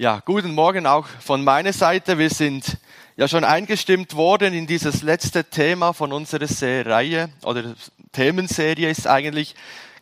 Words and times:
Ja, 0.00 0.22
guten 0.24 0.54
Morgen 0.54 0.86
auch 0.86 1.06
von 1.06 1.44
meiner 1.44 1.74
Seite. 1.74 2.16
Wir 2.16 2.30
sind 2.30 2.78
ja 3.18 3.28
schon 3.28 3.44
eingestimmt 3.44 4.14
worden 4.16 4.54
in 4.54 4.66
dieses 4.66 5.02
letzte 5.02 5.44
Thema 5.44 5.92
von 5.92 6.14
unserer 6.14 6.46
Reihe 6.86 7.28
oder 7.42 7.74
Themenserie 8.12 8.88
ist 8.88 9.06
eigentlich 9.06 9.54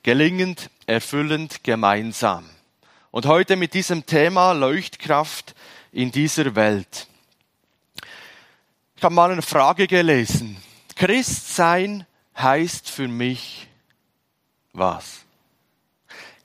gelingend, 0.04 0.71
erfüllend, 0.87 1.64
gemeinsam. 1.64 2.48
Und 3.11 3.26
heute 3.26 3.56
mit 3.56 3.74
diesem 3.74 4.06
Thema 4.06 4.53
Leuchtkraft 4.53 5.56
in 5.90 6.12
dieser 6.12 6.54
Welt. 6.54 7.08
Ich 8.94 9.03
habe 9.03 9.17
mal 9.17 9.33
eine 9.33 9.42
Frage 9.42 9.88
gelesen. 9.88 10.58
Christsein 10.94 12.06
heißt 12.37 12.88
für 12.88 13.08
mich 13.08 13.67
was? 14.72 15.24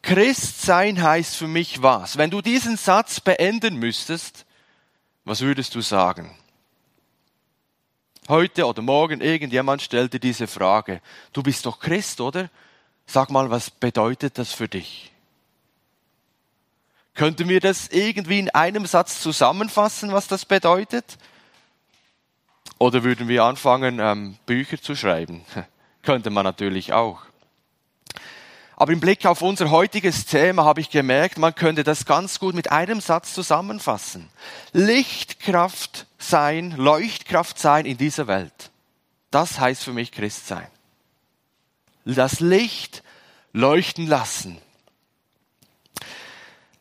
Christsein 0.04 1.02
heißt 1.02 1.38
für 1.38 1.48
mich 1.48 1.82
was? 1.82 2.18
Wenn 2.18 2.30
du 2.30 2.42
diesen 2.42 2.78
Satz 2.78 3.22
beenden 3.22 3.78
müsstest, 3.78 4.46
was 5.24 5.42
würdest 5.42 5.74
du 5.74 5.82
sagen? 5.82 6.38
Heute 8.28 8.68
oder 8.68 8.82
morgen 8.82 9.22
irgendjemand 9.22 9.82
stellte 9.82 10.20
diese 10.20 10.48
Frage. 10.48 11.02
Du 11.32 11.42
bist 11.42 11.66
doch 11.66 11.80
Christ, 11.80 12.20
oder? 12.22 12.50
Sag 13.06 13.32
mal, 13.32 13.50
was 13.50 13.70
bedeutet 13.70 14.38
das 14.38 14.52
für 14.54 14.68
dich? 14.68 15.12
Könnten 17.14 17.48
wir 17.48 17.62
das 17.62 17.88
irgendwie 17.88 18.40
in 18.40 18.50
einem 18.50 18.86
Satz 18.86 19.22
zusammenfassen, 19.22 20.12
was 20.12 20.28
das 20.28 20.46
bedeutet? 20.46 21.18
Oder 22.78 23.04
würden 23.04 23.30
wir 23.30 23.46
anfangen, 23.46 24.00
ähm, 24.00 24.38
Bücher 24.46 24.82
zu 24.82 24.96
schreiben? 24.96 25.46
Könnte 26.02 26.30
man 26.30 26.44
natürlich 26.44 26.92
auch. 26.92 27.22
Aber 28.84 28.92
im 28.92 29.00
Blick 29.00 29.26
auf 29.26 29.42
unser 29.42 29.72
heutiges 29.72 30.26
Thema 30.26 30.66
habe 30.66 30.82
ich 30.82 30.90
gemerkt, 30.90 31.38
man 31.38 31.56
könnte 31.56 31.86
das 31.86 32.04
ganz 32.04 32.38
gut 32.38 32.54
mit 32.54 32.70
einem 32.74 33.00
Satz 33.00 33.34
zusammenfassen. 33.34 34.28
Lichtkraft 34.74 36.06
sein, 36.18 36.72
Leuchtkraft 36.72 37.58
sein 37.58 37.86
in 37.86 37.96
dieser 37.96 38.28
Welt. 38.28 38.72
Das 39.32 39.58
heißt 39.58 39.86
für 39.86 39.94
mich 39.94 40.12
Christ 40.12 40.48
sein. 40.48 40.68
Das 42.04 42.42
Licht 42.42 43.04
leuchten 43.54 44.06
lassen. 44.06 44.58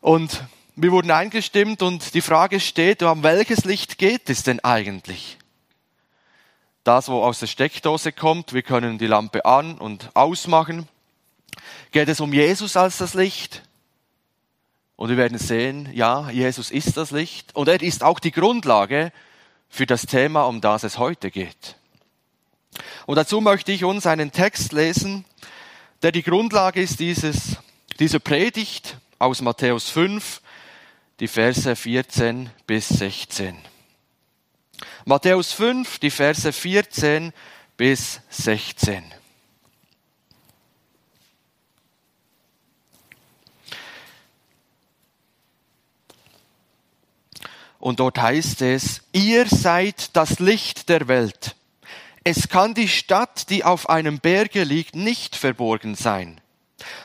Und 0.01 0.43
wir 0.75 0.91
wurden 0.91 1.09
eingestimmt 1.09 1.81
und 1.81 2.15
die 2.15 2.19
Frage 2.19 2.59
steht, 2.59 3.01
um 3.01 3.23
welches 3.23 3.63
Licht 3.63 3.97
geht 3.97 4.29
es 4.29 4.43
denn 4.43 4.59
eigentlich? 4.59 5.37
Das, 6.83 7.07
wo 7.07 7.23
aus 7.23 7.39
der 7.39 7.47
Steckdose 7.47 8.11
kommt, 8.11 8.51
wir 8.51 8.61
können 8.61 8.97
die 8.97 9.07
Lampe 9.07 9.45
an 9.45 9.77
und 9.77 10.13
ausmachen. 10.15 10.89
Geht 11.93 12.09
es 12.09 12.19
um 12.19 12.33
Jesus 12.33 12.75
als 12.75 12.97
das 12.97 13.13
Licht? 13.13 13.61
Und 14.95 15.09
wir 15.09 15.17
werden 15.17 15.37
sehen, 15.37 15.87
ja, 15.93 16.27
Jesus 16.31 16.71
ist 16.71 16.97
das 16.97 17.11
Licht 17.11 17.55
und 17.55 17.67
er 17.67 17.83
ist 17.83 18.03
auch 18.03 18.19
die 18.19 18.31
Grundlage 18.31 19.11
für 19.69 19.85
das 19.85 20.07
Thema, 20.07 20.45
um 20.45 20.59
das 20.59 20.81
es 20.83 20.97
heute 20.97 21.29
geht. 21.29 21.75
Und 23.05 23.17
dazu 23.17 23.41
möchte 23.41 23.71
ich 23.71 23.83
uns 23.83 24.07
einen 24.07 24.31
Text 24.31 24.73
lesen, 24.73 25.23
der 26.01 26.11
die 26.11 26.23
Grundlage 26.23 26.81
ist 26.81 26.99
dieses, 26.99 27.57
dieser 27.99 28.19
Predigt 28.19 28.97
aus 29.19 29.41
Matthäus 29.41 29.91
5, 29.91 30.41
die 31.19 31.27
Verse 31.27 31.75
14 31.75 32.49
bis 32.65 32.89
16. 32.89 33.55
Matthäus 35.05 35.53
5, 35.53 35.99
die 35.99 36.09
Verse 36.09 36.51
14 36.51 37.33
bis 37.77 38.19
16. 38.31 39.03
Und 47.83 47.99
dort 47.99 48.17
heißt 48.17 48.61
es, 48.61 49.01
ihr 49.11 49.45
seid 49.45 50.15
das 50.15 50.39
Licht 50.39 50.87
der 50.87 51.09
Welt. 51.09 51.57
Es 52.23 52.47
kann 52.47 52.73
die 52.73 52.87
Stadt, 52.87 53.49
die 53.49 53.65
auf 53.65 53.89
einem 53.89 54.19
Berge 54.19 54.63
liegt, 54.63 54.95
nicht 54.95 55.35
verborgen 55.35 55.95
sein. 55.95 56.39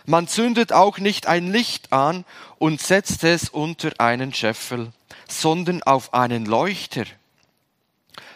Man 0.07 0.29
zündet 0.29 0.73
auch 0.73 0.99
nicht 0.99 1.27
ein 1.27 1.51
Licht 1.51 1.93
an 1.93 2.25
und 2.61 2.81
setzt 2.81 3.25
es 3.25 3.49
unter 3.49 3.91
einen 3.99 4.33
Scheffel, 4.33 4.93
sondern 5.27 5.83
auf 5.83 6.15
einen 6.15 6.47
Leuchter. 6.47 7.07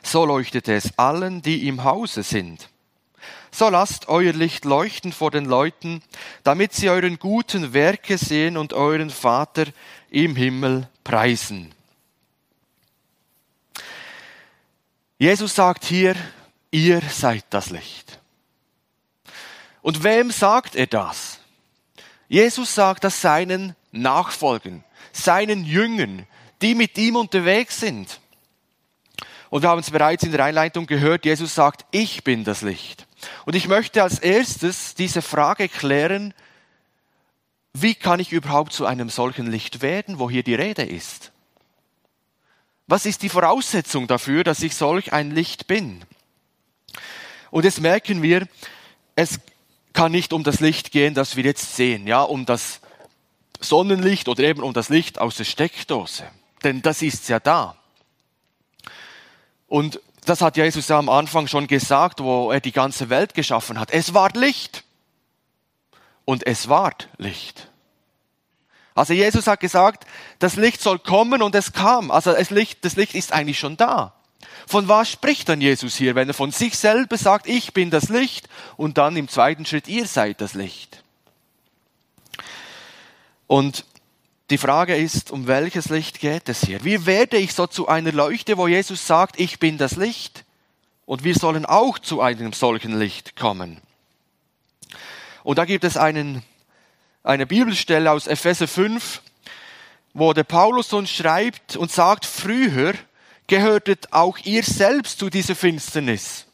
So 0.03 0.27
leuchtet 0.27 0.67
es 0.67 0.99
allen, 0.99 1.43
die 1.43 1.69
im 1.69 1.85
Hause 1.85 2.25
sind. 2.25 2.71
So 3.53 3.69
lasst 3.69 4.09
euer 4.09 4.33
Licht 4.33 4.65
leuchten 4.65 5.13
vor 5.13 5.31
den 5.31 5.45
Leuten, 5.45 6.03
damit 6.43 6.73
sie 6.73 6.91
euren 6.91 7.21
guten 7.21 7.73
Werke 7.73 8.19
sehen 8.19 8.57
und 8.57 8.73
euren 8.73 9.11
Vater 9.11 9.67
im 10.11 10.35
Himmel 10.35 10.89
preisen. 11.05 11.73
Jesus 15.23 15.55
sagt 15.55 15.85
hier, 15.85 16.17
ihr 16.73 17.01
seid 17.01 17.45
das 17.51 17.71
Licht. 17.71 18.19
Und 19.81 20.03
wem 20.03 20.33
sagt 20.33 20.75
er 20.75 20.89
das? 20.89 21.39
Jesus 22.27 22.75
sagt 22.75 23.05
das 23.05 23.21
seinen 23.21 23.77
Nachfolgen, 23.93 24.83
seinen 25.13 25.65
Jüngern, 25.65 26.27
die 26.61 26.75
mit 26.75 26.99
ihm 26.99 27.15
unterwegs 27.15 27.79
sind. 27.79 28.19
Und 29.49 29.63
wir 29.63 29.69
haben 29.69 29.79
es 29.79 29.93
bereits 29.93 30.25
in 30.25 30.33
der 30.33 30.45
Einleitung 30.45 30.87
gehört, 30.87 31.25
Jesus 31.25 31.55
sagt, 31.55 31.87
ich 31.93 32.25
bin 32.25 32.43
das 32.43 32.63
Licht. 32.63 33.07
Und 33.47 33.55
ich 33.55 33.69
möchte 33.69 34.03
als 34.03 34.19
erstes 34.19 34.97
diese 34.97 35.23
Frage 35.23 35.69
klären, 35.69 36.35
wie 37.75 37.95
kann 37.95 38.19
ich 38.19 38.33
überhaupt 38.33 38.73
zu 38.73 38.87
einem 38.87 39.09
solchen 39.09 39.49
Licht 39.49 39.83
werden, 39.83 40.19
wo 40.19 40.29
hier 40.29 40.43
die 40.43 40.57
Rede 40.57 40.83
ist? 40.83 41.32
Was 42.93 43.07
ist 43.07 43.23
die 43.23 43.31
Voraussetzung 43.31 44.07
dafür, 44.07 44.45
dass 44.45 44.63
ich 44.63 44.77
solch 44.77 45.15
ein 45.15 45.31
Licht 45.31 45.67
bin? 45.67 46.05
Und 47.51 47.65
jetzt 47.65 47.81
merken 47.81 48.21
wir, 48.21 48.47
es 49.17 49.41
kann 49.95 50.13
nicht 50.13 50.35
um 50.35 50.45
das 50.45 50.61
Licht 50.61 50.91
gehen, 50.93 51.15
das 51.15 51.35
wir 51.35 51.45
jetzt 51.45 51.75
sehen, 51.75 52.07
ja, 52.07 52.21
um 52.21 52.45
das 52.45 52.83
Sonnenlicht 53.61 54.29
oder 54.29 54.43
eben 54.43 54.63
um 54.63 54.75
das 54.75 54.91
Licht 54.91 55.19
aus 55.19 55.37
der 55.37 55.45
Steckdose. 55.45 56.25
Denn 56.65 56.83
das 56.83 57.01
ist 57.01 57.31
ja 57.31 57.41
da. 57.41 57.79
Und 59.69 59.99
das 60.27 60.43
hat 60.43 60.59
Jesus 60.59 60.89
ja 60.89 60.99
am 60.99 61.09
Anfang 61.09 61.47
schon 61.47 61.69
gesagt, 61.69 62.21
wo 62.21 62.51
er 62.51 62.61
die 62.61 62.73
ganze 62.73 63.09
Welt 63.09 63.33
geschaffen 63.33 63.81
hat. 63.81 63.91
Es 63.91 64.13
war 64.13 64.29
Licht. 64.35 64.85
Und 66.27 66.47
es 66.47 66.69
ward 66.69 67.09
Licht. 67.17 67.72
Also 68.95 69.15
Jesus 69.15 69.47
hat 69.47 69.61
gesagt, 69.61 70.07
das 70.39 70.57
Licht 70.57 70.81
soll 70.81 70.99
kommen 70.99 71.43
und 71.43 71.55
es 71.55 71.73
kam. 71.73 72.11
Also 72.11 72.33
das 72.33 72.51
Licht, 72.51 72.85
das 72.85 72.97
Licht 72.97 73.15
ist 73.15 73.33
eigentlich 73.33 73.59
schon 73.59 73.77
da. 73.77 74.15
Von 74.67 74.89
was 74.89 75.11
spricht 75.11 75.49
dann 75.49 75.61
Jesus 75.61 75.97
hier, 75.97 76.15
wenn 76.15 76.29
er 76.29 76.35
von 76.35 76.53
sich 76.53 76.77
selber 76.79 77.17
sagt, 77.17 77.49
ich 77.49 77.73
bin 77.73 77.91
das 77.91 78.09
Licht 78.09 78.49
und 78.77 78.99
dann 78.99 79.17
im 79.17 79.29
zweiten 79.29 79.67
Schritt, 79.67 79.89
ihr 79.89 80.07
seid 80.07 80.41
das 80.41 80.55
Licht? 80.55 81.03
Und 83.47 83.85
die 84.51 84.59
Frage 84.59 84.97
ist, 84.97 85.31
um 85.31 85.47
welches 85.47 85.89
Licht 85.89 86.21
geht 86.21 86.49
es 86.49 86.61
hier? 86.63 86.85
Wie 86.85 87.07
werde 87.07 87.39
ich 87.39 87.55
so 87.55 87.67
zu 87.67 87.89
einer 87.89 88.13
Leuchte, 88.13 88.59
wo 88.59 88.69
Jesus 88.69 89.07
sagt, 89.07 89.41
ich 89.41 89.59
bin 89.59 89.79
das 89.79 89.97
Licht? 89.97 90.45
Und 91.07 91.25
wir 91.25 91.35
sollen 91.35 91.67
auch 91.67 91.99
zu 91.99 92.21
einem 92.21 92.53
solchen 92.53 92.99
Licht 92.99 93.37
kommen. 93.37 93.81
Und 95.43 95.59
da 95.59 95.65
gibt 95.65 95.85
es 95.85 95.97
einen 95.97 96.43
eine 97.25 97.47
Bibelstelle 97.47 98.11
aus 98.11 98.27
Epheser 98.27 98.69
5, 98.69 99.23
wo 100.15 100.33
der 100.33 100.45
Paulus 100.45 100.93
uns 100.93 101.11
schreibt 101.11 101.77
und 101.77 101.91
sagt, 101.91 102.27
früher 102.27 102.95
gehörtet 103.47 104.13
auch 104.13 104.39
ihr 104.39 104.63
selbst 104.63 105.19
zu 105.19 105.31
dieser 105.31 105.55
Finsternis. 105.55 106.47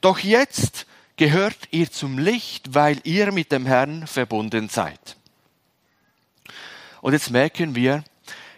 Doch 0.00 0.18
jetzt 0.18 0.86
gehört 1.16 1.68
ihr 1.70 1.90
zum 1.90 2.18
Licht, 2.18 2.74
weil 2.74 3.00
ihr 3.04 3.32
mit 3.32 3.52
dem 3.52 3.66
Herrn 3.66 4.06
verbunden 4.06 4.68
seid. 4.68 5.16
Und 7.00 7.12
jetzt 7.12 7.30
merken 7.30 7.74
wir, 7.74 8.04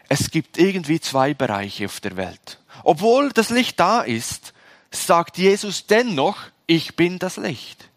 es 0.08 0.30
gibt 0.30 0.58
irgendwie 0.58 1.00
zwei 1.00 1.32
Bereiche 1.32 1.86
auf 1.86 2.00
der 2.00 2.16
Welt. 2.16 2.58
Obwohl 2.84 3.30
das 3.30 3.50
Licht 3.50 3.78
da 3.80 4.02
ist, 4.02 4.52
sagt 4.90 5.38
Jesus 5.38 5.86
dennoch, 5.86 6.38
ich 6.66 6.96
bin 6.96 7.18
das 7.18 7.36
Licht. 7.36 7.88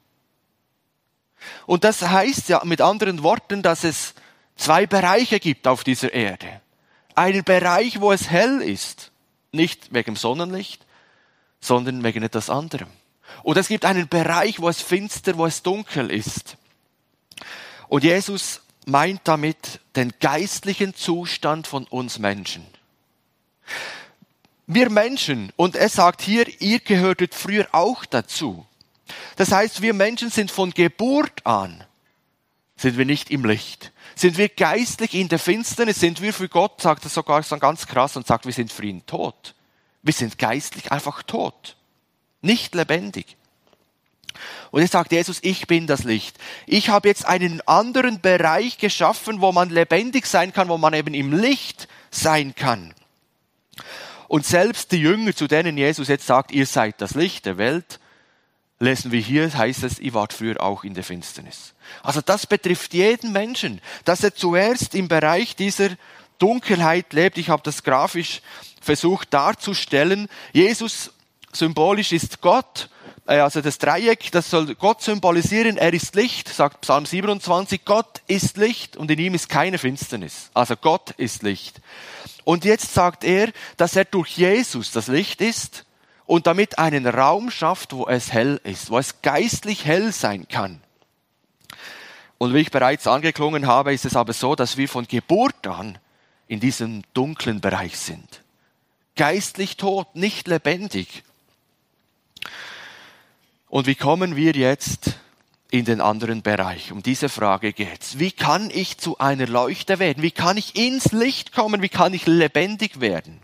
Und 1.65 1.83
das 1.83 2.01
heißt 2.01 2.49
ja 2.49 2.61
mit 2.63 2.81
anderen 2.81 3.23
Worten, 3.23 3.61
dass 3.61 3.83
es 3.83 4.13
zwei 4.55 4.85
Bereiche 4.85 5.39
gibt 5.39 5.67
auf 5.67 5.83
dieser 5.83 6.13
Erde. 6.13 6.61
Einen 7.15 7.43
Bereich, 7.43 8.01
wo 8.01 8.11
es 8.11 8.29
hell 8.29 8.61
ist, 8.61 9.11
nicht 9.51 9.93
wegen 9.93 10.15
Sonnenlicht, 10.15 10.85
sondern 11.59 12.03
wegen 12.03 12.23
etwas 12.23 12.49
anderem. 12.49 12.89
Und 13.43 13.57
es 13.57 13.67
gibt 13.67 13.85
einen 13.85 14.07
Bereich, 14.07 14.59
wo 14.59 14.69
es 14.69 14.81
finster, 14.81 15.37
wo 15.37 15.45
es 15.45 15.63
dunkel 15.63 16.11
ist. 16.11 16.57
Und 17.87 18.03
Jesus 18.03 18.61
meint 18.85 19.21
damit 19.23 19.79
den 19.95 20.13
geistlichen 20.19 20.93
Zustand 20.93 21.67
von 21.67 21.85
uns 21.85 22.19
Menschen. 22.19 22.65
Wir 24.67 24.89
Menschen, 24.89 25.51
und 25.55 25.75
er 25.75 25.89
sagt 25.89 26.21
hier, 26.21 26.45
ihr 26.61 26.79
gehörtet 26.79 27.35
früher 27.35 27.67
auch 27.71 28.05
dazu. 28.05 28.65
Das 29.35 29.51
heißt, 29.51 29.81
wir 29.81 29.93
Menschen 29.93 30.29
sind 30.29 30.51
von 30.51 30.71
Geburt 30.71 31.45
an 31.45 31.83
sind 32.77 32.97
wir 32.97 33.05
nicht 33.05 33.31
im 33.31 33.45
Licht. 33.45 33.91
Sind 34.15 34.37
wir 34.37 34.49
geistlich 34.49 35.13
in 35.13 35.29
der 35.29 35.39
Finsternis, 35.39 35.99
sind 35.99 36.21
wir 36.21 36.33
für 36.33 36.49
Gott, 36.49 36.81
sagt 36.81 37.03
er 37.05 37.09
sogar 37.09 37.43
so 37.43 37.57
ganz 37.57 37.87
krass 37.87 38.15
und 38.17 38.27
sagt, 38.27 38.45
wir 38.45 38.53
sind 38.53 38.71
für 38.71 38.85
ihn 38.85 39.05
tot. 39.05 39.55
Wir 40.01 40.13
sind 40.13 40.37
geistlich 40.37 40.91
einfach 40.91 41.23
tot. 41.23 41.75
Nicht 42.41 42.75
lebendig. 42.75 43.37
Und 44.71 44.81
jetzt 44.81 44.91
sagt 44.91 45.13
Jesus, 45.13 45.39
ich 45.41 45.67
bin 45.67 45.87
das 45.87 46.03
Licht. 46.03 46.37
Ich 46.65 46.89
habe 46.89 47.07
jetzt 47.07 47.25
einen 47.25 47.61
anderen 47.61 48.19
Bereich 48.19 48.77
geschaffen, 48.77 49.39
wo 49.39 49.51
man 49.51 49.69
lebendig 49.69 50.25
sein 50.25 50.51
kann, 50.51 50.67
wo 50.67 50.77
man 50.77 50.93
eben 50.93 51.13
im 51.13 51.33
Licht 51.33 51.87
sein 52.11 52.53
kann. 52.55 52.93
Und 54.27 54.45
selbst 54.45 54.91
die 54.91 54.99
Jünger, 54.99 55.33
zu 55.33 55.47
denen 55.47 55.77
Jesus 55.77 56.09
jetzt 56.09 56.27
sagt, 56.27 56.51
ihr 56.51 56.65
seid 56.65 56.99
das 56.99 57.15
Licht 57.15 57.45
der 57.45 57.57
Welt, 57.57 57.99
lesen 58.79 59.11
wir 59.11 59.19
hier, 59.19 59.53
heißt 59.53 59.83
es, 59.83 59.99
ihr 59.99 60.13
wart 60.13 60.33
früher 60.33 60.61
auch 60.61 60.83
in 60.83 60.93
der 60.93 61.03
Finsternis. 61.03 61.73
Also 62.03 62.21
das 62.21 62.45
betrifft 62.45 62.93
jeden 62.93 63.31
Menschen, 63.31 63.81
dass 64.03 64.23
er 64.23 64.35
zuerst 64.35 64.95
im 64.95 65.07
Bereich 65.07 65.55
dieser 65.55 65.89
Dunkelheit 66.39 67.13
lebt. 67.13 67.37
Ich 67.37 67.49
habe 67.49 67.63
das 67.63 67.83
grafisch 67.83 68.41
versucht 68.81 69.33
darzustellen. 69.33 70.27
Jesus 70.51 71.11
symbolisch 71.53 72.11
ist 72.11 72.41
Gott, 72.41 72.89
äh, 73.27 73.37
also 73.37 73.61
das 73.61 73.77
Dreieck, 73.77 74.31
das 74.31 74.49
soll 74.49 74.75
Gott 74.75 75.01
symbolisieren. 75.01 75.77
Er 75.77 75.93
ist 75.93 76.15
Licht, 76.15 76.49
sagt 76.49 76.81
Psalm 76.81 77.05
27. 77.05 77.85
Gott 77.85 78.21
ist 78.27 78.57
Licht 78.57 78.97
und 78.97 79.09
in 79.09 79.19
ihm 79.19 79.33
ist 79.33 79.47
keine 79.47 79.77
Finsternis. 79.77 80.49
Also 80.53 80.75
Gott 80.75 81.11
ist 81.11 81.43
Licht. 81.43 81.79
Und 82.43 82.65
jetzt 82.65 82.93
sagt 82.93 83.23
er, 83.23 83.51
dass 83.77 83.95
er 83.95 84.05
durch 84.05 84.37
Jesus 84.37 84.91
das 84.91 85.07
Licht 85.07 85.41
ist 85.41 85.84
und 86.25 86.47
damit 86.47 86.79
einen 86.79 87.07
Raum 87.07 87.51
schafft, 87.51 87.93
wo 87.93 88.07
es 88.07 88.31
hell 88.31 88.59
ist, 88.63 88.89
wo 88.89 88.97
es 88.97 89.21
geistlich 89.21 89.85
hell 89.85 90.11
sein 90.11 90.47
kann. 90.47 90.81
Und 92.37 92.53
wie 92.53 92.59
ich 92.59 92.71
bereits 92.71 93.07
angeklungen 93.07 93.67
habe, 93.67 93.93
ist 93.93 94.05
es 94.05 94.15
aber 94.15 94.33
so, 94.33 94.55
dass 94.55 94.77
wir 94.77 94.89
von 94.89 95.07
Geburt 95.07 95.67
an 95.67 95.97
in 96.47 96.59
diesem 96.59 97.03
dunklen 97.13 97.61
Bereich 97.61 97.97
sind. 97.97 98.41
Geistlich 99.15 99.77
tot, 99.77 100.15
nicht 100.15 100.47
lebendig. 100.47 101.23
Und 103.69 103.87
wie 103.87 103.95
kommen 103.95 104.35
wir 104.35 104.51
jetzt 104.53 105.17
in 105.71 105.85
den 105.85 106.01
anderen 106.01 106.41
Bereich? 106.41 106.91
Um 106.91 107.01
diese 107.01 107.29
Frage 107.29 107.73
geht's. 107.73 108.19
Wie 108.19 108.31
kann 108.31 108.69
ich 108.69 108.97
zu 108.97 109.17
einer 109.17 109.47
Leuchte 109.47 109.99
werden? 109.99 110.21
Wie 110.21 110.31
kann 110.31 110.57
ich 110.57 110.75
ins 110.75 111.11
Licht 111.11 111.53
kommen? 111.53 111.81
Wie 111.81 111.89
kann 111.89 112.13
ich 112.13 112.25
lebendig 112.25 112.99
werden? 112.99 113.39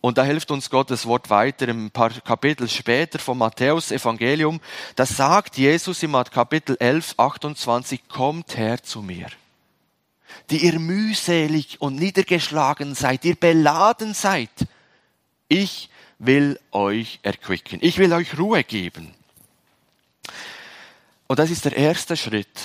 Und 0.00 0.16
da 0.16 0.24
hilft 0.24 0.50
uns 0.50 0.70
Gottes 0.70 1.04
Wort 1.04 1.28
weiter 1.28 1.68
ein 1.68 1.90
paar 1.90 2.10
Kapitel 2.10 2.68
später 2.68 3.18
vom 3.18 3.38
Matthäus 3.38 3.90
Evangelium. 3.90 4.60
Da 4.96 5.04
sagt 5.04 5.58
Jesus 5.58 6.02
im 6.02 6.12
Kapitel 6.12 6.76
11, 6.80 7.14
28, 7.18 8.08
kommt 8.08 8.56
her 8.56 8.82
zu 8.82 9.02
mir, 9.02 9.28
die 10.48 10.64
ihr 10.64 10.78
mühselig 10.78 11.80
und 11.80 11.96
niedergeschlagen 11.96 12.94
seid, 12.94 13.24
ihr 13.26 13.34
beladen 13.34 14.14
seid. 14.14 14.50
Ich 15.48 15.90
will 16.18 16.58
euch 16.70 17.18
erquicken. 17.22 17.78
Ich 17.82 17.98
will 17.98 18.12
euch 18.12 18.38
Ruhe 18.38 18.64
geben. 18.64 19.12
Und 21.26 21.38
das 21.38 21.50
ist 21.50 21.64
der 21.66 21.76
erste 21.76 22.16
Schritt. 22.16 22.60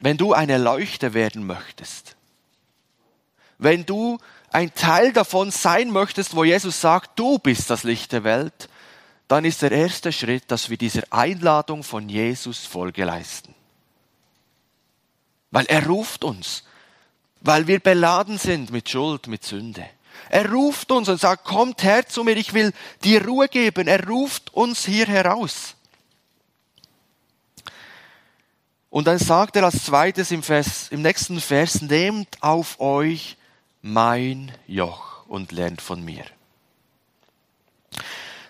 Wenn 0.00 0.16
du 0.16 0.32
eine 0.32 0.58
Leuchte 0.58 1.12
werden 1.12 1.44
möchtest, 1.44 2.16
wenn 3.58 3.84
du 3.84 4.18
ein 4.50 4.74
Teil 4.74 5.12
davon 5.12 5.50
sein 5.50 5.90
möchtest, 5.90 6.34
wo 6.34 6.44
Jesus 6.44 6.80
sagt, 6.80 7.18
du 7.18 7.38
bist 7.38 7.70
das 7.70 7.84
Licht 7.84 8.12
der 8.12 8.24
Welt, 8.24 8.68
dann 9.28 9.44
ist 9.44 9.62
der 9.62 9.72
erste 9.72 10.10
Schritt, 10.10 10.50
dass 10.50 10.70
wir 10.70 10.78
dieser 10.78 11.02
Einladung 11.10 11.82
von 11.82 12.08
Jesus 12.08 12.64
Folge 12.64 13.04
leisten. 13.04 13.54
Weil 15.50 15.66
er 15.66 15.86
ruft 15.86 16.24
uns, 16.24 16.64
weil 17.40 17.66
wir 17.66 17.78
beladen 17.78 18.38
sind 18.38 18.70
mit 18.70 18.88
Schuld, 18.88 19.26
mit 19.26 19.44
Sünde. 19.44 19.86
Er 20.30 20.50
ruft 20.50 20.90
uns 20.90 21.08
und 21.08 21.20
sagt, 21.20 21.44
kommt 21.44 21.82
her 21.82 22.06
zu 22.06 22.24
mir, 22.24 22.36
ich 22.36 22.52
will 22.52 22.72
dir 23.04 23.24
Ruhe 23.24 23.48
geben. 23.48 23.86
Er 23.86 24.06
ruft 24.06 24.52
uns 24.52 24.84
hier 24.84 25.06
heraus. 25.06 25.74
Und 28.90 29.06
dann 29.06 29.18
sagt 29.18 29.56
er 29.56 29.64
als 29.64 29.84
zweites 29.84 30.30
im, 30.30 30.42
Vers, 30.42 30.88
im 30.90 31.02
nächsten 31.02 31.40
Vers, 31.40 31.82
nehmt 31.82 32.42
auf 32.42 32.80
euch 32.80 33.37
mein 33.82 34.52
Joch 34.66 35.26
und 35.26 35.52
lernt 35.52 35.80
von 35.80 36.04
mir. 36.04 36.24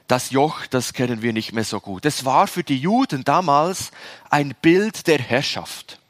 Das 0.06 0.30
Joch, 0.30 0.66
das 0.66 0.94
kennen 0.94 1.20
wir 1.20 1.34
nicht 1.34 1.52
mehr 1.52 1.64
so 1.64 1.80
gut. 1.80 2.06
Es 2.06 2.24
war 2.24 2.46
für 2.46 2.64
die 2.64 2.78
Juden 2.78 3.24
damals 3.24 3.90
ein 4.30 4.54
Bild 4.62 5.06
der 5.06 5.18
Herrschaft. 5.18 6.00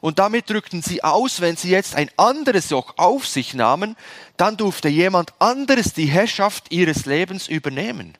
Und 0.00 0.18
damit 0.18 0.48
drückten 0.48 0.80
sie 0.80 1.02
aus, 1.02 1.40
wenn 1.40 1.56
sie 1.56 1.70
jetzt 1.70 1.94
ein 1.96 2.10
anderes 2.16 2.70
Joch 2.70 2.94
auf 2.96 3.26
sich 3.26 3.52
nahmen, 3.52 3.96
dann 4.36 4.56
durfte 4.56 4.88
jemand 4.88 5.34
anderes 5.40 5.92
die 5.92 6.06
Herrschaft 6.06 6.72
ihres 6.72 7.04
Lebens 7.04 7.48
übernehmen. 7.48 8.16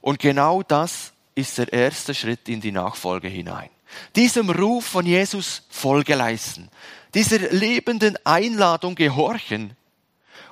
Und 0.00 0.18
genau 0.18 0.62
das 0.62 1.12
ist 1.34 1.58
der 1.58 1.72
erste 1.72 2.14
Schritt 2.14 2.48
in 2.48 2.60
die 2.60 2.72
Nachfolge 2.72 3.28
hinein. 3.28 3.68
Diesem 4.16 4.50
Ruf 4.50 4.86
von 4.86 5.06
Jesus 5.06 5.62
Folge 5.68 6.14
leisten 6.14 6.70
dieser 7.14 7.38
lebenden 7.50 8.16
Einladung 8.24 8.94
gehorchen 8.94 9.76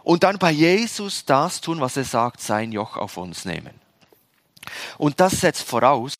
und 0.02 0.22
dann 0.22 0.38
bei 0.38 0.50
Jesus 0.50 1.24
das 1.24 1.60
tun, 1.60 1.80
was 1.80 1.96
er 1.96 2.04
sagt, 2.04 2.40
sein 2.40 2.72
Joch 2.72 2.96
auf 2.96 3.16
uns 3.16 3.44
nehmen. 3.44 3.80
Und 4.98 5.20
das 5.20 5.40
setzt 5.40 5.62
voraus, 5.62 6.14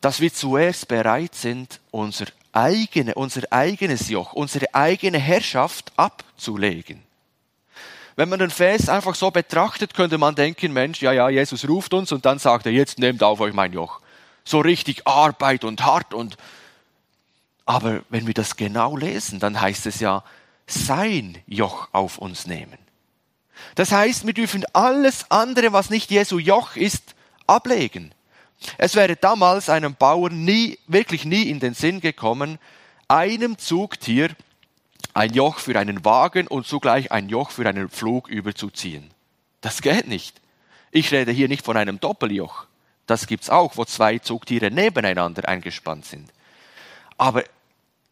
dass 0.00 0.20
wir 0.20 0.32
zuerst 0.32 0.88
bereit 0.88 1.34
sind, 1.34 1.80
unser, 1.90 2.26
eigene, 2.52 3.14
unser 3.14 3.42
eigenes 3.50 4.08
Joch, 4.08 4.32
unsere 4.32 4.74
eigene 4.74 5.18
Herrschaft 5.18 5.92
abzulegen. 5.96 7.02
Wenn 8.16 8.28
man 8.28 8.40
den 8.40 8.50
Vers 8.50 8.88
einfach 8.88 9.14
so 9.14 9.30
betrachtet, 9.30 9.94
könnte 9.94 10.18
man 10.18 10.34
denken, 10.34 10.72
Mensch, 10.72 11.00
ja, 11.00 11.12
ja, 11.12 11.30
Jesus 11.30 11.66
ruft 11.66 11.94
uns 11.94 12.12
und 12.12 12.26
dann 12.26 12.38
sagt 12.38 12.66
er, 12.66 12.72
jetzt 12.72 12.98
nehmt 12.98 13.22
auf 13.22 13.40
euch 13.40 13.54
mein 13.54 13.72
Joch. 13.72 14.00
So 14.44 14.60
richtig 14.60 15.06
Arbeit 15.06 15.64
und 15.64 15.84
hart 15.84 16.12
und 16.12 16.36
aber 17.64 18.02
wenn 18.08 18.26
wir 18.26 18.34
das 18.34 18.56
genau 18.56 18.96
lesen, 18.96 19.40
dann 19.40 19.60
heißt 19.60 19.86
es 19.86 20.00
ja, 20.00 20.24
sein 20.66 21.38
Joch 21.46 21.88
auf 21.92 22.18
uns 22.18 22.46
nehmen. 22.46 22.78
Das 23.74 23.92
heißt, 23.92 24.26
wir 24.26 24.34
dürfen 24.34 24.64
alles 24.72 25.30
andere, 25.30 25.72
was 25.72 25.90
nicht 25.90 26.10
Jesu 26.10 26.38
Joch 26.38 26.76
ist, 26.76 27.14
ablegen. 27.46 28.14
Es 28.78 28.94
wäre 28.94 29.16
damals 29.16 29.68
einem 29.68 29.94
Bauern 29.94 30.44
nie, 30.44 30.78
wirklich 30.86 31.24
nie 31.24 31.44
in 31.44 31.60
den 31.60 31.74
Sinn 31.74 32.00
gekommen, 32.00 32.58
einem 33.08 33.58
Zugtier 33.58 34.30
ein 35.14 35.34
Joch 35.34 35.58
für 35.58 35.78
einen 35.78 36.04
Wagen 36.04 36.46
und 36.46 36.66
zugleich 36.66 37.12
ein 37.12 37.28
Joch 37.28 37.50
für 37.50 37.68
einen 37.68 37.88
Flug 37.88 38.28
überzuziehen. 38.28 39.10
Das 39.60 39.82
geht 39.82 40.08
nicht. 40.08 40.40
Ich 40.90 41.12
rede 41.12 41.32
hier 41.32 41.48
nicht 41.48 41.64
von 41.64 41.76
einem 41.76 42.00
Doppeljoch. 42.00 42.66
Das 43.06 43.26
gibt's 43.26 43.50
auch, 43.50 43.76
wo 43.76 43.84
zwei 43.84 44.18
Zugtiere 44.18 44.70
nebeneinander 44.70 45.48
eingespannt 45.48 46.06
sind. 46.06 46.32
Aber 47.18 47.44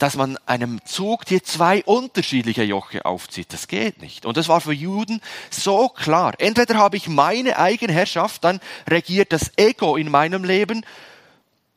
dass 0.01 0.17
man 0.17 0.39
einem 0.47 0.81
Zug 0.87 1.25
hier 1.29 1.45
zwei 1.45 1.85
unterschiedliche 1.85 2.63
Joche 2.63 3.05
aufzieht, 3.05 3.53
das 3.53 3.69
geht 3.69 4.01
nicht. 4.01 4.25
Und 4.25 4.39
das 4.39 4.49
war 4.49 4.63
für 4.63 4.73
Juden 4.73 5.21
so 5.51 5.91
klar. 5.91 6.33
Entweder 6.39 6.77
habe 6.77 6.97
ich 6.97 7.07
meine 7.07 7.59
eigene 7.59 7.93
Herrschaft, 7.93 8.43
dann 8.45 8.61
regiert 8.89 9.31
das 9.31 9.53
Ego 9.59 9.97
in 9.97 10.11
meinem 10.11 10.43
Leben, 10.43 10.87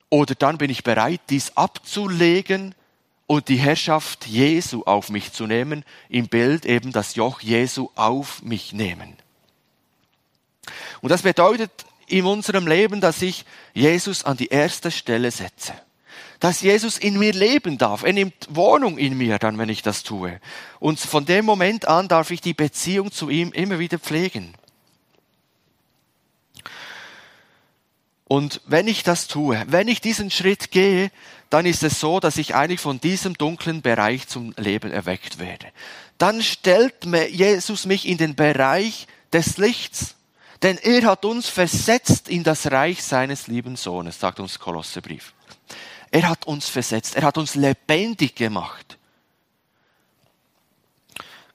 oder 0.10 0.36
dann 0.36 0.58
bin 0.58 0.70
ich 0.70 0.84
bereit, 0.84 1.20
dies 1.30 1.58
abzulegen 1.58 2.76
und 3.28 3.50
die 3.50 3.58
Herrschaft 3.58 4.26
Jesu 4.26 4.84
auf 4.84 5.10
mich 5.10 5.34
zu 5.34 5.46
nehmen, 5.46 5.84
im 6.08 6.30
Bild 6.30 6.66
eben 6.66 6.94
das 6.94 7.16
Joch 7.16 7.42
Jesu 7.42 7.90
auf 7.96 8.42
mich 8.42 8.72
nehmen. 8.72 9.18
Und 11.02 11.10
das 11.10 11.24
bedeutet 11.24 11.72
in 12.08 12.26
unserem 12.26 12.68
Leben, 12.68 13.02
dass 13.02 13.22
ich 13.22 13.44
Jesus 13.74 14.24
an 14.24 14.38
die 14.38 14.48
erste 14.48 14.92
Stelle 14.92 15.30
setze 15.30 15.74
dass 16.44 16.60
Jesus 16.60 16.98
in 16.98 17.18
mir 17.18 17.32
leben 17.32 17.78
darf. 17.78 18.04
Er 18.04 18.12
nimmt 18.12 18.34
Wohnung 18.50 18.98
in 18.98 19.18
mir 19.18 19.40
dann, 19.40 19.58
wenn 19.58 19.70
ich 19.70 19.82
das 19.82 20.04
tue. 20.04 20.42
Und 20.82 21.00
von 21.00 21.24
dem 21.24 21.46
Moment 21.46 21.88
an 21.88 22.10
darf 22.10 22.32
ich 22.32 22.42
die 22.42 22.54
Beziehung 22.54 23.14
zu 23.14 23.30
ihm 23.30 23.54
immer 23.54 23.80
wieder 23.80 23.98
pflegen. 23.98 24.54
Und 28.26 28.60
wenn 28.66 28.90
ich 28.90 29.04
das 29.04 29.30
tue, 29.30 29.64
wenn 29.68 29.88
ich 29.88 30.02
diesen 30.02 30.30
Schritt 30.30 30.72
gehe, 30.72 31.12
dann 31.50 31.66
ist 31.66 31.82
es 31.82 32.02
so, 32.02 32.20
dass 32.20 32.36
ich 32.36 32.56
eigentlich 32.56 32.82
von 32.82 33.00
diesem 33.00 33.36
dunklen 33.36 33.82
Bereich 33.82 34.28
zum 34.28 34.54
Leben 34.58 34.92
erweckt 34.92 35.40
werde. 35.40 35.68
Dann 36.18 36.44
stellt 36.44 37.06
Jesus 37.30 37.86
mich 37.86 38.06
in 38.06 38.18
den 38.18 38.36
Bereich 38.36 39.08
des 39.32 39.56
Lichts. 39.56 40.16
Denn 40.62 40.78
er 40.78 41.04
hat 41.04 41.24
uns 41.24 41.48
versetzt 41.48 42.28
in 42.28 42.44
das 42.44 42.70
Reich 42.70 43.02
seines 43.02 43.48
lieben 43.48 43.78
Sohnes, 43.78 44.20
sagt 44.20 44.42
uns 44.42 44.60
Kolossebrief. 44.60 45.34
Er 46.14 46.30
hat 46.30 46.46
uns 46.46 46.70
versetzt. 46.70 47.16
Er 47.16 47.24
hat 47.24 47.40
uns 47.40 47.56
lebendig 47.56 48.36
gemacht. 48.36 49.00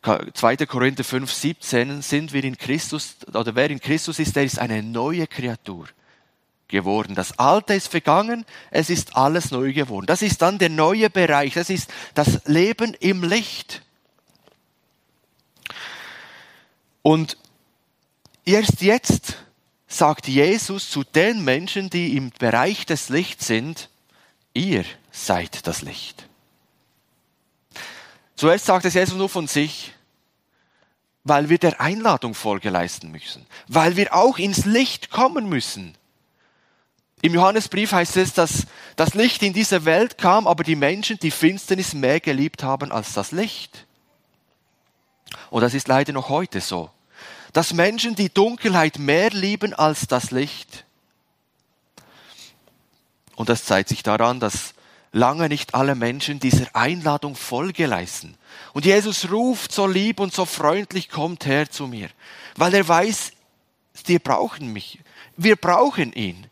2. 0.02 0.56
Korinther 0.66 1.04
5, 1.04 1.32
17 1.32 2.02
sind 2.02 2.32
wir 2.32 2.42
in 2.42 2.58
Christus, 2.58 3.18
oder 3.32 3.54
wer 3.54 3.70
in 3.70 3.78
Christus 3.78 4.18
ist, 4.18 4.34
der 4.34 4.42
ist 4.42 4.58
eine 4.58 4.82
neue 4.82 5.28
Kreatur. 5.28 5.86
geworden. 6.66 7.14
Das 7.14 7.38
Alte 7.38 7.72
ist 7.72 7.88
vergangen, 7.88 8.44
es 8.70 8.90
ist 8.90 9.16
alles 9.16 9.52
neu 9.52 9.72
geworden. 9.72 10.04
Das 10.04 10.20
ist 10.20 10.42
dann 10.42 10.58
der 10.58 10.68
neue 10.68 11.08
Bereich, 11.08 11.54
das 11.54 11.70
ist 11.70 11.90
das 12.12 12.44
Leben 12.44 12.92
im 13.00 13.22
Licht. 13.24 13.80
Und 17.00 17.38
erst 18.44 18.82
jetzt 18.82 19.38
sagt 19.86 20.28
Jesus 20.28 20.90
zu 20.90 21.04
den 21.04 21.42
Menschen, 21.42 21.88
die 21.88 22.18
im 22.18 22.30
Bereich 22.38 22.84
des 22.84 23.08
Lichts 23.08 23.46
sind, 23.46 23.88
ihr 24.58 24.84
seid 25.10 25.66
das 25.66 25.82
Licht. 25.82 26.26
Zuerst 28.36 28.66
sagt 28.66 28.84
es 28.84 28.94
Jesus 28.94 29.16
nur 29.16 29.28
von 29.28 29.46
sich, 29.46 29.92
weil 31.24 31.48
wir 31.48 31.58
der 31.58 31.80
Einladung 31.80 32.34
Folge 32.34 32.70
leisten 32.70 33.10
müssen, 33.10 33.46
weil 33.66 33.96
wir 33.96 34.14
auch 34.14 34.38
ins 34.38 34.64
Licht 34.64 35.10
kommen 35.10 35.48
müssen. 35.48 35.96
Im 37.20 37.34
Johannesbrief 37.34 37.92
heißt 37.92 38.16
es, 38.16 38.32
dass 38.32 38.66
das 38.96 39.14
Licht 39.14 39.42
in 39.42 39.52
diese 39.52 39.84
Welt 39.84 40.18
kam, 40.18 40.46
aber 40.46 40.62
die 40.62 40.76
Menschen 40.76 41.18
die 41.18 41.32
Finsternis 41.32 41.94
mehr 41.94 42.20
geliebt 42.20 42.62
haben 42.62 42.92
als 42.92 43.12
das 43.12 43.32
Licht. 43.32 43.86
Und 45.50 45.62
das 45.62 45.74
ist 45.74 45.88
leider 45.88 46.12
noch 46.12 46.28
heute 46.28 46.60
so. 46.60 46.90
Dass 47.52 47.72
Menschen 47.72 48.14
die 48.14 48.32
Dunkelheit 48.32 48.98
mehr 48.98 49.30
lieben 49.30 49.74
als 49.74 50.06
das 50.06 50.30
Licht. 50.30 50.84
Und 53.38 53.48
das 53.48 53.64
zeigt 53.64 53.88
sich 53.88 54.02
daran, 54.02 54.40
dass 54.40 54.74
lange 55.12 55.48
nicht 55.48 55.72
alle 55.72 55.94
Menschen 55.94 56.40
dieser 56.40 56.74
Einladung 56.74 57.36
Folge 57.36 57.86
leisten. 57.86 58.34
Und 58.72 58.84
Jesus 58.84 59.30
ruft 59.30 59.70
so 59.70 59.86
lieb 59.86 60.18
und 60.18 60.34
so 60.34 60.44
freundlich, 60.44 61.08
kommt 61.08 61.46
her 61.46 61.70
zu 61.70 61.86
mir, 61.86 62.08
weil 62.56 62.74
er 62.74 62.86
weiß, 62.86 63.30
wir 64.06 64.18
brauchen 64.18 64.72
mich. 64.72 64.98
Wir 65.36 65.54
brauchen 65.54 66.12
ihn. 66.14 66.48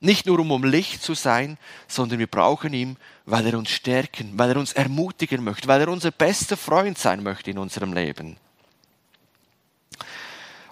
Nicht 0.00 0.24
nur 0.24 0.38
um 0.38 0.50
um 0.50 0.64
Licht 0.64 1.02
zu 1.02 1.12
sein, 1.12 1.58
sondern 1.88 2.20
wir 2.20 2.26
brauchen 2.26 2.72
ihn, 2.72 2.96
weil 3.26 3.46
er 3.46 3.58
uns 3.58 3.68
stärken, 3.68 4.32
weil 4.38 4.52
er 4.52 4.56
uns 4.56 4.72
ermutigen 4.72 5.44
möchte, 5.44 5.68
weil 5.68 5.82
er 5.82 5.88
unser 5.88 6.10
bester 6.10 6.56
Freund 6.56 6.96
sein 6.96 7.22
möchte 7.22 7.50
in 7.50 7.58
unserem 7.58 7.92
Leben. 7.92 8.38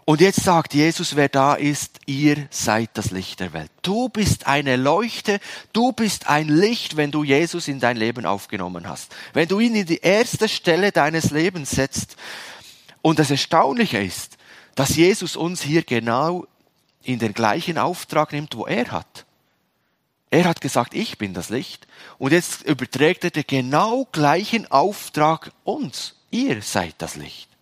Und 0.06 0.20
jetzt 0.20 0.42
sagt 0.42 0.74
Jesus, 0.74 1.16
wer 1.16 1.30
da 1.30 1.54
ist, 1.54 1.98
ihr 2.04 2.46
seid 2.50 2.90
das 2.94 3.10
Licht 3.10 3.40
der 3.40 3.54
Welt. 3.54 3.70
Du 3.80 4.10
bist 4.10 4.46
eine 4.46 4.76
Leuchte, 4.76 5.40
du 5.72 5.92
bist 5.92 6.28
ein 6.28 6.48
Licht, 6.48 6.96
wenn 6.96 7.10
du 7.10 7.24
Jesus 7.24 7.68
in 7.68 7.80
dein 7.80 7.96
Leben 7.96 8.26
aufgenommen 8.26 8.86
hast. 8.86 9.14
Wenn 9.32 9.48
du 9.48 9.60
ihn 9.60 9.74
in 9.74 9.86
die 9.86 10.00
erste 10.00 10.48
Stelle 10.48 10.92
deines 10.92 11.30
Lebens 11.30 11.70
setzt. 11.70 12.16
Und 13.00 13.18
das 13.18 13.30
Erstaunliche 13.30 13.98
ist, 13.98 14.36
dass 14.74 14.96
Jesus 14.96 15.36
uns 15.36 15.62
hier 15.62 15.82
genau 15.82 16.46
in 17.02 17.18
den 17.18 17.32
gleichen 17.32 17.78
Auftrag 17.78 18.32
nimmt, 18.32 18.56
wo 18.56 18.66
er 18.66 18.90
hat. 18.90 19.24
Er 20.30 20.44
hat 20.44 20.60
gesagt, 20.60 20.94
ich 20.94 21.16
bin 21.16 21.32
das 21.32 21.48
Licht. 21.48 21.86
Und 22.18 22.32
jetzt 22.32 22.62
überträgt 22.62 23.24
er 23.24 23.30
den 23.30 23.44
genau 23.46 24.06
gleichen 24.12 24.70
Auftrag 24.70 25.52
uns. 25.64 26.16
Ihr 26.30 26.60
seid 26.60 26.94
das 26.98 27.16
Licht. 27.16 27.53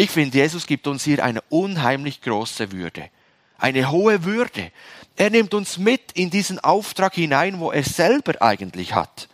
Ich 0.00 0.12
finde, 0.12 0.38
Jesus 0.38 0.66
gibt 0.66 0.86
uns 0.86 1.04
hier 1.04 1.22
eine 1.22 1.42
unheimlich 1.50 2.22
große 2.22 2.72
Würde, 2.72 3.10
eine 3.58 3.90
hohe 3.90 4.24
Würde. 4.24 4.72
Er 5.14 5.28
nimmt 5.28 5.52
uns 5.52 5.76
mit 5.76 6.12
in 6.12 6.30
diesen 6.30 6.58
Auftrag 6.58 7.12
hinein, 7.12 7.60
wo 7.60 7.70
er 7.70 7.84
selber 7.84 8.40
eigentlich 8.40 8.94
hat. 8.94 9.28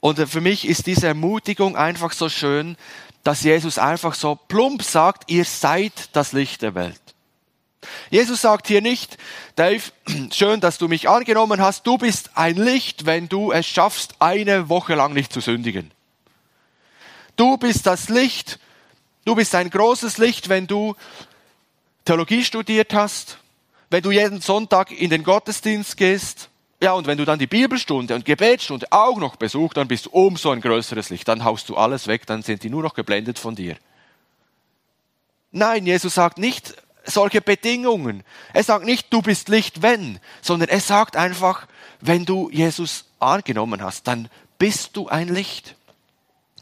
Und 0.00 0.28
für 0.28 0.40
mich 0.40 0.66
ist 0.66 0.88
diese 0.88 1.06
Ermutigung 1.06 1.76
einfach 1.76 2.10
so 2.10 2.28
schön, 2.28 2.76
dass 3.22 3.44
Jesus 3.44 3.78
einfach 3.78 4.14
so 4.14 4.34
plump 4.34 4.82
sagt, 4.82 5.30
ihr 5.30 5.44
seid 5.44 5.92
das 6.12 6.32
Licht 6.32 6.62
der 6.62 6.74
Welt. 6.74 7.00
Jesus 8.10 8.40
sagt 8.40 8.66
hier 8.66 8.82
nicht, 8.82 9.18
Dave, 9.54 9.82
schön, 10.32 10.60
dass 10.60 10.78
du 10.78 10.88
mich 10.88 11.08
angenommen 11.08 11.60
hast, 11.60 11.86
du 11.86 11.96
bist 11.96 12.30
ein 12.34 12.56
Licht, 12.56 13.06
wenn 13.06 13.28
du 13.28 13.52
es 13.52 13.68
schaffst, 13.68 14.16
eine 14.18 14.68
Woche 14.68 14.96
lang 14.96 15.12
nicht 15.12 15.32
zu 15.32 15.38
sündigen. 15.38 15.92
Du 17.36 17.56
bist 17.58 17.86
das 17.86 18.08
Licht. 18.08 18.58
Du 19.24 19.34
bist 19.34 19.54
ein 19.54 19.70
großes 19.70 20.18
Licht, 20.18 20.48
wenn 20.48 20.66
du 20.66 20.94
Theologie 22.04 22.44
studiert 22.44 22.94
hast, 22.94 23.38
wenn 23.90 24.02
du 24.02 24.10
jeden 24.10 24.40
Sonntag 24.40 24.90
in 24.90 25.10
den 25.10 25.24
Gottesdienst 25.24 25.96
gehst. 25.96 26.48
Ja, 26.80 26.92
und 26.92 27.06
wenn 27.06 27.18
du 27.18 27.24
dann 27.24 27.38
die 27.38 27.46
Bibelstunde 27.46 28.14
und 28.14 28.24
Gebetsstunde 28.24 28.86
auch 28.90 29.18
noch 29.18 29.36
besuchst, 29.36 29.76
dann 29.76 29.88
bist 29.88 30.06
du 30.06 30.10
umso 30.10 30.50
ein 30.50 30.60
größeres 30.60 31.10
Licht. 31.10 31.26
Dann 31.26 31.44
haust 31.44 31.68
du 31.68 31.76
alles 31.76 32.06
weg, 32.06 32.26
dann 32.26 32.42
sind 32.42 32.62
die 32.62 32.70
nur 32.70 32.82
noch 32.82 32.94
geblendet 32.94 33.38
von 33.38 33.54
dir. 33.54 33.76
Nein, 35.50 35.86
Jesus 35.86 36.14
sagt 36.14 36.38
nicht 36.38 36.74
solche 37.04 37.40
Bedingungen. 37.40 38.22
Er 38.52 38.62
sagt 38.62 38.84
nicht, 38.84 39.12
du 39.12 39.22
bist 39.22 39.48
Licht, 39.48 39.82
wenn, 39.82 40.20
sondern 40.42 40.68
er 40.68 40.80
sagt 40.80 41.16
einfach, 41.16 41.66
wenn 42.00 42.24
du 42.24 42.50
Jesus 42.50 43.06
angenommen 43.18 43.82
hast, 43.82 44.06
dann 44.06 44.28
bist 44.58 44.96
du 44.96 45.08
ein 45.08 45.28
Licht 45.28 45.76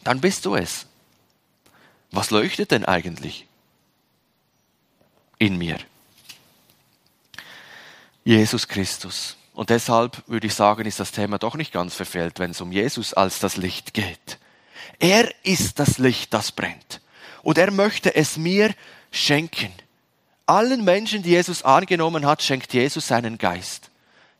dann 0.05 0.21
bist 0.21 0.45
du 0.45 0.55
es. 0.55 0.87
Was 2.11 2.31
leuchtet 2.31 2.71
denn 2.71 2.85
eigentlich 2.85 3.47
in 5.39 5.59
mir? 5.59 5.79
Jesus 8.25 8.69
Christus. 8.69 9.37
Und 9.53 9.71
deshalb 9.71 10.23
würde 10.29 10.47
ich 10.47 10.55
sagen, 10.55 10.87
ist 10.87 11.01
das 11.01 11.13
Thema 11.13 11.39
doch 11.39 11.55
nicht 11.55 11.73
ganz 11.73 11.95
verfehlt, 11.95 12.39
wenn 12.39 12.53
es 12.53 12.61
um 12.61 12.73
Jesus 12.73 13.15
als 13.15 13.39
das 13.39 13.57
Licht 13.57 13.95
geht. 13.95 14.39
Er 14.99 15.33
ist 15.45 15.79
das 15.79 15.99
Licht, 15.99 16.33
das 16.35 16.53
brennt. 16.53 17.01
Und 17.43 17.59
er 17.59 17.71
möchte 17.71 18.15
es 18.15 18.37
mir 18.37 18.75
schenken. 19.11 19.73
Allen 20.47 20.85
Menschen, 20.85 21.23
die 21.23 21.31
Jesus 21.31 21.63
angenommen 21.63 22.27
hat, 22.27 22.43
schenkt 22.43 22.73
Jesus 22.75 23.07
seinen 23.07 23.39
Geist. 23.39 23.91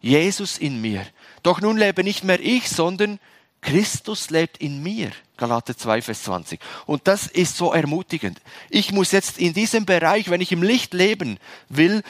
Jesus 0.01 0.59
in 0.59 0.81
mir. 0.81 1.07
Doch 1.43 1.61
nun 1.61 1.77
lebe 1.77 2.05
nicht 2.05 2.25
mehr 2.25 2.41
ich, 2.41 2.69
sondern 2.69 3.19
Christus 3.61 4.31
lebt 4.31 4.59
in 4.59 4.83
mir. 4.83 5.13
Galater 5.37 5.77
2, 5.77 6.03
Vers 6.03 6.23
20. 6.25 6.61
Und 6.87 7.09
das 7.09 7.27
ist 7.27 7.57
so 7.57 7.73
ermutigend. 7.73 8.41
Ich 8.71 8.93
muss 8.93 9.13
jetzt 9.13 9.39
in 9.39 9.53
diesem 9.53 9.85
Bereich, 9.85 10.31
wenn 10.31 10.41
ich 10.41 10.53
im 10.53 10.63
Licht 10.63 10.95
leben 10.95 11.39
will, 11.69 12.03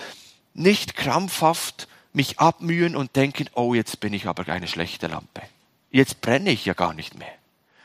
nicht 0.52 0.95
krampfhaft 0.95 1.88
mich 2.12 2.38
abmühen 2.38 2.97
und 2.97 3.16
denken, 3.16 3.49
oh, 3.54 3.75
jetzt 3.75 4.00
bin 4.00 4.14
ich 4.14 4.26
aber 4.26 4.49
eine 4.49 4.69
schlechte 4.69 5.09
Lampe. 5.09 5.43
Jetzt 5.90 6.21
brenne 6.21 6.50
ich 6.50 6.64
ja 6.64 6.75
gar 6.75 6.95
nicht 6.95 7.19
mehr. 7.19 7.33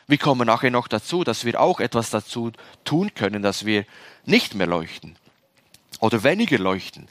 Wir 0.08 0.18
kommen 0.18 0.48
nachher 0.48 0.72
noch 0.72 0.88
dazu, 0.88 1.24
dass 1.24 1.46
wir 1.46 1.62
auch 1.62 1.80
etwas 1.80 2.10
dazu 2.10 2.52
tun 2.84 3.14
können, 3.14 3.44
dass 3.44 3.66
wir 3.66 3.86
nicht 4.26 4.56
mehr 4.56 4.68
leuchten 4.68 5.16
oder 6.00 6.24
weniger 6.24 6.58
leuchten. 6.58 7.08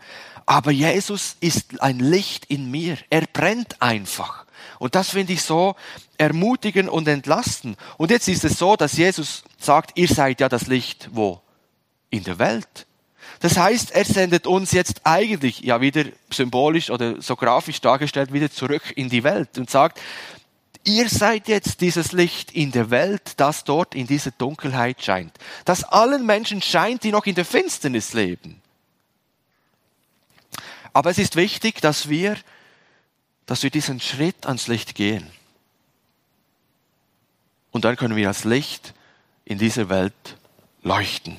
Aber 0.49 0.71
Jesus 0.71 1.37
ist 1.40 1.83
ein 1.83 1.99
Licht 1.99 2.47
in 2.47 2.71
mir. 2.71 2.97
Er 3.11 3.26
brennt 3.31 3.83
einfach. 3.83 4.47
Und 4.78 4.95
das 4.95 5.11
finde 5.11 5.35
ich 5.35 5.43
so 5.43 5.76
ermutigen 6.17 6.88
und 6.88 7.07
entlasten. 7.07 7.76
Und 7.99 8.11
jetzt 8.11 8.28
ist 8.28 8.45
es 8.45 8.59
so, 8.59 8.75
dass 8.75 8.97
Jesus 8.97 9.45
sagt, 9.59 9.99
ihr 9.99 10.09
seid 10.09 10.40
ja 10.40 10.49
das 10.49 10.67
Licht 10.67 11.11
wo? 11.12 11.43
In 12.09 12.25
der 12.25 12.38
Welt. 12.38 12.87
Das 13.40 13.59
heißt, 13.59 13.90
er 13.90 14.07
sendet 14.07 14.47
uns 14.47 14.73
jetzt 14.73 15.02
eigentlich, 15.05 15.61
ja 15.61 15.83
wieder 15.83 16.05
symbolisch 16.31 16.88
oder 16.88 17.21
so 17.21 17.37
grafisch 17.37 17.83
dargestellt, 17.83 18.33
wieder 18.33 18.50
zurück 18.50 18.95
in 18.97 19.11
die 19.11 19.25
Welt 19.25 19.59
und 19.59 19.69
sagt, 19.69 20.00
ihr 20.83 21.11
seid 21.11 21.49
jetzt 21.49 21.83
dieses 21.83 22.12
Licht 22.12 22.52
in 22.52 22.73
der 22.73 22.88
Welt, 22.88 23.33
das 23.37 23.64
dort 23.64 23.95
in 23.95 24.07
dieser 24.07 24.31
Dunkelheit 24.31 25.05
scheint. 25.05 25.37
Das 25.67 25.85
allen 25.85 26.25
Menschen 26.25 26.62
scheint, 26.62 27.05
die 27.05 27.12
noch 27.12 27.26
in 27.26 27.35
der 27.35 27.45
Finsternis 27.45 28.14
leben. 28.14 28.62
Aber 30.99 31.11
es 31.11 31.19
ist 31.19 31.37
wichtig, 31.37 31.81
dass 31.81 32.09
wir 32.09 32.37
dass 33.47 33.62
wir 33.62 33.71
diesen 33.71 33.99
Schritt 33.99 34.47
ans 34.47 34.67
Licht 34.67 34.95
gehen. 34.95 35.26
Und 37.71 37.85
dann 37.87 37.97
können 37.97 38.14
wir 38.14 38.28
als 38.28 38.45
Licht 38.45 38.93
in 39.47 39.59
dieser 39.59 39.88
Welt 39.88 40.12
leuchten. 40.83 41.38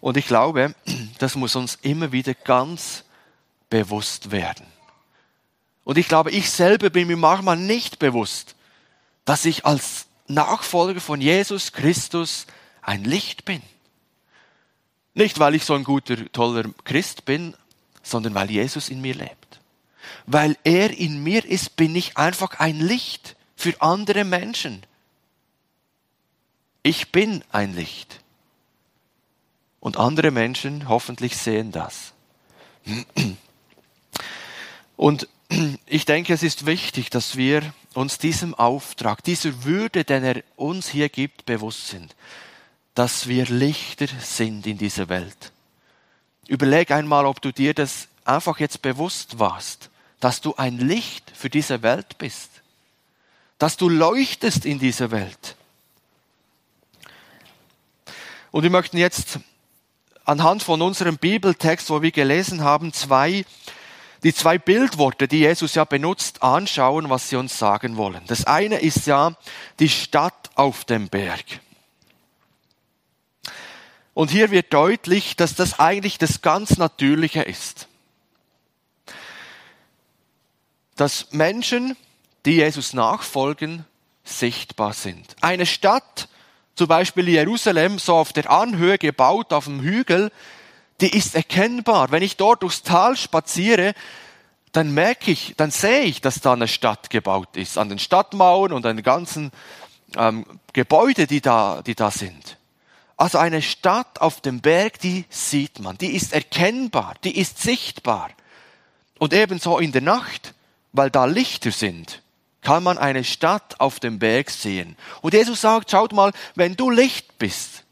Und 0.00 0.16
ich 0.16 0.26
glaube, 0.26 0.74
das 1.18 1.36
muss 1.36 1.54
uns 1.54 1.76
immer 1.82 2.10
wieder 2.10 2.34
ganz 2.34 3.04
bewusst 3.68 4.32
werden. 4.32 4.66
Und 5.84 5.98
ich 5.98 6.08
glaube, 6.08 6.32
ich 6.32 6.50
selber 6.50 6.90
bin 6.90 7.06
mir 7.06 7.18
manchmal 7.18 7.58
nicht 7.58 8.00
bewusst, 8.00 8.56
dass 9.24 9.44
ich 9.44 9.66
als 9.66 10.06
Nachfolger 10.26 11.00
von 11.00 11.20
Jesus 11.20 11.72
Christus 11.72 12.46
ein 12.82 13.04
Licht 13.04 13.44
bin. 13.44 13.62
Nicht, 15.20 15.38
weil 15.38 15.54
ich 15.54 15.64
so 15.64 15.74
ein 15.74 15.84
guter, 15.84 16.16
toller 16.32 16.64
Christ 16.84 17.24
bin, 17.24 17.54
sondern 18.02 18.34
weil 18.34 18.50
Jesus 18.50 18.88
in 18.88 19.00
mir 19.00 19.14
lebt 19.14 19.50
weil 20.26 20.56
er 20.64 20.96
in 20.96 21.22
mir 21.22 21.44
ist, 21.44 21.76
bin 21.76 21.94
ich 21.94 22.16
einfach 22.16 22.60
ein 22.60 22.78
Licht 22.80 23.36
für 23.56 23.80
andere 23.80 24.24
Menschen. 24.24 24.82
Ich 26.82 27.12
bin 27.12 27.44
ein 27.50 27.74
Licht. 27.74 28.20
Und 29.80 29.96
andere 29.96 30.30
Menschen 30.30 30.88
hoffentlich 30.88 31.36
sehen 31.36 31.72
das. 31.72 32.12
Und 34.96 35.28
ich 35.86 36.04
denke, 36.04 36.32
es 36.32 36.42
ist 36.42 36.66
wichtig, 36.66 37.10
dass 37.10 37.36
wir 37.36 37.74
uns 37.94 38.18
diesem 38.18 38.54
Auftrag, 38.54 39.24
dieser 39.24 39.64
Würde, 39.64 40.04
den 40.04 40.22
er 40.22 40.42
uns 40.56 40.88
hier 40.88 41.08
gibt, 41.08 41.46
bewusst 41.46 41.88
sind, 41.88 42.14
dass 42.94 43.26
wir 43.28 43.46
Lichter 43.46 44.06
sind 44.20 44.66
in 44.66 44.78
dieser 44.78 45.08
Welt. 45.08 45.52
Überleg 46.48 46.90
einmal, 46.90 47.26
ob 47.26 47.40
du 47.40 47.52
dir 47.52 47.74
das 47.74 48.08
einfach 48.24 48.58
jetzt 48.58 48.82
bewusst 48.82 49.38
warst, 49.38 49.90
dass 50.18 50.40
du 50.40 50.54
ein 50.56 50.78
Licht 50.78 51.32
für 51.34 51.48
diese 51.50 51.82
Welt 51.82 52.18
bist, 52.18 52.50
dass 53.58 53.76
du 53.76 53.88
leuchtest 53.88 54.64
in 54.64 54.78
dieser 54.78 55.10
Welt. 55.10 55.56
Und 58.50 58.62
wir 58.64 58.70
möchten 58.70 58.98
jetzt 58.98 59.38
anhand 60.24 60.62
von 60.62 60.82
unserem 60.82 61.18
Bibeltext, 61.18 61.90
wo 61.90 62.02
wir 62.02 62.10
gelesen 62.10 62.62
haben, 62.62 62.92
zwei, 62.92 63.44
die 64.22 64.34
zwei 64.34 64.58
Bildworte, 64.58 65.28
die 65.28 65.40
Jesus 65.40 65.74
ja 65.74 65.84
benutzt, 65.84 66.42
anschauen, 66.42 67.10
was 67.10 67.28
sie 67.28 67.36
uns 67.36 67.58
sagen 67.58 67.96
wollen. 67.96 68.22
Das 68.26 68.44
eine 68.44 68.80
ist 68.80 69.06
ja 69.06 69.36
die 69.78 69.88
Stadt 69.88 70.50
auf 70.54 70.84
dem 70.84 71.08
Berg. 71.08 71.60
Und 74.20 74.30
hier 74.30 74.50
wird 74.50 74.74
deutlich, 74.74 75.34
dass 75.34 75.54
das 75.54 75.80
eigentlich 75.80 76.18
das 76.18 76.42
ganz 76.42 76.76
Natürliche 76.76 77.40
ist. 77.40 77.88
Dass 80.94 81.28
Menschen, 81.32 81.96
die 82.44 82.56
Jesus 82.56 82.92
nachfolgen, 82.92 83.86
sichtbar 84.22 84.92
sind. 84.92 85.34
Eine 85.40 85.64
Stadt, 85.64 86.28
zum 86.74 86.86
Beispiel 86.86 87.30
Jerusalem, 87.30 87.98
so 87.98 88.14
auf 88.14 88.34
der 88.34 88.50
Anhöhe 88.50 88.98
gebaut, 88.98 89.54
auf 89.54 89.64
dem 89.64 89.80
Hügel, 89.80 90.30
die 91.00 91.16
ist 91.16 91.34
erkennbar. 91.34 92.10
Wenn 92.10 92.22
ich 92.22 92.36
dort 92.36 92.62
durchs 92.62 92.82
Tal 92.82 93.16
spaziere, 93.16 93.94
dann 94.72 94.92
merke 94.92 95.30
ich, 95.30 95.54
dann 95.56 95.70
sehe 95.70 96.02
ich, 96.02 96.20
dass 96.20 96.42
da 96.42 96.52
eine 96.52 96.68
Stadt 96.68 97.08
gebaut 97.08 97.56
ist, 97.56 97.78
an 97.78 97.88
den 97.88 97.98
Stadtmauern 97.98 98.74
und 98.74 98.84
an 98.84 98.98
den 98.98 99.02
ganzen 99.02 99.50
ähm, 100.14 100.44
Gebäude, 100.74 101.26
die 101.26 101.40
da, 101.40 101.80
die 101.80 101.94
da 101.94 102.10
sind. 102.10 102.59
Also 103.20 103.36
eine 103.36 103.60
Stadt 103.60 104.22
auf 104.22 104.40
dem 104.40 104.62
Berg, 104.62 104.98
die 105.00 105.26
sieht 105.28 105.78
man, 105.78 105.98
die 105.98 106.16
ist 106.16 106.32
erkennbar, 106.32 107.16
die 107.22 107.38
ist 107.38 107.58
sichtbar. 107.58 108.30
Und 109.18 109.34
ebenso 109.34 109.78
in 109.78 109.92
der 109.92 110.00
Nacht, 110.00 110.54
weil 110.92 111.10
da 111.10 111.26
Lichter 111.26 111.70
sind, 111.70 112.22
kann 112.62 112.82
man 112.82 112.96
eine 112.96 113.22
Stadt 113.22 113.78
auf 113.78 114.00
dem 114.00 114.18
Berg 114.18 114.48
sehen. 114.48 114.96
Und 115.20 115.34
Jesus 115.34 115.60
sagt, 115.60 115.90
schaut 115.90 116.14
mal, 116.14 116.32
wenn 116.54 116.76
du 116.76 116.88
Licht 116.88 117.36
bist, 117.36 117.84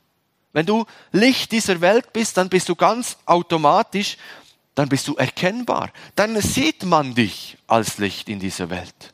wenn 0.55 0.65
du 0.65 0.87
Licht 1.13 1.53
dieser 1.53 1.83
Welt 1.83 2.15
bist, 2.15 2.39
dann 2.39 2.49
bist 2.49 2.71
du 2.71 2.75
ganz 2.75 3.19
automatisch, 3.27 4.17
dann 4.75 4.89
bist 4.89 5.07
du 5.09 5.15
erkennbar. 5.17 5.91
Dann 6.15 6.41
sieht 6.41 6.85
man 6.85 7.15
dich 7.15 7.59
als 7.67 7.99
Licht 7.99 8.31
in 8.31 8.41
dieser 8.41 8.71
Welt. 8.71 9.13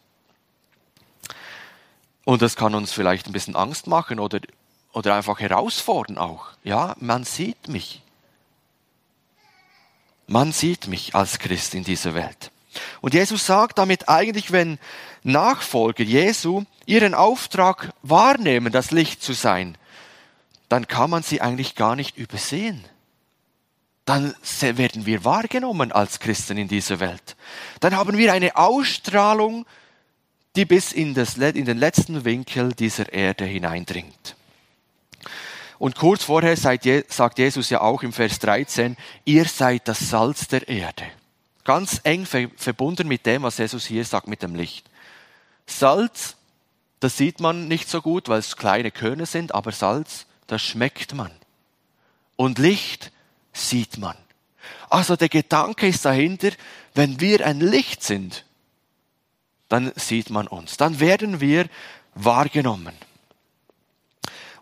Und 2.25 2.40
das 2.40 2.54
kann 2.54 2.76
uns 2.76 2.92
vielleicht 2.92 3.26
ein 3.26 3.33
bisschen 3.33 3.56
Angst 3.56 3.88
machen 3.88 4.21
oder, 4.21 4.38
oder 4.94 5.14
einfach 5.14 5.40
herausfordern 5.40 6.18
auch. 6.18 6.46
Ja, 6.62 6.96
man 7.00 7.24
sieht 7.24 7.68
mich. 7.68 8.02
Man 10.26 10.52
sieht 10.52 10.86
mich 10.86 11.14
als 11.14 11.38
Christ 11.38 11.74
in 11.74 11.84
dieser 11.84 12.14
Welt. 12.14 12.50
Und 13.00 13.14
Jesus 13.14 13.46
sagt 13.46 13.78
damit 13.78 14.08
eigentlich, 14.08 14.50
wenn 14.52 14.78
Nachfolger 15.22 16.04
Jesu 16.04 16.64
ihren 16.86 17.14
Auftrag 17.14 17.92
wahrnehmen, 18.02 18.72
das 18.72 18.90
Licht 18.90 19.22
zu 19.22 19.32
sein, 19.32 19.76
dann 20.68 20.88
kann 20.88 21.10
man 21.10 21.22
sie 21.22 21.40
eigentlich 21.40 21.74
gar 21.74 21.94
nicht 21.94 22.16
übersehen. 22.16 22.84
Dann 24.06 24.34
werden 24.60 25.06
wir 25.06 25.24
wahrgenommen 25.24 25.92
als 25.92 26.20
Christen 26.20 26.58
in 26.58 26.68
dieser 26.68 27.00
Welt. 27.00 27.36
Dann 27.80 27.96
haben 27.96 28.18
wir 28.18 28.32
eine 28.32 28.56
Ausstrahlung, 28.56 29.66
die 30.56 30.64
bis 30.64 30.92
in, 30.92 31.14
das, 31.14 31.36
in 31.36 31.64
den 31.64 31.78
letzten 31.78 32.24
Winkel 32.24 32.74
dieser 32.74 33.12
Erde 33.12 33.44
hineindringt. 33.44 34.36
Und 35.78 35.96
kurz 35.96 36.24
vorher 36.24 36.56
sagt 36.56 37.38
Jesus 37.38 37.70
ja 37.70 37.80
auch 37.80 38.02
im 38.02 38.12
Vers 38.12 38.38
13, 38.38 38.96
ihr 39.24 39.44
seid 39.46 39.88
das 39.88 40.08
Salz 40.10 40.48
der 40.48 40.68
Erde. 40.68 41.04
Ganz 41.64 42.00
eng 42.04 42.26
verbunden 42.26 43.08
mit 43.08 43.26
dem, 43.26 43.42
was 43.42 43.58
Jesus 43.58 43.86
hier 43.86 44.04
sagt, 44.04 44.28
mit 44.28 44.42
dem 44.42 44.54
Licht. 44.54 44.88
Salz, 45.66 46.36
das 47.00 47.16
sieht 47.16 47.40
man 47.40 47.68
nicht 47.68 47.88
so 47.88 48.02
gut, 48.02 48.28
weil 48.28 48.38
es 48.38 48.56
kleine 48.56 48.90
Körner 48.90 49.26
sind, 49.26 49.54
aber 49.54 49.72
Salz, 49.72 50.26
das 50.46 50.62
schmeckt 50.62 51.14
man. 51.14 51.30
Und 52.37 52.58
Licht 52.58 53.10
sieht 53.52 53.98
man. 53.98 54.16
Also 54.90 55.16
der 55.16 55.28
Gedanke 55.28 55.88
ist 55.88 56.04
dahinter, 56.04 56.50
wenn 56.94 57.20
wir 57.20 57.46
ein 57.46 57.60
Licht 57.60 58.02
sind, 58.02 58.44
dann 59.68 59.92
sieht 59.96 60.30
man 60.30 60.46
uns, 60.46 60.76
dann 60.76 61.00
werden 61.00 61.40
wir 61.40 61.66
wahrgenommen. 62.14 62.94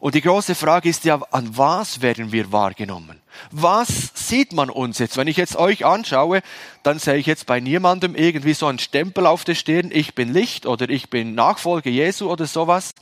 Und 0.03 0.17
die 0.17 0.21
große 0.21 0.57
Frage 0.57 0.89
ist 0.89 1.05
ja, 1.05 1.21
an 1.31 1.57
was 1.57 2.03
werden 2.03 2.33
wir 2.33 2.51
wahrgenommen? 2.51 3.21
Was 3.53 4.11
sieht 4.15 4.53
man 4.53 4.69
uns 4.69 4.99
jetzt? 4.99 5.17
Wenn 5.17 5.29
ich 5.29 5.37
jetzt 5.37 5.55
euch 5.55 5.87
anschaue, 5.87 6.43
dann 6.83 6.99
sehe 6.99 7.19
ich 7.19 7.27
jetzt 7.27 7.47
bei 7.47 7.61
niemandem 7.61 8.17
irgendwie 8.17 8.55
so 8.55 8.67
einen 8.67 8.81
Stempel 8.81 9.29
auf 9.29 9.45
der 9.45 9.55
Stirn, 9.55 9.91
ich 9.93 10.17
bin 10.17 10.33
Licht 10.33 10.67
oder 10.67 10.91
ich 10.91 11.09
bin 11.09 11.37
Nachfolger 11.37 11.89
Jesu 11.89 12.29
oder 12.29 12.47
sowas. 12.47 12.97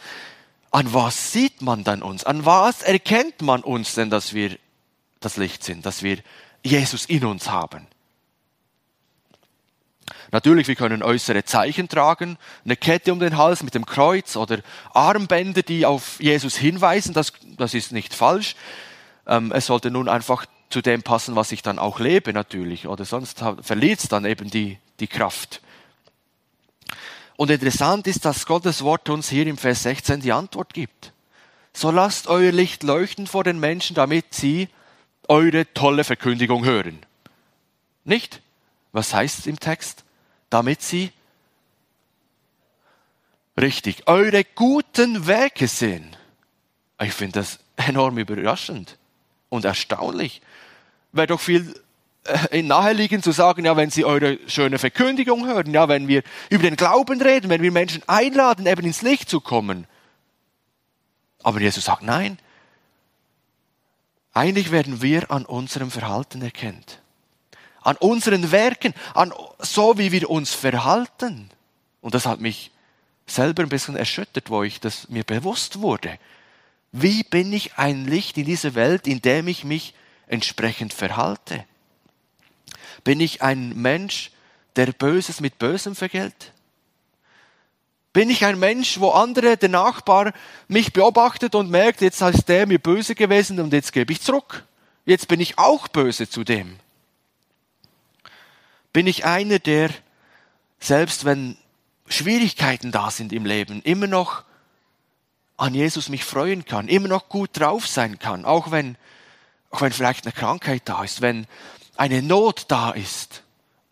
An 0.73 0.93
was 0.93 1.33
sieht 1.33 1.63
man 1.63 1.85
dann 1.85 2.03
uns? 2.03 2.25
An 2.25 2.45
was 2.45 2.83
erkennt 2.83 3.41
man 3.41 3.63
uns 3.63 3.95
denn, 3.95 4.11
dass 4.11 4.35
wir 4.35 4.59
das 5.21 5.39
Licht 5.39 5.65
sind, 5.65 5.87
dass 5.87 6.03
wir 6.03 6.19
Jesus 6.63 7.07
in 7.07 7.25
uns 7.25 7.49
haben? 7.49 7.87
Natürlich, 10.33 10.69
wir 10.69 10.77
können 10.77 11.03
äußere 11.03 11.45
Zeichen 11.45 11.89
tragen, 11.89 12.39
eine 12.65 12.77
Kette 12.77 13.13
um 13.13 13.19
den 13.19 13.37
Hals 13.37 13.63
mit 13.63 13.75
dem 13.75 13.87
Kreuz 13.87 14.37
oder 14.37 14.59
Armbänder, 14.93 15.63
die 15.63 15.87
auf 15.87 16.21
Jesus 16.21 16.57
hinweisen, 16.57 17.15
das, 17.15 17.33
das 17.57 17.75
ist 17.75 17.93
nicht 17.93 18.15
falsch. 18.15 18.55
Ähm, 19.27 19.53
es 19.53 19.67
sollte 19.67 19.91
nun 19.91 20.09
einfach 20.09 20.47
zu 20.71 20.81
dem 20.83 21.03
passen, 21.03 21.35
was 21.35 21.51
ich 21.51 21.63
dann 21.63 21.79
auch 21.79 21.99
lebe 21.99 22.33
natürlich, 22.33 22.87
oder 22.87 23.05
sonst 23.05 23.43
verliert 23.63 23.99
es 23.99 24.09
dann 24.09 24.25
eben 24.25 24.51
die, 24.51 24.79
die 25.01 25.09
Kraft. 25.09 25.61
Und 27.37 27.51
interessant 27.51 28.07
ist, 28.07 28.25
dass 28.25 28.47
Gottes 28.47 28.85
Wort 28.85 29.09
uns 29.09 29.29
hier 29.29 29.47
im 29.47 29.57
Vers 29.57 29.83
16 29.83 30.21
die 30.21 30.33
Antwort 30.33 30.75
gibt. 30.75 31.13
So 31.73 31.91
lasst 31.91 32.27
euer 32.27 32.53
Licht 32.53 32.83
leuchten 32.83 33.27
vor 33.27 33.45
den 33.45 33.59
Menschen, 33.59 33.95
damit 33.95 34.35
sie 34.35 34.69
eure 35.27 35.73
tolle 35.73 36.05
Verkündigung 36.05 36.65
hören. 36.65 36.99
Nicht? 38.05 38.43
Was 38.93 39.15
heißt 39.15 39.41
es 39.41 39.47
im 39.47 39.59
Text? 39.59 40.05
Damit 40.51 40.83
sie 40.83 41.13
richtig 43.57 44.07
eure 44.07 44.45
guten 44.45 45.27
Werke 45.27 45.69
sehen. 45.69 46.17
Ich 47.01 47.13
finde 47.13 47.41
das 47.41 47.59
enorm 47.77 48.19
überraschend 48.19 48.99
und 49.49 49.65
erstaunlich. 49.65 50.43
Wäre 51.13 51.29
doch 51.29 51.41
viel 51.41 51.75
äh, 52.25 52.63
naheliegend 52.63 53.25
zu 53.25 53.33
sagen, 53.33 53.65
ja, 53.65 53.77
wenn 53.77 53.91
Sie 53.91 54.05
eure 54.05 54.39
schöne 54.47 54.79
Verkündigung 54.79 55.47
hören, 55.47 55.73
ja, 55.73 55.89
wenn 55.89 56.09
wir 56.09 56.23
über 56.51 56.65
den 56.65 56.77
Glauben 56.77 57.21
reden, 57.21 57.49
wenn 57.49 57.63
wir 57.63 57.73
Menschen 57.73 58.03
einladen, 58.07 58.67
eben 58.67 58.85
ins 58.85 59.03
Licht 59.03 59.29
zu 59.29 59.41
kommen. 59.41 59.87
Aber 61.43 61.61
Jesus 61.61 61.85
sagt, 61.85 62.03
nein. 62.03 62.39
Eigentlich 64.33 64.71
werden 64.71 65.03
wir 65.03 65.31
an 65.31 65.45
unserem 65.45 65.91
Verhalten 65.91 66.41
erkennt 66.43 67.01
an 67.83 67.97
unseren 67.97 68.53
Werken, 68.53 68.95
an 69.15 69.33
so 69.59 69.99
wie 69.99 70.13
wir 70.13 70.31
uns 70.31 70.55
verhalten. 70.55 71.51
Und 72.01 72.15
das 72.15 72.27
hat 72.27 72.41
mich 72.41 72.71
selber 73.27 73.63
ein 73.63 73.69
bisschen 73.69 73.97
erschüttert, 73.97 74.51
wo 74.51 74.63
ich 74.63 74.81
das 74.81 75.09
mir 75.09 75.25
bewusst 75.25 75.81
wurde. 75.81 76.19
Wie 76.93 77.23
bin 77.23 77.53
ich 77.53 77.79
ein 77.79 78.07
Licht 78.07 78.37
in 78.37 78.45
dieser 78.45 78.75
Welt, 78.75 79.07
in 79.07 79.23
dem 79.23 79.49
ich 79.49 79.65
mich 79.65 79.95
entsprechend 80.27 80.93
verhalte? 80.93 81.65
Bin 83.05 83.21
ich 83.21 83.43
ein 83.43 83.81
Mensch, 83.81 84.31
der 84.77 84.93
Böses 84.93 85.41
mit 85.41 85.59
Bösem 85.59 85.95
vergelt? 85.95 86.53
Bin 88.13 88.29
ich 88.29 88.45
ein 88.45 88.59
Mensch, 88.59 88.99
wo 88.99 89.11
andere, 89.11 89.57
der 89.57 89.69
Nachbar, 89.69 90.33
mich 90.67 90.93
beobachtet 90.93 91.55
und 91.55 91.71
merkt, 91.71 92.01
jetzt 92.01 92.21
ist 92.21 92.49
der 92.49 92.67
mir 92.67 92.81
böse 92.81 93.15
gewesen 93.15 93.61
und 93.61 93.73
jetzt 93.73 93.93
gebe 93.93 94.13
ich 94.13 94.21
zurück. 94.21 94.65
Jetzt 95.05 95.29
bin 95.29 95.39
ich 95.39 95.59
auch 95.59 95.87
böse 95.87 96.29
zu 96.29 96.43
dem. 96.43 96.77
Bin 98.93 99.07
ich 99.07 99.25
einer, 99.25 99.59
der, 99.59 99.91
selbst 100.79 101.25
wenn 101.25 101.57
Schwierigkeiten 102.09 102.91
da 102.91 103.11
sind 103.11 103.33
im 103.33 103.47
Leben, 103.47 103.83
immer 103.83 104.07
noch 104.07 104.43
an 105.57 105.75
Jesus 105.75 106.09
mich 106.09 106.25
freuen 106.25 106.65
kann, 106.65 106.89
immer 106.89 107.09
noch 107.09 107.29
gut 107.29 107.51
drauf 107.53 107.87
sein 107.87 108.19
kann, 108.19 108.45
auch 108.45 108.71
wenn, 108.71 108.97
auch 109.71 109.83
wenn 109.83 109.93
vielleicht 109.93 110.25
eine 110.25 110.33
Krankheit 110.33 110.83
da 110.87 111.05
ist, 111.05 111.21
wenn 111.21 111.47
eine 111.97 112.23
Not 112.23 112.65
da 112.69 112.91
ist? 112.91 113.43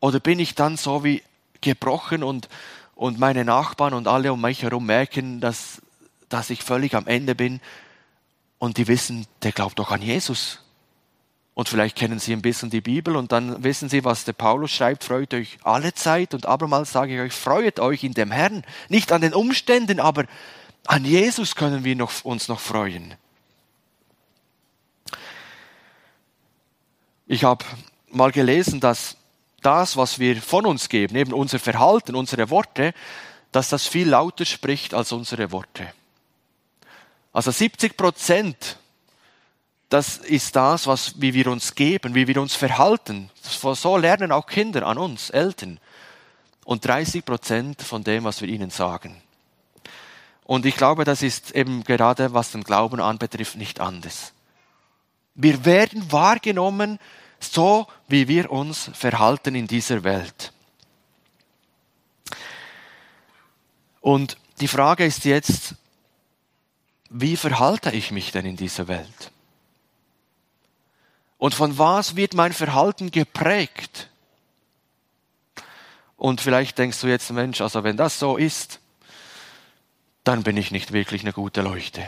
Oder 0.01 0.19
bin 0.19 0.39
ich 0.39 0.55
dann 0.55 0.77
so 0.77 1.05
wie 1.05 1.23
gebrochen 1.61 2.23
und, 2.23 2.49
und 2.95 3.19
meine 3.19 3.45
Nachbarn 3.45 3.95
und 3.95 4.09
alle 4.09 4.33
um 4.33 4.41
mich 4.41 4.63
herum 4.63 4.87
merken, 4.87 5.41
dass, 5.41 5.83
dass 6.29 6.51
ich 6.51 6.63
völlig 6.63 6.95
am 6.95 7.07
Ende 7.07 7.35
bin 7.35 7.61
und 8.59 8.79
die 8.79 8.89
wissen, 8.89 9.27
der 9.43 9.53
glaubt 9.53 9.79
doch 9.79 9.91
an 9.91 10.03
Jesus. 10.03 10.61
Und 11.59 11.69
vielleicht 11.69 11.97
kennen 11.97 12.21
Sie 12.21 12.33
ein 12.33 12.41
bisschen 12.41 12.71
die 12.71 12.81
Bibel 12.81 13.17
und 13.17 13.33
dann 13.33 13.65
wissen 13.65 13.89
Sie, 13.89 14.05
was 14.05 14.23
der 14.23 14.33
Paulus 14.33 14.71
schreibt, 14.71 15.03
freut 15.03 15.35
euch 15.35 15.59
alle 15.65 15.93
Zeit. 15.93 16.33
Und 16.33 16.47
abermals 16.47 16.93
sage 16.93 17.17
ich 17.17 17.21
euch, 17.21 17.33
freut 17.33 17.81
euch 17.81 18.05
in 18.05 18.15
dem 18.15 18.31
Herrn. 18.31 18.63
Nicht 18.89 19.11
an 19.11 19.23
den 19.23 19.35
Umständen, 19.35 19.99
aber 19.99 20.27
an 20.87 21.05
Jesus 21.05 21.57
können 21.57 21.83
wir 21.83 21.97
noch, 21.97 22.25
uns 22.25 22.47
noch 22.47 22.61
freuen. 22.61 23.17
Ich 27.27 27.43
habe 27.43 27.65
mal 28.09 28.31
gelesen, 28.31 28.79
dass 28.79 29.17
das, 29.61 29.97
was 29.97 30.21
wir 30.21 30.41
von 30.41 30.65
uns 30.65 30.89
geben, 30.89 31.17
eben 31.17 31.33
unser 31.33 31.59
Verhalten, 31.59 32.15
unsere 32.15 32.51
Worte, 32.51 32.95
dass 33.51 33.69
das 33.69 33.85
viel 33.85 34.09
lauter 34.09 34.45
spricht 34.45 34.95
als 34.95 35.11
unsere 35.11 35.51
Worte. 35.51 35.93
Also 37.33 37.51
70 37.51 37.97
Prozent, 37.97 38.79
das 39.89 40.19
ist 40.19 40.55
das, 40.55 40.87
was, 40.87 41.21
wie 41.21 41.33
wir 41.33 41.47
uns 41.47 41.75
geben, 41.75 42.15
wie 42.15 42.27
wir 42.27 42.41
uns 42.41 42.55
verhalten. 42.55 43.31
So 43.43 43.97
lernen 43.97 44.33
auch 44.33 44.47
Kinder 44.47 44.87
an 44.87 44.99
uns, 44.99 45.31
Eltern. 45.31 45.81
Und 46.65 46.85
30 46.85 47.25
Prozent 47.25 47.83
von 47.83 48.05
dem, 48.05 48.25
was 48.25 48.43
wir 48.43 48.49
ihnen 48.49 48.69
sagen. 48.69 49.23
Und 50.45 50.67
ich 50.67 50.77
glaube, 50.77 51.05
das 51.05 51.23
ist 51.23 51.53
eben 51.53 51.85
gerade, 51.85 52.35
was 52.35 52.53
den 52.53 52.65
Glauben 52.65 53.01
anbetrifft, 53.01 53.57
nicht 53.57 53.81
anders. 53.81 54.33
Wir 55.35 55.65
werden 55.65 56.11
wahrgenommen, 56.13 56.99
so 57.41 57.87
wie 58.09 58.29
wir 58.29 58.51
uns 58.51 58.91
verhalten 58.93 59.55
in 59.55 59.67
dieser 59.67 60.05
Welt. 60.05 60.53
Und 64.01 64.37
die 64.61 64.69
Frage 64.69 65.05
ist 65.05 65.25
jetzt, 65.25 65.75
wie 67.09 67.37
verhalte 67.37 67.91
ich 67.91 68.11
mich 68.11 68.33
denn 68.33 68.45
in 68.45 68.57
dieser 68.57 68.89
Welt? 68.89 69.33
Und 71.39 71.55
von 71.55 71.79
was 71.79 72.17
wird 72.17 72.35
mein 72.35 72.53
Verhalten 72.53 73.11
geprägt? 73.11 74.09
Und 76.17 76.41
vielleicht 76.41 76.77
denkst 76.79 77.01
du 77.01 77.07
jetzt, 77.07 77.31
Mensch, 77.31 77.61
also 77.61 77.85
wenn 77.85 77.97
das 77.97 78.19
so 78.19 78.37
ist, 78.37 78.81
dann 80.25 80.43
bin 80.43 80.57
ich 80.57 80.73
nicht 80.73 80.93
wirklich 80.93 81.23
eine 81.23 81.33
gute 81.33 81.63
Leuchte. 81.63 82.05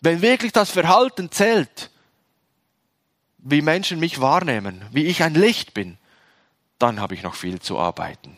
Wenn 0.00 0.22
wirklich 0.22 0.52
das 0.52 0.70
Verhalten 0.70 1.30
zählt, 1.30 1.90
wie 3.38 3.60
Menschen 3.60 4.00
mich 4.00 4.20
wahrnehmen, 4.20 4.84
wie 4.90 5.04
ich 5.04 5.22
ein 5.22 5.34
Licht 5.34 5.74
bin, 5.74 5.98
dann 6.78 7.00
habe 7.00 7.14
ich 7.14 7.22
noch 7.22 7.34
viel 7.34 7.60
zu 7.60 7.78
arbeiten. 7.78 8.34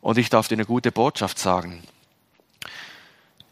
Und 0.00 0.18
ich 0.18 0.28
darf 0.28 0.48
dir 0.48 0.56
eine 0.56 0.66
gute 0.66 0.90
Botschaft 0.92 1.38
sagen. 1.38 1.82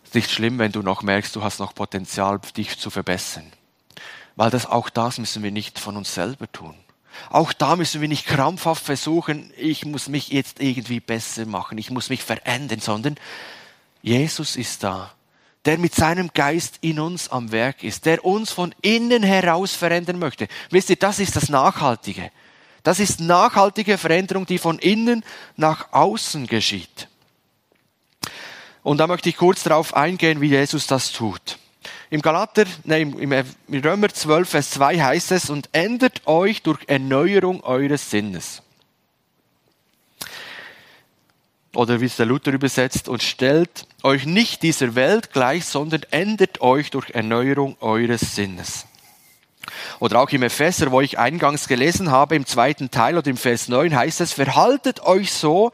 Es 0.03 0.11
ist 0.11 0.14
nicht 0.16 0.31
schlimm, 0.31 0.59
wenn 0.59 0.72
du 0.72 0.83
noch 0.83 1.03
merkst, 1.03 1.35
du 1.37 1.42
hast 1.42 1.61
noch 1.61 1.75
Potenzial, 1.75 2.40
dich 2.57 2.79
zu 2.79 2.90
verbessern. 2.90 3.51
Weil 4.37 4.51
das, 4.51 4.66
auch 4.66 4.88
das 4.90 5.18
müssen 5.18 5.42
wir 5.42 5.51
nicht 5.51 5.79
von 5.79 5.97
uns 5.97 6.14
selber 6.14 6.51
tun. 6.51 6.75
Auch 7.31 7.53
da 7.53 7.77
müssen 7.77 8.01
wir 8.01 8.09
nicht 8.09 8.27
krampfhaft 8.27 8.85
versuchen, 8.85 9.53
ich 9.57 9.85
muss 9.85 10.09
mich 10.09 10.29
jetzt 10.29 10.61
irgendwie 10.61 11.01
besser 11.01 11.45
machen, 11.45 11.77
ich 11.77 11.90
muss 11.90 12.09
mich 12.09 12.23
verändern, 12.23 12.81
sondern 12.81 13.16
Jesus 14.03 14.57
ist 14.57 14.83
da 14.83 15.12
der 15.64 15.79
mit 15.79 15.95
seinem 15.95 16.31
Geist 16.35 16.79
in 16.81 16.99
uns 16.99 17.29
am 17.29 17.53
Werk 17.53 17.85
ist, 17.85 18.07
der 18.07 18.25
uns 18.25 18.51
von 18.51 18.75
innen 18.83 19.23
heraus 19.23 19.73
verändern 19.73 20.18
möchte. 20.18 20.49
Wisst 20.71 20.90
ihr, 20.90 20.97
das 20.97 21.18
ist 21.18 21.37
das 21.37 21.49
Nachhaltige. 21.49 22.31
Das 22.83 22.99
ist 22.99 23.21
nachhaltige 23.21 23.97
Veränderung, 23.97 24.45
die 24.45 24.59
von 24.59 24.81
innen 24.81 25.25
nach 25.57 25.92
außen 25.92 26.49
geschieht. 26.49 27.09
Und 28.83 28.99
da 28.99 29.07
möchte 29.07 29.29
ich 29.29 29.37
kurz 29.37 29.62
darauf 29.62 29.95
eingehen, 29.95 30.40
wie 30.40 30.49
Jesus 30.49 30.88
das 30.88 31.12
tut. 31.12 31.59
Im 32.12 32.20
Galater, 32.20 32.66
nee, 32.85 33.01
im 33.01 33.83
Römer 33.83 34.11
12, 34.11 34.48
Vers 34.48 34.70
2 34.72 35.01
heißt 35.01 35.33
es, 35.33 35.48
und 35.48 35.70
ändert 35.72 36.27
euch 36.27 36.62
durch 36.62 36.81
Erneuerung 36.87 37.64
eures 37.64 38.11
Sinnes 38.11 38.62
oder 41.75 42.03
wie 42.03 42.05
es 42.05 42.16
der 42.16 42.27
Luther 42.27 42.53
übersetzt, 42.53 43.09
und 43.09 43.22
stellt 43.22 43.87
euch 44.03 44.27
nicht 44.27 44.62
dieser 44.62 44.94
Welt 44.94 45.33
gleich, 45.33 45.64
sondern 45.64 46.03
ändert 46.11 46.61
euch 46.61 46.90
durch 46.90 47.11
Erneuerung 47.11 47.77
eures 47.81 48.35
Sinnes. 48.35 48.87
Oder 49.98 50.20
auch 50.20 50.29
im 50.31 50.42
Epheser, 50.42 50.90
wo 50.90 51.01
ich 51.01 51.18
eingangs 51.18 51.68
gelesen 51.68 52.11
habe, 52.11 52.37
im 52.37 52.44
zweiten 52.44 52.90
Teil 52.90 53.16
oder 53.16 53.31
im 53.31 53.37
Vers 53.37 53.68
9 53.68 53.94
heißt 53.94 54.20
es, 54.20 54.35
verhaltet 54.35 55.01
euch 55.01 55.33
so, 55.33 55.72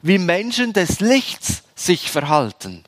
wie 0.00 0.18
Menschen 0.18 0.72
des 0.74 1.00
Lichts 1.00 1.64
sich 1.74 2.10
verhalten. 2.10 2.84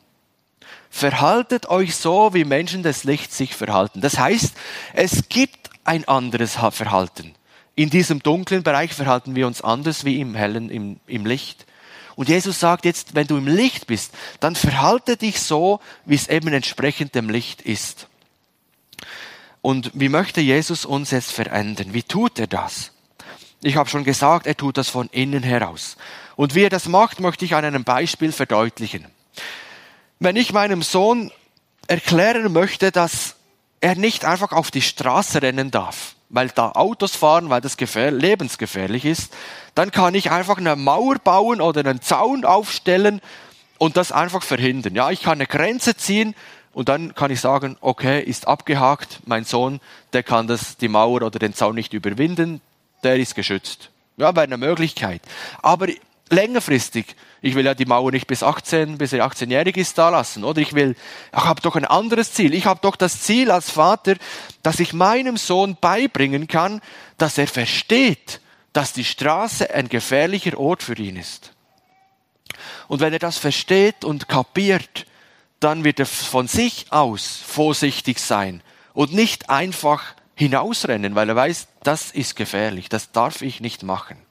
Verhaltet 0.96 1.68
euch 1.70 1.96
so, 1.96 2.34
wie 2.34 2.44
Menschen 2.44 2.84
des 2.84 3.02
Lichts 3.02 3.36
sich 3.36 3.56
verhalten. 3.56 4.00
Das 4.00 4.16
heißt, 4.16 4.54
es 4.92 5.28
gibt 5.28 5.70
ein 5.82 6.06
anderes 6.06 6.52
Verhalten. 6.70 7.34
In 7.74 7.90
diesem 7.90 8.22
dunklen 8.22 8.62
Bereich 8.62 8.94
verhalten 8.94 9.34
wir 9.34 9.48
uns 9.48 9.60
anders 9.60 10.04
wie 10.04 10.20
im 10.20 10.36
hellen, 10.36 10.70
im, 10.70 11.00
im 11.08 11.26
Licht. 11.26 11.66
Und 12.14 12.28
Jesus 12.28 12.60
sagt 12.60 12.84
jetzt, 12.84 13.16
wenn 13.16 13.26
du 13.26 13.36
im 13.36 13.48
Licht 13.48 13.88
bist, 13.88 14.14
dann 14.38 14.54
verhalte 14.54 15.16
dich 15.16 15.40
so, 15.40 15.80
wie 16.04 16.14
es 16.14 16.28
eben 16.28 16.52
entsprechend 16.52 17.16
dem 17.16 17.28
Licht 17.28 17.62
ist. 17.62 18.06
Und 19.62 19.90
wie 19.94 20.08
möchte 20.08 20.40
Jesus 20.40 20.84
uns 20.84 21.10
jetzt 21.10 21.32
verändern? 21.32 21.92
Wie 21.92 22.04
tut 22.04 22.38
er 22.38 22.46
das? 22.46 22.92
Ich 23.64 23.74
habe 23.74 23.90
schon 23.90 24.04
gesagt, 24.04 24.46
er 24.46 24.56
tut 24.56 24.78
das 24.78 24.90
von 24.90 25.08
innen 25.08 25.42
heraus. 25.42 25.96
Und 26.36 26.54
wie 26.54 26.62
er 26.62 26.70
das 26.70 26.86
macht, 26.86 27.18
möchte 27.18 27.44
ich 27.44 27.56
an 27.56 27.64
einem 27.64 27.82
Beispiel 27.82 28.30
verdeutlichen. 28.30 29.06
Wenn 30.24 30.36
ich 30.36 30.54
meinem 30.54 30.80
Sohn 30.80 31.30
erklären 31.86 32.50
möchte, 32.50 32.90
dass 32.90 33.34
er 33.82 33.94
nicht 33.94 34.24
einfach 34.24 34.52
auf 34.52 34.70
die 34.70 34.80
Straße 34.80 35.42
rennen 35.42 35.70
darf, 35.70 36.14
weil 36.30 36.48
da 36.48 36.70
Autos 36.70 37.14
fahren, 37.14 37.50
weil 37.50 37.60
das 37.60 37.76
lebensgefährlich 37.76 39.04
ist, 39.04 39.34
dann 39.74 39.90
kann 39.90 40.14
ich 40.14 40.30
einfach 40.30 40.56
eine 40.56 40.76
Mauer 40.76 41.16
bauen 41.16 41.60
oder 41.60 41.80
einen 41.80 42.00
Zaun 42.00 42.46
aufstellen 42.46 43.20
und 43.76 43.98
das 43.98 44.12
einfach 44.12 44.42
verhindern. 44.42 44.94
Ja, 44.94 45.10
ich 45.10 45.20
kann 45.20 45.34
eine 45.34 45.46
Grenze 45.46 45.94
ziehen 45.94 46.34
und 46.72 46.88
dann 46.88 47.14
kann 47.14 47.30
ich 47.30 47.42
sagen, 47.42 47.76
okay, 47.82 48.22
ist 48.22 48.48
abgehakt, 48.48 49.20
mein 49.26 49.44
Sohn, 49.44 49.78
der 50.14 50.22
kann 50.22 50.46
das, 50.46 50.78
die 50.78 50.88
Mauer 50.88 51.20
oder 51.20 51.38
den 51.38 51.52
Zaun 51.52 51.74
nicht 51.74 51.92
überwinden, 51.92 52.62
der 53.02 53.16
ist 53.16 53.34
geschützt. 53.34 53.90
Ja, 54.16 54.34
wäre 54.34 54.44
eine 54.44 54.56
Möglichkeit. 54.56 55.20
Aber 55.60 55.88
längerfristig, 56.30 57.16
ich 57.42 57.54
will 57.54 57.66
ja 57.66 57.74
die 57.74 57.84
Mauer 57.84 58.10
nicht 58.10 58.26
bis 58.26 58.42
18, 58.42 58.96
bis 58.96 59.12
er 59.12 59.26
18-jährig 59.26 59.76
ist, 59.76 59.98
da 59.98 60.08
lassen, 60.08 60.44
oder? 60.44 60.60
Ich 60.60 60.72
will, 60.72 60.96
ich 61.30 61.44
habe 61.44 61.60
doch 61.60 61.76
ein 61.76 61.84
anderes 61.84 62.32
Ziel. 62.32 62.54
Ich 62.54 62.64
habe 62.64 62.80
doch 62.82 62.96
das 62.96 63.20
Ziel 63.20 63.50
als 63.50 63.70
Vater, 63.70 64.16
dass 64.62 64.80
ich 64.80 64.94
meinem 64.94 65.36
Sohn 65.36 65.76
beibringen 65.78 66.48
kann, 66.48 66.80
dass 67.18 67.36
er 67.36 67.46
versteht, 67.46 68.40
dass 68.72 68.94
die 68.94 69.04
Straße 69.04 69.72
ein 69.74 69.88
gefährlicher 69.88 70.58
Ort 70.58 70.82
für 70.82 70.96
ihn 70.96 71.16
ist. 71.16 71.52
Und 72.88 73.00
wenn 73.00 73.12
er 73.12 73.18
das 73.18 73.38
versteht 73.38 74.04
und 74.04 74.28
kapiert, 74.28 75.06
dann 75.60 75.84
wird 75.84 76.00
er 76.00 76.06
von 76.06 76.48
sich 76.48 76.86
aus 76.90 77.40
vorsichtig 77.46 78.18
sein 78.18 78.62
und 78.94 79.12
nicht 79.12 79.50
einfach 79.50 80.14
hinausrennen, 80.34 81.14
weil 81.14 81.28
er 81.28 81.36
weiß, 81.36 81.68
das 81.82 82.10
ist 82.10 82.36
gefährlich, 82.36 82.88
das 82.88 83.12
darf 83.12 83.42
ich 83.42 83.60
nicht 83.60 83.82
machen. 83.82 84.23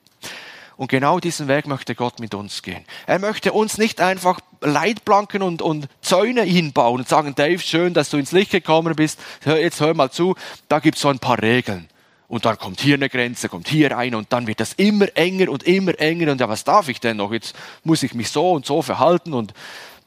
Und 0.75 0.89
genau 0.89 1.19
diesen 1.19 1.47
Weg 1.47 1.67
möchte 1.67 1.95
Gott 1.95 2.19
mit 2.19 2.33
uns 2.33 2.61
gehen. 2.63 2.83
Er 3.05 3.19
möchte 3.19 3.53
uns 3.53 3.77
nicht 3.77 4.01
einfach 4.01 4.39
Leitplanken 4.61 5.41
und, 5.41 5.61
und 5.61 5.87
Zäune 6.01 6.41
hinbauen 6.41 7.01
und 7.01 7.07
sagen, 7.07 7.35
Dave, 7.35 7.59
schön, 7.59 7.93
dass 7.93 8.09
du 8.09 8.17
ins 8.17 8.31
Licht 8.31 8.51
gekommen 8.51 8.95
bist. 8.95 9.19
Jetzt 9.45 9.79
hör 9.79 9.93
mal 9.93 10.11
zu, 10.11 10.35
da 10.69 10.79
gibt's 10.79 11.01
so 11.01 11.09
ein 11.09 11.19
paar 11.19 11.41
Regeln. 11.41 11.87
Und 12.27 12.45
dann 12.45 12.57
kommt 12.57 12.79
hier 12.79 12.95
eine 12.95 13.09
Grenze, 13.09 13.47
kommt 13.49 13.67
hier 13.67 13.95
eine 13.95 14.17
und 14.17 14.33
dann 14.33 14.47
wird 14.47 14.59
das 14.59 14.73
immer 14.73 15.05
enger 15.15 15.51
und 15.51 15.63
immer 15.63 15.99
enger. 15.99 16.31
Und 16.31 16.41
ja, 16.41 16.49
was 16.49 16.63
darf 16.63 16.87
ich 16.87 16.99
denn 16.99 17.17
noch? 17.17 17.31
Jetzt 17.31 17.55
muss 17.83 18.01
ich 18.01 18.15
mich 18.15 18.29
so 18.29 18.53
und 18.53 18.65
so 18.65 18.81
verhalten. 18.81 19.33
Und 19.33 19.53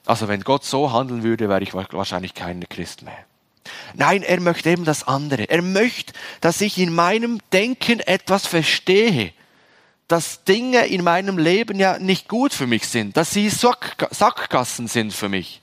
also 0.07 0.27
wenn 0.27 0.41
Gott 0.41 0.65
so 0.65 0.91
handeln 0.91 1.23
würde, 1.23 1.49
wäre 1.49 1.63
ich 1.63 1.73
wahrscheinlich 1.75 2.35
kein 2.35 2.69
Christ 2.69 3.03
mehr. 3.03 3.25
Nein, 3.95 4.23
er 4.23 4.41
möchte 4.41 4.71
eben 4.71 4.85
das 4.85 5.07
andere. 5.07 5.49
Er 5.49 5.63
möchte, 5.63 6.13
dass 6.41 6.61
ich 6.61 6.79
in 6.79 6.93
meinem 6.93 7.41
Denken 7.53 8.01
etwas 8.01 8.47
verstehe. 8.47 9.33
Dass 10.09 10.45
Dinge 10.45 10.87
in 10.87 11.03
meinem 11.03 11.39
Leben 11.39 11.79
ja 11.79 11.99
nicht 11.99 12.29
gut 12.29 12.55
für 12.55 12.67
mich 12.67 12.87
sind. 12.87 13.17
Dass 13.17 13.33
sie 13.33 13.49
Sackgassen 13.51 14.89
sind 14.89 15.13
für 15.13 15.29
mich. 15.29 15.61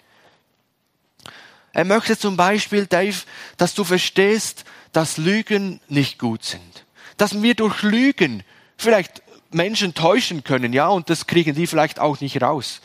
Er 1.72 1.86
möchte 1.86 2.18
zum 2.18 2.38
Beispiel, 2.38 2.86
Dave, 2.86 3.18
dass 3.58 3.74
du 3.74 3.84
verstehst, 3.84 4.64
dass 4.92 5.18
Lügen 5.18 5.82
nicht 5.90 6.20
gut 6.20 6.44
sind. 6.44 6.86
Dass 7.18 7.42
wir 7.42 7.56
durch 7.56 7.82
Lügen 7.82 8.44
vielleicht 8.78 9.24
Menschen 9.52 9.94
täuschen 9.94 10.44
können, 10.44 10.74
ja, 10.74 10.88
und 10.88 11.10
das 11.10 11.28
kriegen 11.28 11.56
die 11.56 11.68
vielleicht 11.68 12.00
auch 12.00 12.20
nicht 12.22 12.42
raus. 12.42 12.82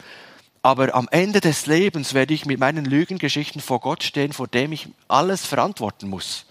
Aber 0.62 0.94
am 0.94 1.08
Ende 1.10 1.40
des 1.40 1.66
Lebens 1.66 2.14
werde 2.14 2.34
ich 2.34 2.46
mit 2.46 2.58
meinen 2.58 2.84
Lügengeschichten 2.84 3.60
vor 3.60 3.80
Gott 3.80 4.02
stehen, 4.02 4.32
vor 4.32 4.48
dem 4.48 4.72
ich 4.72 4.88
alles 5.06 5.46
verantworten 5.46 6.08
muss. 6.08 6.46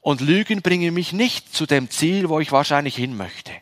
Und 0.00 0.20
Lügen 0.20 0.62
bringen 0.62 0.94
mich 0.94 1.12
nicht 1.12 1.54
zu 1.54 1.66
dem 1.66 1.90
Ziel, 1.90 2.28
wo 2.28 2.40
ich 2.40 2.52
wahrscheinlich 2.52 2.96
hin 2.96 3.16
möchte. 3.16 3.52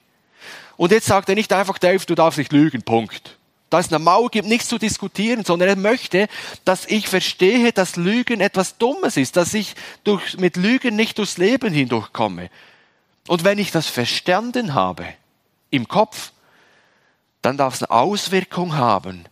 Und 0.76 0.92
jetzt 0.92 1.06
sagt 1.06 1.28
er 1.28 1.34
nicht 1.34 1.52
einfach, 1.52 1.78
Dave, 1.78 2.04
du 2.06 2.14
darfst 2.14 2.38
nicht 2.38 2.52
lügen, 2.52 2.82
Punkt 2.82 3.38
da 3.74 3.80
es 3.80 3.92
eine 3.92 3.98
Mauer 3.98 4.30
gibt, 4.30 4.46
nichts 4.46 4.68
zu 4.68 4.78
diskutieren, 4.78 5.44
sondern 5.44 5.68
er 5.68 5.74
möchte, 5.74 6.28
dass 6.64 6.86
ich 6.86 7.08
verstehe, 7.08 7.72
dass 7.72 7.96
Lügen 7.96 8.40
etwas 8.40 8.78
Dummes 8.78 9.16
ist, 9.16 9.36
dass 9.36 9.52
ich 9.52 9.74
durch, 10.04 10.38
mit 10.38 10.56
Lügen 10.56 10.94
nicht 10.94 11.18
durchs 11.18 11.38
Leben 11.38 11.74
hindurchkomme. 11.74 12.50
Und 13.26 13.42
wenn 13.42 13.58
ich 13.58 13.72
das 13.72 13.88
verstanden 13.88 14.74
habe, 14.74 15.04
im 15.70 15.88
Kopf, 15.88 16.30
dann 17.42 17.56
darf 17.56 17.74
es 17.74 17.82
eine 17.82 17.90
Auswirkung 17.90 18.76
haben 18.76 19.24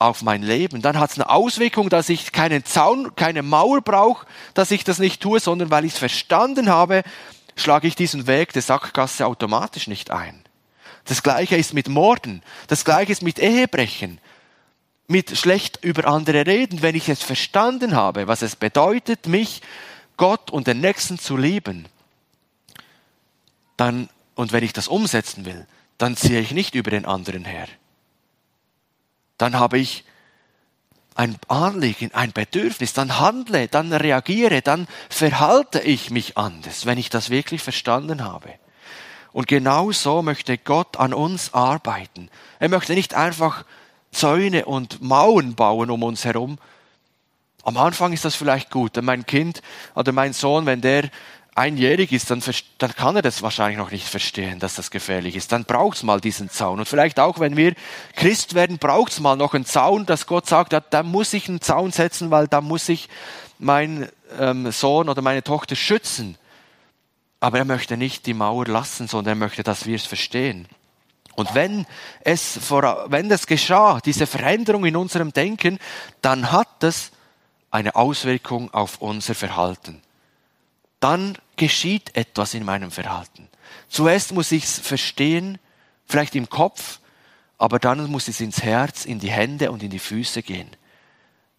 auf 0.00 0.22
mein 0.22 0.42
Leben. 0.42 0.82
Dann 0.82 0.98
hat 0.98 1.10
es 1.10 1.16
eine 1.16 1.30
Auswirkung, 1.30 1.88
dass 1.88 2.08
ich 2.08 2.32
keinen 2.32 2.64
Zaun, 2.64 3.14
keine 3.14 3.42
Mauer 3.44 3.80
brauche, 3.80 4.26
dass 4.54 4.72
ich 4.72 4.82
das 4.82 4.98
nicht 4.98 5.22
tue, 5.22 5.38
sondern 5.38 5.70
weil 5.70 5.84
ich 5.84 5.92
es 5.92 5.98
verstanden 5.98 6.68
habe, 6.68 7.04
schlage 7.54 7.86
ich 7.86 7.94
diesen 7.94 8.26
Weg 8.26 8.52
der 8.54 8.62
Sackgasse 8.62 9.24
automatisch 9.24 9.86
nicht 9.86 10.10
ein. 10.10 10.47
Das 11.08 11.22
gleiche 11.22 11.56
ist 11.56 11.72
mit 11.72 11.88
Morden, 11.88 12.42
das 12.66 12.84
gleiche 12.84 13.12
ist 13.12 13.22
mit 13.22 13.38
Ehebrechen, 13.38 14.20
mit 15.06 15.38
schlecht 15.38 15.82
über 15.82 16.06
andere 16.06 16.46
reden, 16.46 16.82
wenn 16.82 16.94
ich 16.94 17.08
es 17.08 17.22
verstanden 17.22 17.96
habe, 17.96 18.28
was 18.28 18.42
es 18.42 18.56
bedeutet, 18.56 19.26
mich, 19.26 19.62
Gott 20.18 20.50
und 20.50 20.66
den 20.66 20.80
Nächsten 20.80 21.18
zu 21.18 21.38
lieben, 21.38 21.86
dann, 23.78 24.10
und 24.34 24.52
wenn 24.52 24.62
ich 24.62 24.74
das 24.74 24.86
umsetzen 24.86 25.46
will, 25.46 25.66
dann 25.96 26.14
ziehe 26.14 26.40
ich 26.40 26.50
nicht 26.50 26.74
über 26.74 26.90
den 26.90 27.06
anderen 27.06 27.46
her. 27.46 27.68
Dann 29.38 29.58
habe 29.58 29.78
ich 29.78 30.04
ein 31.14 31.38
Anliegen, 31.48 32.12
ein 32.12 32.32
Bedürfnis, 32.32 32.92
dann 32.92 33.18
handle, 33.18 33.66
dann 33.66 33.94
reagiere, 33.94 34.60
dann 34.60 34.86
verhalte 35.08 35.80
ich 35.80 36.10
mich 36.10 36.36
anders, 36.36 36.84
wenn 36.84 36.98
ich 36.98 37.08
das 37.08 37.30
wirklich 37.30 37.62
verstanden 37.62 38.24
habe. 38.24 38.52
Und 39.32 39.46
genau 39.46 39.92
so 39.92 40.22
möchte 40.22 40.58
Gott 40.58 40.96
an 40.96 41.12
uns 41.12 41.54
arbeiten. 41.54 42.30
Er 42.58 42.68
möchte 42.68 42.94
nicht 42.94 43.14
einfach 43.14 43.64
Zäune 44.10 44.64
und 44.64 45.02
Mauern 45.02 45.54
bauen 45.54 45.90
um 45.90 46.02
uns 46.02 46.24
herum. 46.24 46.58
Am 47.62 47.76
Anfang 47.76 48.12
ist 48.12 48.24
das 48.24 48.34
vielleicht 48.34 48.70
gut. 48.70 49.00
Mein 49.02 49.26
Kind 49.26 49.60
oder 49.94 50.12
mein 50.12 50.32
Sohn, 50.32 50.64
wenn 50.64 50.80
der 50.80 51.10
einjährig 51.58 52.12
ist, 52.12 52.30
dann, 52.30 52.42
dann 52.78 52.94
kann 52.94 53.16
er 53.16 53.22
das 53.22 53.42
wahrscheinlich 53.42 53.78
noch 53.78 53.90
nicht 53.90 54.06
verstehen, 54.06 54.60
dass 54.60 54.76
das 54.76 54.90
gefährlich 54.90 55.36
ist. 55.36 55.52
Dann 55.52 55.64
braucht's 55.64 56.04
mal 56.04 56.20
diesen 56.20 56.48
Zaun. 56.48 56.78
Und 56.78 56.86
vielleicht 56.86 57.18
auch, 57.18 57.40
wenn 57.40 57.56
wir 57.56 57.74
Christ 58.14 58.54
werden, 58.54 58.78
braucht's 58.78 59.20
mal 59.20 59.36
noch 59.36 59.54
einen 59.54 59.66
Zaun, 59.66 60.06
dass 60.06 60.26
Gott 60.26 60.46
sagt, 60.46 60.72
ja, 60.72 60.80
da 60.80 61.02
muss 61.02 61.32
ich 61.34 61.48
einen 61.48 61.60
Zaun 61.60 61.90
setzen, 61.90 62.30
weil 62.30 62.46
da 62.46 62.60
muss 62.60 62.88
ich 62.88 63.08
meinen 63.58 64.08
ähm, 64.38 64.70
Sohn 64.70 65.08
oder 65.08 65.20
meine 65.20 65.42
Tochter 65.42 65.74
schützen. 65.74 66.38
Aber 67.40 67.58
er 67.58 67.64
möchte 67.64 67.96
nicht 67.96 68.26
die 68.26 68.34
Mauer 68.34 68.66
lassen, 68.66 69.08
sondern 69.08 69.32
er 69.32 69.46
möchte, 69.46 69.62
dass 69.62 69.86
wir 69.86 69.96
es 69.96 70.06
verstehen. 70.06 70.66
Und 71.34 71.54
wenn 71.54 71.86
es, 72.20 72.58
vor, 72.58 73.06
wenn 73.08 73.28
das 73.28 73.46
geschah, 73.46 74.00
diese 74.00 74.26
Veränderung 74.26 74.84
in 74.84 74.96
unserem 74.96 75.32
Denken, 75.32 75.78
dann 76.20 76.50
hat 76.50 76.68
das 76.80 77.12
eine 77.70 77.94
Auswirkung 77.94 78.74
auf 78.74 79.00
unser 79.00 79.34
Verhalten 79.34 80.02
dann 81.00 81.36
geschieht 81.56 82.14
etwas 82.16 82.54
in 82.54 82.64
meinem 82.64 82.90
Verhalten. 82.90 83.48
Zuerst 83.88 84.32
muss 84.32 84.52
ich 84.52 84.64
es 84.64 84.78
verstehen, 84.78 85.58
vielleicht 86.06 86.34
im 86.34 86.48
Kopf, 86.48 87.00
aber 87.56 87.78
dann 87.78 88.10
muss 88.10 88.28
es 88.28 88.40
ins 88.40 88.62
Herz, 88.62 89.04
in 89.04 89.18
die 89.18 89.30
Hände 89.30 89.70
und 89.70 89.82
in 89.82 89.90
die 89.90 89.98
Füße 89.98 90.42
gehen. 90.42 90.70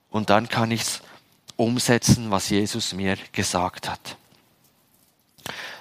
Und 0.10 0.30
dann 0.30 0.50
kann 0.50 0.72
ich 0.72 0.82
es 0.82 1.02
umsetzen, 1.56 2.32
was 2.32 2.50
Jesus 2.50 2.94
mir 2.94 3.18
gesagt 3.32 3.90
hat. 3.90 4.18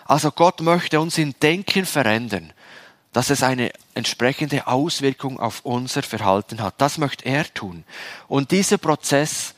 Also 0.09 0.33
Gott 0.33 0.62
möchte 0.62 1.01
uns 1.01 1.18
im 1.18 1.38
Denken 1.38 1.85
verändern, 1.85 2.55
dass 3.12 3.29
es 3.29 3.42
eine 3.42 3.71
entsprechende 3.94 4.66
Auswirkung 4.66 5.38
auf 5.38 5.61
unser 5.64 6.03
Verhalten 6.03 6.62
hat. 6.62 6.75
Das 6.79 6.97
möchte 6.97 7.27
er 7.27 7.44
tun. 7.53 7.85
Und 8.27 8.51
dieser 8.51 8.79
Prozess, 8.79 9.55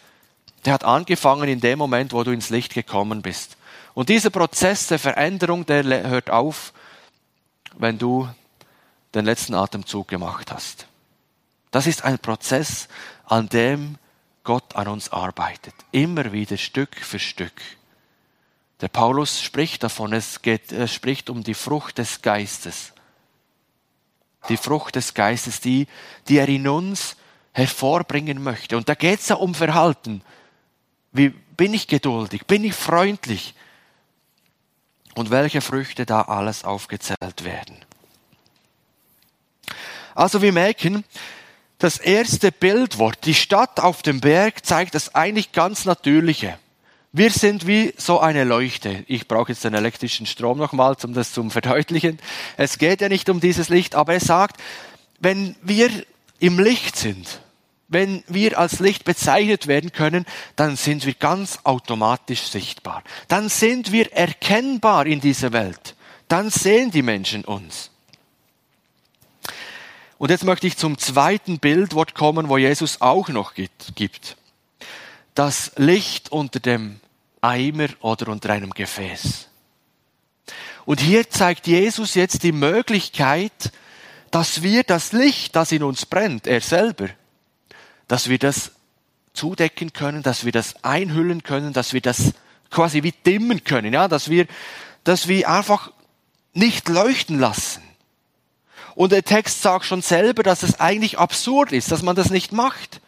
der 0.64 0.72
hat 0.74 0.82
angefangen 0.82 1.48
in 1.48 1.60
dem 1.60 1.78
Moment, 1.78 2.12
wo 2.12 2.24
du 2.24 2.32
ins 2.32 2.50
Licht 2.50 2.74
gekommen 2.74 3.22
bist. 3.22 3.56
Und 3.94 4.08
dieser 4.08 4.30
Prozess 4.30 4.88
der 4.88 4.98
Veränderung, 4.98 5.66
der 5.66 5.84
hört 6.08 6.30
auf, 6.30 6.72
wenn 7.78 7.98
du 7.98 8.28
den 9.14 9.24
letzten 9.24 9.54
Atemzug 9.54 10.08
gemacht 10.08 10.50
hast. 10.50 10.86
Das 11.70 11.86
ist 11.86 12.02
ein 12.04 12.18
Prozess, 12.18 12.88
an 13.24 13.48
dem 13.48 13.98
Gott 14.42 14.74
an 14.74 14.88
uns 14.88 15.12
arbeitet. 15.12 15.74
Immer 15.92 16.32
wieder 16.32 16.56
Stück 16.56 16.96
für 16.96 17.20
Stück. 17.20 17.62
Der 18.80 18.88
Paulus 18.88 19.42
spricht 19.42 19.82
davon, 19.82 20.12
es 20.12 20.42
geht, 20.42 20.72
er 20.72 20.88
spricht 20.88 21.30
um 21.30 21.42
die 21.42 21.54
Frucht 21.54 21.98
des 21.98 22.22
Geistes. 22.22 22.92
Die 24.48 24.56
Frucht 24.56 24.96
des 24.96 25.14
Geistes, 25.14 25.60
die, 25.60 25.86
die 26.28 26.38
er 26.38 26.48
in 26.48 26.66
uns 26.66 27.16
hervorbringen 27.52 28.42
möchte. 28.42 28.76
Und 28.76 28.88
da 28.88 28.94
geht 28.94 29.20
es 29.20 29.28
ja 29.28 29.36
um 29.36 29.54
Verhalten. 29.54 30.22
Wie 31.12 31.28
bin 31.28 31.74
ich 31.74 31.88
geduldig? 31.88 32.46
Bin 32.46 32.64
ich 32.64 32.74
freundlich? 32.74 33.54
und 35.14 35.30
welche 35.30 35.60
Früchte 35.60 36.06
da 36.06 36.22
alles 36.22 36.64
aufgezählt 36.64 37.44
werden. 37.44 37.76
Also 40.14 40.42
wir 40.42 40.52
merken, 40.52 41.04
das 41.78 41.98
erste 41.98 42.52
Bildwort, 42.52 43.24
die 43.24 43.34
Stadt 43.34 43.80
auf 43.80 44.02
dem 44.02 44.20
Berg, 44.20 44.64
zeigt 44.64 44.94
das 44.94 45.14
eigentlich 45.14 45.52
ganz 45.52 45.84
Natürliche. 45.84 46.58
Wir 47.12 47.30
sind 47.30 47.66
wie 47.66 47.92
so 47.96 48.20
eine 48.20 48.44
Leuchte. 48.44 49.04
Ich 49.08 49.26
brauche 49.26 49.50
jetzt 49.50 49.64
den 49.64 49.74
elektrischen 49.74 50.26
Strom 50.26 50.58
nochmal, 50.58 50.96
um 51.02 51.12
das 51.12 51.32
zu 51.32 51.48
verdeutlichen. 51.50 52.20
Es 52.56 52.78
geht 52.78 53.00
ja 53.00 53.08
nicht 53.08 53.28
um 53.28 53.40
dieses 53.40 53.68
Licht, 53.68 53.96
aber 53.96 54.14
er 54.14 54.20
sagt, 54.20 54.60
wenn 55.18 55.56
wir 55.60 55.90
im 56.38 56.60
Licht 56.60 56.96
sind, 56.96 57.40
wenn 57.88 58.22
wir 58.28 58.56
als 58.56 58.78
Licht 58.78 59.04
bezeichnet 59.04 59.66
werden 59.66 59.90
können, 59.90 60.24
dann 60.54 60.76
sind 60.76 61.04
wir 61.04 61.14
ganz 61.14 61.58
automatisch 61.64 62.42
sichtbar. 62.42 63.02
Dann 63.26 63.48
sind 63.48 63.90
wir 63.90 64.12
erkennbar 64.12 65.06
in 65.06 65.20
dieser 65.20 65.52
Welt. 65.52 65.96
Dann 66.28 66.50
sehen 66.50 66.92
die 66.92 67.02
Menschen 67.02 67.44
uns. 67.44 67.90
Und 70.18 70.30
jetzt 70.30 70.44
möchte 70.44 70.68
ich 70.68 70.76
zum 70.76 70.96
zweiten 70.98 71.58
Bildwort 71.58 72.14
kommen, 72.14 72.48
wo 72.48 72.56
Jesus 72.56 73.00
auch 73.00 73.28
noch 73.28 73.54
gibt. 73.54 74.36
Das 75.40 75.72
Licht 75.76 76.32
unter 76.32 76.60
dem 76.60 77.00
Eimer 77.40 77.88
oder 78.00 78.28
unter 78.28 78.50
einem 78.50 78.72
Gefäß. 78.72 79.48
Und 80.84 81.00
hier 81.00 81.30
zeigt 81.30 81.66
Jesus 81.66 82.12
jetzt 82.12 82.42
die 82.42 82.52
Möglichkeit, 82.52 83.72
dass 84.30 84.60
wir 84.60 84.82
das 84.82 85.12
Licht, 85.12 85.56
das 85.56 85.72
in 85.72 85.82
uns 85.82 86.04
brennt, 86.04 86.46
er 86.46 86.60
selber, 86.60 87.08
dass 88.06 88.28
wir 88.28 88.38
das 88.38 88.72
zudecken 89.32 89.94
können, 89.94 90.22
dass 90.22 90.44
wir 90.44 90.52
das 90.52 90.84
einhüllen 90.84 91.42
können, 91.42 91.72
dass 91.72 91.94
wir 91.94 92.02
das 92.02 92.34
quasi 92.68 93.02
wie 93.02 93.12
dimmen 93.12 93.64
können, 93.64 93.94
ja, 93.94 94.08
dass 94.08 94.28
wir, 94.28 94.46
dass 95.04 95.26
wir 95.26 95.48
einfach 95.48 95.90
nicht 96.52 96.86
leuchten 96.90 97.38
lassen. 97.38 97.82
Und 98.94 99.12
der 99.12 99.24
Text 99.24 99.62
sagt 99.62 99.86
schon 99.86 100.02
selber, 100.02 100.42
dass 100.42 100.62
es 100.62 100.80
eigentlich 100.80 101.18
absurd 101.18 101.72
ist, 101.72 101.90
dass 101.90 102.02
man 102.02 102.14
das 102.14 102.28
nicht 102.28 102.52
macht. 102.52 103.00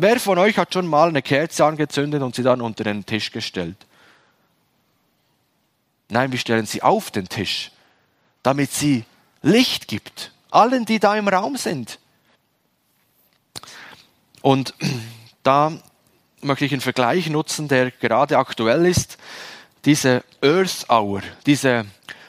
Wer 0.00 0.20
von 0.20 0.38
euch 0.38 0.56
hat 0.58 0.72
schon 0.72 0.86
mal 0.86 1.08
eine 1.08 1.22
Kerze 1.22 1.64
angezündet 1.64 2.22
und 2.22 2.36
sie 2.36 2.44
dann 2.44 2.60
unter 2.60 2.84
den 2.84 3.04
Tisch 3.04 3.32
gestellt? 3.32 3.74
Nein, 6.08 6.30
wir 6.30 6.38
stellen 6.38 6.66
sie 6.66 6.82
auf 6.82 7.10
den 7.10 7.28
Tisch, 7.28 7.72
damit 8.44 8.70
sie 8.70 9.04
Licht 9.42 9.88
gibt. 9.88 10.30
Allen, 10.52 10.84
die 10.84 11.00
da 11.00 11.16
im 11.16 11.26
Raum 11.26 11.56
sind. 11.56 11.98
Und 14.40 14.72
da 15.42 15.72
möchte 16.42 16.64
ich 16.64 16.70
einen 16.70 16.80
Vergleich 16.80 17.28
nutzen, 17.28 17.66
der 17.66 17.90
gerade 17.90 18.38
aktuell 18.38 18.86
ist. 18.86 19.18
Diese 19.84 20.22
Earth 20.40 20.88
Hour, 20.88 21.22
diese 21.44 21.86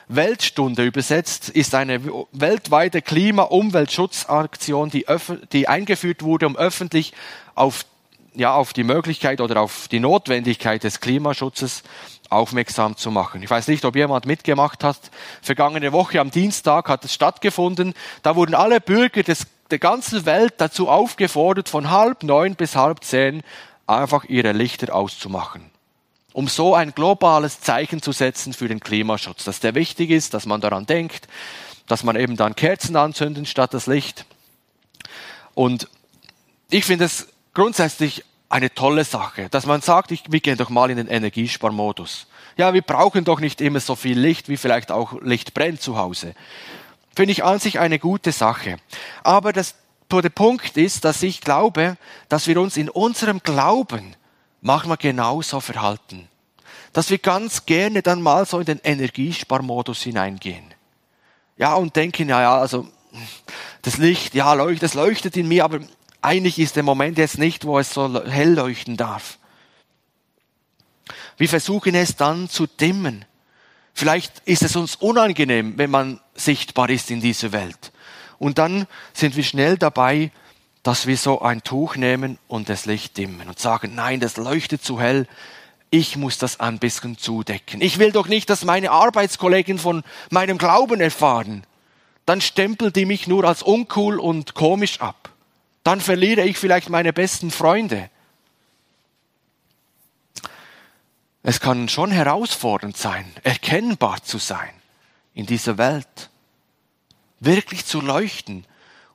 Weltstunde 0.08 0.86
übersetzt, 0.86 1.49
ist 1.49 1.75
eine 1.75 2.01
weltweite 2.32 3.03
Klima-Umweltschutzaktion, 3.03 4.89
die, 4.89 5.05
die 5.51 5.67
eingeführt 5.67 6.23
wurde, 6.23 6.47
um 6.47 6.58
öffentlich 6.58 7.13
auf, 7.60 7.86
ja, 8.34 8.54
auf 8.54 8.74
die 8.74 8.84
Möglichkeit 8.84 9.41
oder 9.41 9.62
auf 9.62 9.88
die 9.89 10.00
Notwendigkeit 10.00 10.84
des 10.84 11.00
Klimaschutzes 11.02 11.84
aufmerksam 12.30 12.95
zu 12.95 13.12
machen. 13.12 13.43
Ich 13.43 13.50
weiß 13.50 13.67
nicht, 13.67 13.84
ob 13.86 13.95
jemand 13.95 14.26
mitgemacht 14.26 14.84
hat. 14.84 15.00
Vergangene 15.41 15.91
Woche 15.91 16.19
am 16.19 16.32
Dienstag 16.32 16.88
hat 16.88 17.04
es 17.04 17.13
stattgefunden. 17.13 17.93
Da 18.22 18.36
wurden 18.36 18.56
alle 18.56 18.80
Bürger 18.80 19.24
des 19.24 19.48
der 19.72 19.80
ganzen 19.80 20.26
Welt 20.26 20.56
dazu 20.58 20.89
aufgefordert, 20.89 21.69
von 21.69 21.91
halb 21.91 22.24
neun 22.24 22.56
bis 22.56 22.76
halb 22.76 23.04
zehn 23.04 23.43
einfach 23.86 24.24
ihre 24.26 24.52
Lichter 24.52 24.95
auszumachen. 24.95 25.69
Um 26.34 26.48
so 26.48 26.74
ein 26.74 26.93
globales 26.95 27.62
Zeichen 27.62 28.02
zu 28.02 28.12
setzen 28.12 28.54
für 28.54 28.67
den 28.67 28.80
Klimaschutz, 28.80 29.43
dass 29.43 29.60
der 29.60 29.76
wichtig 29.76 30.10
ist, 30.10 30.34
dass 30.34 30.48
man 30.48 30.62
daran 30.62 30.88
denkt, 30.88 31.28
dass 31.88 32.04
man 32.04 32.15
eben 32.15 32.36
dann 32.36 32.56
Kerzen 32.56 32.95
anzündet 32.95 33.48
statt 33.48 33.74
das 33.74 33.86
Licht. 33.86 34.26
Und 35.54 35.88
ich 36.72 36.86
finde 36.86 37.06
es 37.06 37.28
grundsätzlich 37.60 38.24
eine 38.50 38.74
tolle 38.74 39.04
Sache, 39.04 39.50
dass 39.50 39.65
man 39.65 39.82
sagt, 39.82 40.12
ich, 40.12 40.24
wir 40.30 40.39
gehen 40.39 40.58
doch 40.58 40.69
mal 40.69 40.89
in 40.89 40.98
den 40.98 41.08
Energiesparmodus. 41.08 42.28
Ja, 42.58 42.74
wir 42.74 42.82
brauchen 42.82 43.24
doch 43.24 43.39
nicht 43.39 43.62
immer 43.62 43.80
so 43.80 43.95
viel 43.95 44.19
Licht, 44.19 44.50
wie 44.50 44.58
vielleicht 44.58 44.91
auch 44.91 45.22
Licht 45.22 45.54
brennt 45.54 45.82
zu 45.82 45.98
Hause 45.98 46.34
finde 47.19 47.34
ich 47.34 47.43
an 47.43 47.60
sich 47.60 47.80
eine 47.80 48.00
gute 48.00 48.32
Sache. 48.32 48.78
Aber 49.24 49.52
das, 49.52 49.76
der 50.10 50.30
Punkt 50.30 50.78
ist, 50.78 51.04
dass 51.04 51.22
ich 51.22 51.41
glaube, 51.41 51.98
dass 52.30 52.48
wir 52.48 52.62
uns 52.62 52.78
in 52.78 52.89
unserem 52.89 53.41
Glauben 53.43 54.15
manchmal 54.62 54.95
genauso 54.95 55.60
verhalten. 55.60 56.30
Dass 56.93 57.10
wir 57.10 57.17
ganz 57.17 57.65
gerne 57.65 58.02
dann 58.02 58.22
mal 58.22 58.45
so 58.45 58.60
in 58.60 58.65
den 58.65 58.80
Energiesparmodus 58.80 60.02
hineingehen. 60.02 60.63
Ja, 61.58 61.76
und 61.76 61.98
denken, 61.98 62.30
ja, 62.30 62.41
ja, 62.41 62.58
also, 62.58 62.88
das 63.82 63.98
Licht, 63.98 64.34
ja, 64.34 64.54
leuchtet, 64.54 64.84
das 64.84 64.93
leuchtet 64.93 65.36
in 65.36 65.50
mir, 65.50 65.65
aber 65.65 65.82
eigentlich 66.21 66.60
ist 66.60 66.75
der 66.75 66.84
Moment 66.84 67.17
jetzt 67.17 67.38
nicht, 67.38 67.65
wo 67.65 67.79
es 67.79 67.93
so 67.93 68.23
hell 68.25 68.53
leuchten 68.53 68.97
darf. 68.97 69.38
Wir 71.38 71.49
versuchen 71.49 71.95
es 71.95 72.15
dann 72.15 72.49
zu 72.49 72.67
dimmen. 72.67 73.25
Vielleicht 73.93 74.39
ist 74.45 74.63
es 74.63 74.75
uns 74.75 74.95
unangenehm, 74.95 75.77
wenn 75.77 75.89
man 75.89 76.19
sichtbar 76.36 76.89
ist 76.89 77.12
in 77.12 77.21
dieser 77.21 77.51
Welt. 77.51 77.91
Und 78.38 78.58
dann 78.58 78.88
sind 79.13 79.36
wir 79.36 79.43
schnell 79.43 79.77
dabei, 79.77 80.32
dass 80.84 81.08
wir 81.08 81.17
so 81.17 81.41
ein 81.41 81.63
Tuch 81.63 81.95
nehmen 81.95 82.38
und 82.47 82.69
das 82.69 82.86
Licht 82.86 83.17
dimmen 83.17 83.47
und 83.47 83.60
sagen, 83.60 83.95
nein, 83.95 84.19
das 84.19 84.38
leuchtet 84.38 84.84
zu 84.84 84.99
hell, 84.99 85.27
ich 85.91 86.15
muss 86.15 86.38
das 86.38 86.60
ein 86.60 86.79
bisschen 86.79 87.17
zudecken. 87.17 87.82
Ich 87.82 87.99
will 87.99 88.12
doch 88.12 88.27
nicht, 88.27 88.49
dass 88.49 88.63
meine 88.63 88.91
Arbeitskollegen 88.91 89.79
von 89.79 90.03
meinem 90.29 90.58
Glauben 90.58 91.01
erfahren. 91.01 91.63
Dann 92.25 92.41
stempelt 92.41 92.95
die 92.95 93.05
mich 93.05 93.27
nur 93.27 93.43
als 93.43 93.63
uncool 93.63 94.19
und 94.19 94.53
komisch 94.53 95.01
ab. 95.01 95.28
Dann 95.83 96.01
verliere 96.01 96.43
ich 96.43 96.57
vielleicht 96.57 96.89
meine 96.89 97.13
besten 97.13 97.51
Freunde. 97.51 98.09
Es 101.41 101.59
kann 101.59 101.87
schon 101.87 102.11
herausfordernd 102.11 102.97
sein, 102.97 103.25
erkennbar 103.43 104.23
zu 104.23 104.37
sein 104.37 104.69
in 105.33 105.45
dieser 105.45 105.77
Welt, 105.77 106.29
wirklich 107.39 107.85
zu 107.85 108.01
leuchten. 108.01 108.65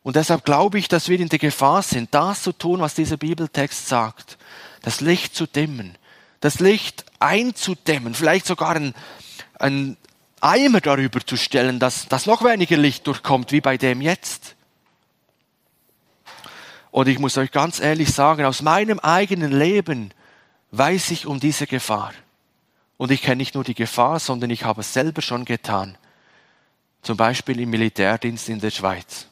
Und 0.03 0.17
deshalb 0.17 0.45
glaube 0.45 0.79
ich, 0.79 0.89
dass 0.89 1.09
wir 1.09 1.21
in 1.21 1.29
der 1.29 1.39
Gefahr 1.39 1.83
sind, 1.83 2.15
das 2.15 2.43
zu 2.43 2.53
tun, 2.53 2.81
was 2.81 2.95
dieser 2.95 3.19
Bibeltext 3.19 3.89
sagt, 3.89 4.39
das 4.83 5.01
Licht 5.01 5.35
zu 5.35 5.47
dimmen, 5.47 5.97
das 6.41 6.61
Licht 6.61 7.05
einzudämmen, 7.19 8.15
vielleicht 8.15 8.47
sogar 8.47 8.77
ein, 8.77 8.95
ein 9.59 9.97
Eimer 10.41 10.81
darüber 10.81 11.25
zu 11.25 11.37
stellen, 11.37 11.79
dass, 11.79 12.07
dass 12.07 12.27
noch 12.27 12.43
weniger 12.45 12.77
Licht 12.77 13.07
durchkommt, 13.07 13.51
wie 13.53 13.63
bei 13.63 13.79
dem 13.79 14.01
jetzt. 14.03 14.54
Und 16.95 17.09
ich 17.09 17.19
muss 17.19 17.37
euch 17.39 17.51
ganz 17.51 17.81
ehrlich 17.81 18.13
sagen, 18.13 18.45
aus 18.45 18.63
meinem 18.63 19.01
eigenen 19.01 19.51
Leben 19.51 20.13
weiß 20.71 21.11
ich 21.11 21.27
um 21.27 21.41
diese 21.41 21.67
Gefahr. 21.67 22.13
Und 22.99 23.11
ich 23.11 23.21
kenne 23.21 23.39
nicht 23.39 23.57
nur 23.57 23.65
die 23.65 23.75
Gefahr, 23.75 24.21
sondern 24.21 24.51
ich 24.51 24.63
habe 24.63 24.83
es 24.83 24.93
selber 24.93 25.21
schon 25.21 25.45
getan. 25.45 25.99
Zum 27.03 27.17
Beispiel 27.17 27.59
im 27.59 27.71
Militärdienst 27.71 28.49
in 28.49 28.61
der 28.61 28.71
Schweiz. 28.71 29.27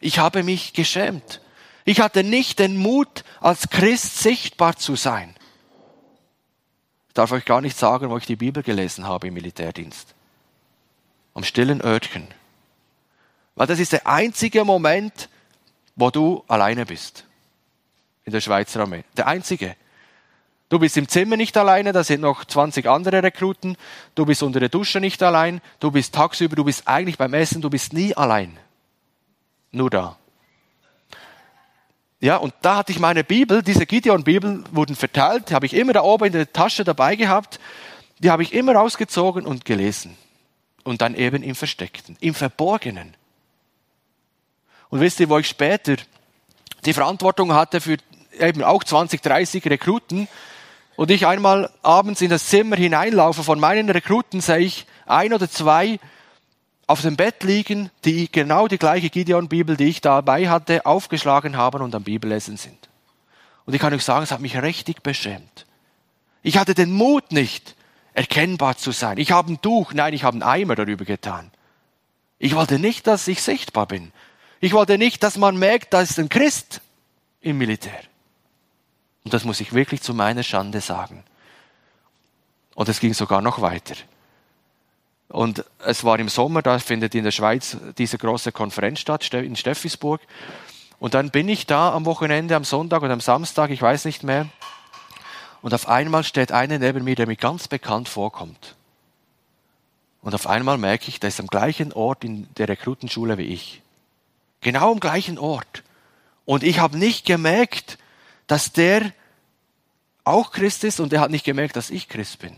Ich 0.00 0.18
habe 0.18 0.42
mich 0.42 0.72
geschämt. 0.72 1.42
Ich 1.84 2.00
hatte 2.00 2.24
nicht 2.24 2.58
den 2.58 2.78
Mut, 2.78 3.22
als 3.40 3.68
Christ 3.68 4.20
sichtbar 4.20 4.74
zu 4.74 4.96
sein. 4.96 5.34
Ich 7.08 7.12
darf 7.12 7.32
euch 7.32 7.44
gar 7.44 7.60
nicht 7.60 7.76
sagen, 7.76 8.08
wo 8.08 8.16
ich 8.16 8.24
die 8.24 8.36
Bibel 8.36 8.62
gelesen 8.62 9.06
habe 9.06 9.28
im 9.28 9.34
Militärdienst. 9.34 10.14
Am 11.34 11.44
stillen 11.44 11.82
Örtchen. 11.82 12.28
Weil 13.56 13.66
das 13.66 13.78
ist 13.78 13.92
der 13.92 14.06
einzige 14.06 14.64
Moment, 14.64 15.28
wo 16.02 16.10
du 16.10 16.42
alleine 16.48 16.84
bist. 16.84 17.24
In 18.24 18.32
der 18.32 18.40
Schweizer 18.40 18.80
Armee. 18.80 19.04
Der 19.16 19.28
einzige. 19.28 19.76
Du 20.68 20.80
bist 20.80 20.96
im 20.96 21.06
Zimmer 21.06 21.36
nicht 21.36 21.56
alleine, 21.56 21.92
da 21.92 22.02
sind 22.02 22.22
noch 22.22 22.44
20 22.44 22.88
andere 22.88 23.22
Rekruten. 23.22 23.76
Du 24.16 24.26
bist 24.26 24.42
unter 24.42 24.58
der 24.58 24.68
Dusche 24.68 24.98
nicht 24.98 25.22
allein. 25.22 25.60
Du 25.78 25.92
bist 25.92 26.12
tagsüber, 26.12 26.56
du 26.56 26.64
bist 26.64 26.88
eigentlich 26.88 27.18
beim 27.18 27.34
Essen, 27.34 27.62
du 27.62 27.70
bist 27.70 27.92
nie 27.92 28.16
allein. 28.16 28.58
Nur 29.70 29.90
da. 29.90 30.16
Ja, 32.18 32.38
und 32.38 32.52
da 32.62 32.78
hatte 32.78 32.90
ich 32.90 32.98
meine 32.98 33.22
Bibel, 33.22 33.62
diese 33.62 33.86
Gideon-Bibel 33.86 34.64
wurden 34.72 34.96
verteilt, 34.96 35.50
die 35.50 35.54
habe 35.54 35.66
ich 35.66 35.74
immer 35.74 35.92
da 35.92 36.02
oben 36.02 36.24
in 36.24 36.32
der 36.32 36.52
Tasche 36.52 36.82
dabei 36.82 37.14
gehabt. 37.14 37.60
Die 38.18 38.28
habe 38.28 38.42
ich 38.42 38.54
immer 38.54 38.74
rausgezogen 38.74 39.46
und 39.46 39.64
gelesen. 39.64 40.16
Und 40.82 41.00
dann 41.00 41.14
eben 41.14 41.44
im 41.44 41.54
Versteckten, 41.54 42.16
im 42.18 42.34
Verborgenen. 42.34 43.14
Und 44.92 45.00
wisst 45.00 45.20
ihr, 45.20 45.30
wo 45.30 45.38
ich 45.38 45.48
später 45.48 45.96
die 46.84 46.92
Verantwortung 46.92 47.54
hatte 47.54 47.80
für 47.80 47.96
eben 48.38 48.62
auch 48.62 48.84
20, 48.84 49.22
30 49.22 49.64
Rekruten 49.64 50.28
und 50.96 51.10
ich 51.10 51.26
einmal 51.26 51.70
abends 51.82 52.20
in 52.20 52.28
das 52.28 52.44
Zimmer 52.48 52.76
hineinlaufe 52.76 53.42
von 53.42 53.58
meinen 53.58 53.88
Rekruten, 53.88 54.42
sehe 54.42 54.58
ich 54.58 54.84
ein 55.06 55.32
oder 55.32 55.48
zwei 55.48 55.98
auf 56.86 57.00
dem 57.00 57.16
Bett 57.16 57.42
liegen, 57.42 57.90
die 58.04 58.30
genau 58.30 58.68
die 58.68 58.76
gleiche 58.76 59.08
Gideon-Bibel, 59.08 59.78
die 59.78 59.86
ich 59.88 60.02
dabei 60.02 60.50
hatte, 60.50 60.84
aufgeschlagen 60.84 61.56
haben 61.56 61.80
und 61.80 61.94
am 61.94 62.02
Bibellesen 62.02 62.58
sind. 62.58 62.90
Und 63.64 63.72
ich 63.72 63.80
kann 63.80 63.94
euch 63.94 64.04
sagen, 64.04 64.24
es 64.24 64.30
hat 64.30 64.42
mich 64.42 64.60
richtig 64.60 65.02
beschämt. 65.02 65.64
Ich 66.42 66.58
hatte 66.58 66.74
den 66.74 66.92
Mut 66.92 67.32
nicht, 67.32 67.76
erkennbar 68.12 68.76
zu 68.76 68.90
sein. 68.90 69.16
Ich 69.16 69.32
habe 69.32 69.54
ein 69.54 69.62
Tuch, 69.62 69.94
nein, 69.94 70.12
ich 70.12 70.24
habe 70.24 70.34
einen 70.34 70.42
Eimer 70.42 70.74
darüber 70.74 71.06
getan. 71.06 71.50
Ich 72.38 72.54
wollte 72.54 72.78
nicht, 72.78 73.06
dass 73.06 73.26
ich 73.26 73.40
sichtbar 73.40 73.86
bin. 73.86 74.12
Ich 74.64 74.74
wollte 74.74 74.96
nicht, 74.96 75.24
dass 75.24 75.38
man 75.38 75.56
merkt, 75.56 75.92
da 75.92 76.02
ist 76.02 76.20
ein 76.20 76.28
Christ 76.28 76.80
im 77.40 77.58
Militär. 77.58 77.98
Und 79.24 79.34
das 79.34 79.42
muss 79.42 79.60
ich 79.60 79.72
wirklich 79.72 80.02
zu 80.02 80.14
meiner 80.14 80.44
Schande 80.44 80.80
sagen. 80.80 81.24
Und 82.76 82.88
es 82.88 83.00
ging 83.00 83.12
sogar 83.12 83.42
noch 83.42 83.60
weiter. 83.60 83.96
Und 85.26 85.64
es 85.84 86.04
war 86.04 86.16
im 86.20 86.28
Sommer, 86.28 86.62
da 86.62 86.78
findet 86.78 87.12
in 87.16 87.24
der 87.24 87.32
Schweiz 87.32 87.76
diese 87.98 88.18
große 88.18 88.52
Konferenz 88.52 89.00
statt, 89.00 89.34
in 89.34 89.56
Steffisburg. 89.56 90.20
Und 91.00 91.14
dann 91.14 91.32
bin 91.32 91.48
ich 91.48 91.66
da 91.66 91.92
am 91.92 92.04
Wochenende, 92.04 92.54
am 92.54 92.62
Sonntag 92.62 93.02
oder 93.02 93.14
am 93.14 93.20
Samstag, 93.20 93.70
ich 93.70 93.82
weiß 93.82 94.04
nicht 94.04 94.22
mehr. 94.22 94.46
Und 95.60 95.74
auf 95.74 95.88
einmal 95.88 96.22
steht 96.22 96.52
einer 96.52 96.78
neben 96.78 97.02
mir, 97.02 97.16
der 97.16 97.26
mir 97.26 97.34
ganz 97.34 97.66
bekannt 97.66 98.08
vorkommt. 98.08 98.76
Und 100.20 100.36
auf 100.36 100.46
einmal 100.46 100.78
merke 100.78 101.08
ich, 101.08 101.18
der 101.18 101.30
ist 101.30 101.40
am 101.40 101.48
gleichen 101.48 101.92
Ort 101.92 102.22
in 102.22 102.46
der 102.54 102.68
Rekrutenschule 102.68 103.38
wie 103.38 103.46
ich. 103.46 103.81
Genau 104.62 104.92
am 104.92 105.00
gleichen 105.00 105.38
Ort. 105.38 105.82
Und 106.44 106.62
ich 106.62 106.78
habe 106.78 106.98
nicht 106.98 107.26
gemerkt, 107.26 107.98
dass 108.46 108.72
der 108.72 109.12
auch 110.24 110.52
Christ 110.52 110.84
ist 110.84 111.00
und 111.00 111.12
er 111.12 111.20
hat 111.20 111.30
nicht 111.30 111.44
gemerkt, 111.44 111.76
dass 111.76 111.90
ich 111.90 112.08
Christ 112.08 112.38
bin, 112.38 112.56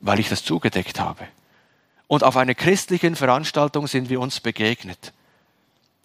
weil 0.00 0.20
ich 0.20 0.28
das 0.28 0.44
zugedeckt 0.44 1.00
habe. 1.00 1.26
Und 2.06 2.24
auf 2.24 2.36
einer 2.36 2.54
christlichen 2.54 3.16
Veranstaltung 3.16 3.86
sind 3.86 4.08
wir 4.10 4.20
uns 4.20 4.40
begegnet 4.40 5.12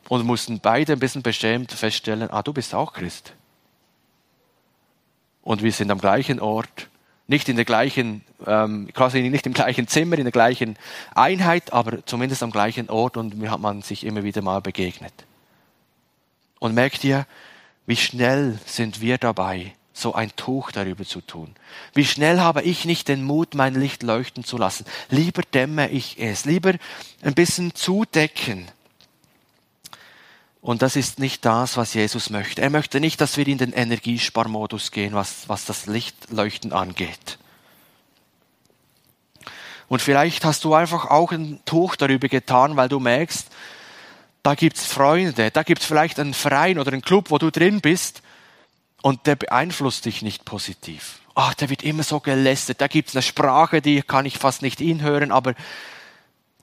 und 0.07 0.25
mussten 0.25 0.59
beide 0.59 0.93
ein 0.93 0.99
bisschen 0.99 1.21
beschämt 1.21 1.71
feststellen, 1.71 2.29
ah, 2.31 2.41
du 2.41 2.53
bist 2.53 2.73
auch 2.73 2.93
Christ. 2.93 3.33
Und 5.41 5.63
wir 5.63 5.71
sind 5.71 5.91
am 5.91 5.99
gleichen 5.99 6.39
Ort, 6.39 6.88
nicht 7.29 7.47
in 7.47 7.55
der 7.55 7.65
gleichen, 7.65 8.23
ähm, 8.47 8.89
quasi 8.91 9.21
nicht 9.21 9.45
im 9.45 9.53
gleichen 9.53 9.87
Zimmer, 9.87 10.17
in 10.17 10.23
der 10.25 10.31
gleichen 10.31 10.77
Einheit, 11.13 11.71
aber 11.71 12.03
zumindest 12.05 12.41
am 12.41 12.49
gleichen 12.49 12.89
Ort 12.89 13.17
und 13.17 13.37
mir 13.37 13.51
hat 13.51 13.59
man 13.59 13.83
sich 13.83 14.03
immer 14.03 14.23
wieder 14.23 14.41
mal 14.41 14.61
begegnet. 14.61 15.13
Und 16.57 16.73
merkt 16.73 17.03
ihr, 17.03 17.27
wie 17.85 17.95
schnell 17.95 18.59
sind 18.65 18.99
wir 18.99 19.19
dabei, 19.19 19.73
so 19.93 20.13
ein 20.13 20.35
Tuch 20.35 20.71
darüber 20.71 21.05
zu 21.05 21.21
tun? 21.21 21.53
Wie 21.93 22.05
schnell 22.05 22.39
habe 22.39 22.63
ich 22.63 22.85
nicht 22.85 23.07
den 23.07 23.23
Mut, 23.23 23.53
mein 23.53 23.75
Licht 23.75 24.01
leuchten 24.01 24.43
zu 24.43 24.57
lassen? 24.57 24.85
Lieber 25.09 25.43
dämme 25.43 25.87
ich 25.89 26.19
es, 26.19 26.45
lieber 26.45 26.73
ein 27.21 27.35
bisschen 27.35 27.75
zudecken. 27.75 28.65
Und 30.61 30.81
das 30.81 30.95
ist 30.95 31.19
nicht 31.19 31.45
das, 31.45 31.77
was 31.77 31.93
Jesus 31.93 32.29
möchte. 32.29 32.61
Er 32.61 32.69
möchte 32.69 32.99
nicht, 32.99 33.21
dass 33.21 33.37
wir 33.37 33.47
in 33.47 33.57
den 33.57 33.71
Energiesparmodus 33.71 34.91
gehen, 34.91 35.13
was, 35.13 35.47
was 35.47 35.65
das 35.65 35.85
Lichtleuchten 35.85 36.73
angeht. 36.73 37.37
Und 39.87 40.01
vielleicht 40.01 40.45
hast 40.45 40.63
du 40.65 40.73
einfach 40.73 41.05
auch 41.05 41.31
ein 41.31 41.59
Tuch 41.65 41.95
darüber 41.95 42.27
getan, 42.27 42.75
weil 42.75 42.89
du 42.89 42.99
merkst, 42.99 43.47
da 44.43 44.55
gibt's 44.55 44.85
Freunde, 44.85 45.49
da 45.51 45.63
gibt's 45.63 45.85
vielleicht 45.85 46.19
einen 46.19 46.33
Verein 46.33 46.77
oder 46.77 46.91
einen 46.91 47.01
Club, 47.01 47.31
wo 47.31 47.37
du 47.37 47.51
drin 47.51 47.81
bist, 47.81 48.21
und 49.01 49.27
der 49.27 49.35
beeinflusst 49.35 50.05
dich 50.05 50.21
nicht 50.21 50.45
positiv. 50.45 51.19
Ach, 51.35 51.53
der 51.53 51.69
wird 51.69 51.83
immer 51.83 52.03
so 52.03 52.19
gelästert. 52.19 52.81
Da 52.81 52.87
gibt's 52.87 53.15
eine 53.15 53.21
Sprache, 53.21 53.81
die 53.81 54.01
kann 54.01 54.25
ich 54.25 54.37
fast 54.37 54.61
nicht 54.61 54.79
hinhören, 54.79 55.31
aber 55.31 55.55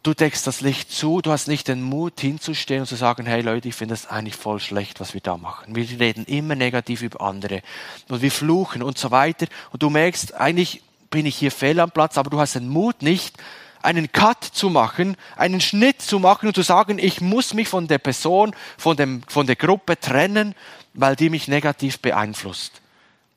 du 0.06 0.14
deckst 0.14 0.46
das 0.46 0.60
Licht 0.60 0.92
zu, 0.92 1.20
du 1.20 1.32
hast 1.32 1.48
nicht 1.48 1.66
den 1.66 1.82
Mut 1.82 2.20
hinzustehen 2.20 2.82
und 2.82 2.86
zu 2.86 2.94
sagen, 2.94 3.26
hey 3.26 3.42
Leute, 3.42 3.68
ich 3.68 3.74
finde 3.74 3.94
das 3.94 4.06
eigentlich 4.06 4.36
voll 4.36 4.60
schlecht, 4.60 5.00
was 5.00 5.14
wir 5.14 5.20
da 5.20 5.36
machen. 5.36 5.74
Wir 5.74 5.98
reden 5.98 6.24
immer 6.26 6.54
negativ 6.54 7.02
über 7.02 7.20
andere 7.20 7.62
und 8.08 8.22
wir 8.22 8.30
fluchen 8.30 8.82
und 8.82 8.98
so 8.98 9.10
weiter. 9.10 9.46
Und 9.72 9.82
du 9.82 9.90
merkst, 9.90 10.34
eigentlich 10.34 10.82
bin 11.10 11.26
ich 11.26 11.36
hier 11.36 11.50
fehl 11.50 11.80
am 11.80 11.90
Platz, 11.90 12.18
aber 12.18 12.30
du 12.30 12.38
hast 12.38 12.54
den 12.54 12.68
Mut 12.68 13.02
nicht, 13.02 13.36
einen 13.82 14.10
Cut 14.12 14.44
zu 14.44 14.70
machen, 14.70 15.16
einen 15.36 15.60
Schnitt 15.60 16.02
zu 16.02 16.20
machen 16.20 16.46
und 16.46 16.54
zu 16.54 16.62
sagen, 16.62 16.98
ich 16.98 17.20
muss 17.20 17.52
mich 17.52 17.68
von 17.68 17.88
der 17.88 17.98
Person, 17.98 18.54
von, 18.78 18.96
dem, 18.96 19.22
von 19.26 19.46
der 19.46 19.56
Gruppe 19.56 19.98
trennen, 19.98 20.54
weil 20.94 21.16
die 21.16 21.30
mich 21.30 21.48
negativ 21.48 21.98
beeinflusst. 21.98 22.80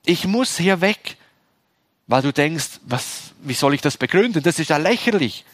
Ich 0.05 0.25
muss 0.25 0.57
hier 0.57 0.81
weg, 0.81 1.17
weil 2.07 2.21
du 2.21 2.31
denkst, 2.31 2.79
was, 2.85 3.33
wie 3.41 3.53
soll 3.53 3.73
ich 3.73 3.81
das 3.81 3.97
begründen? 3.97 4.43
Das 4.43 4.59
ist 4.59 4.69
ja 4.69 4.77
lächerlich. 4.77 5.45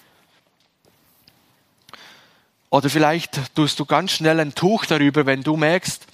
Oder 2.76 2.89
vielleicht 2.89 3.55
tust 3.55 3.80
du 3.80 3.86
ganz 3.86 4.11
schnell 4.11 4.38
ein 4.38 4.53
Tuch 4.53 4.86
darüber, 4.86 5.26
wenn 5.26 5.43
du 5.43 5.55
merkst, 5.55 6.05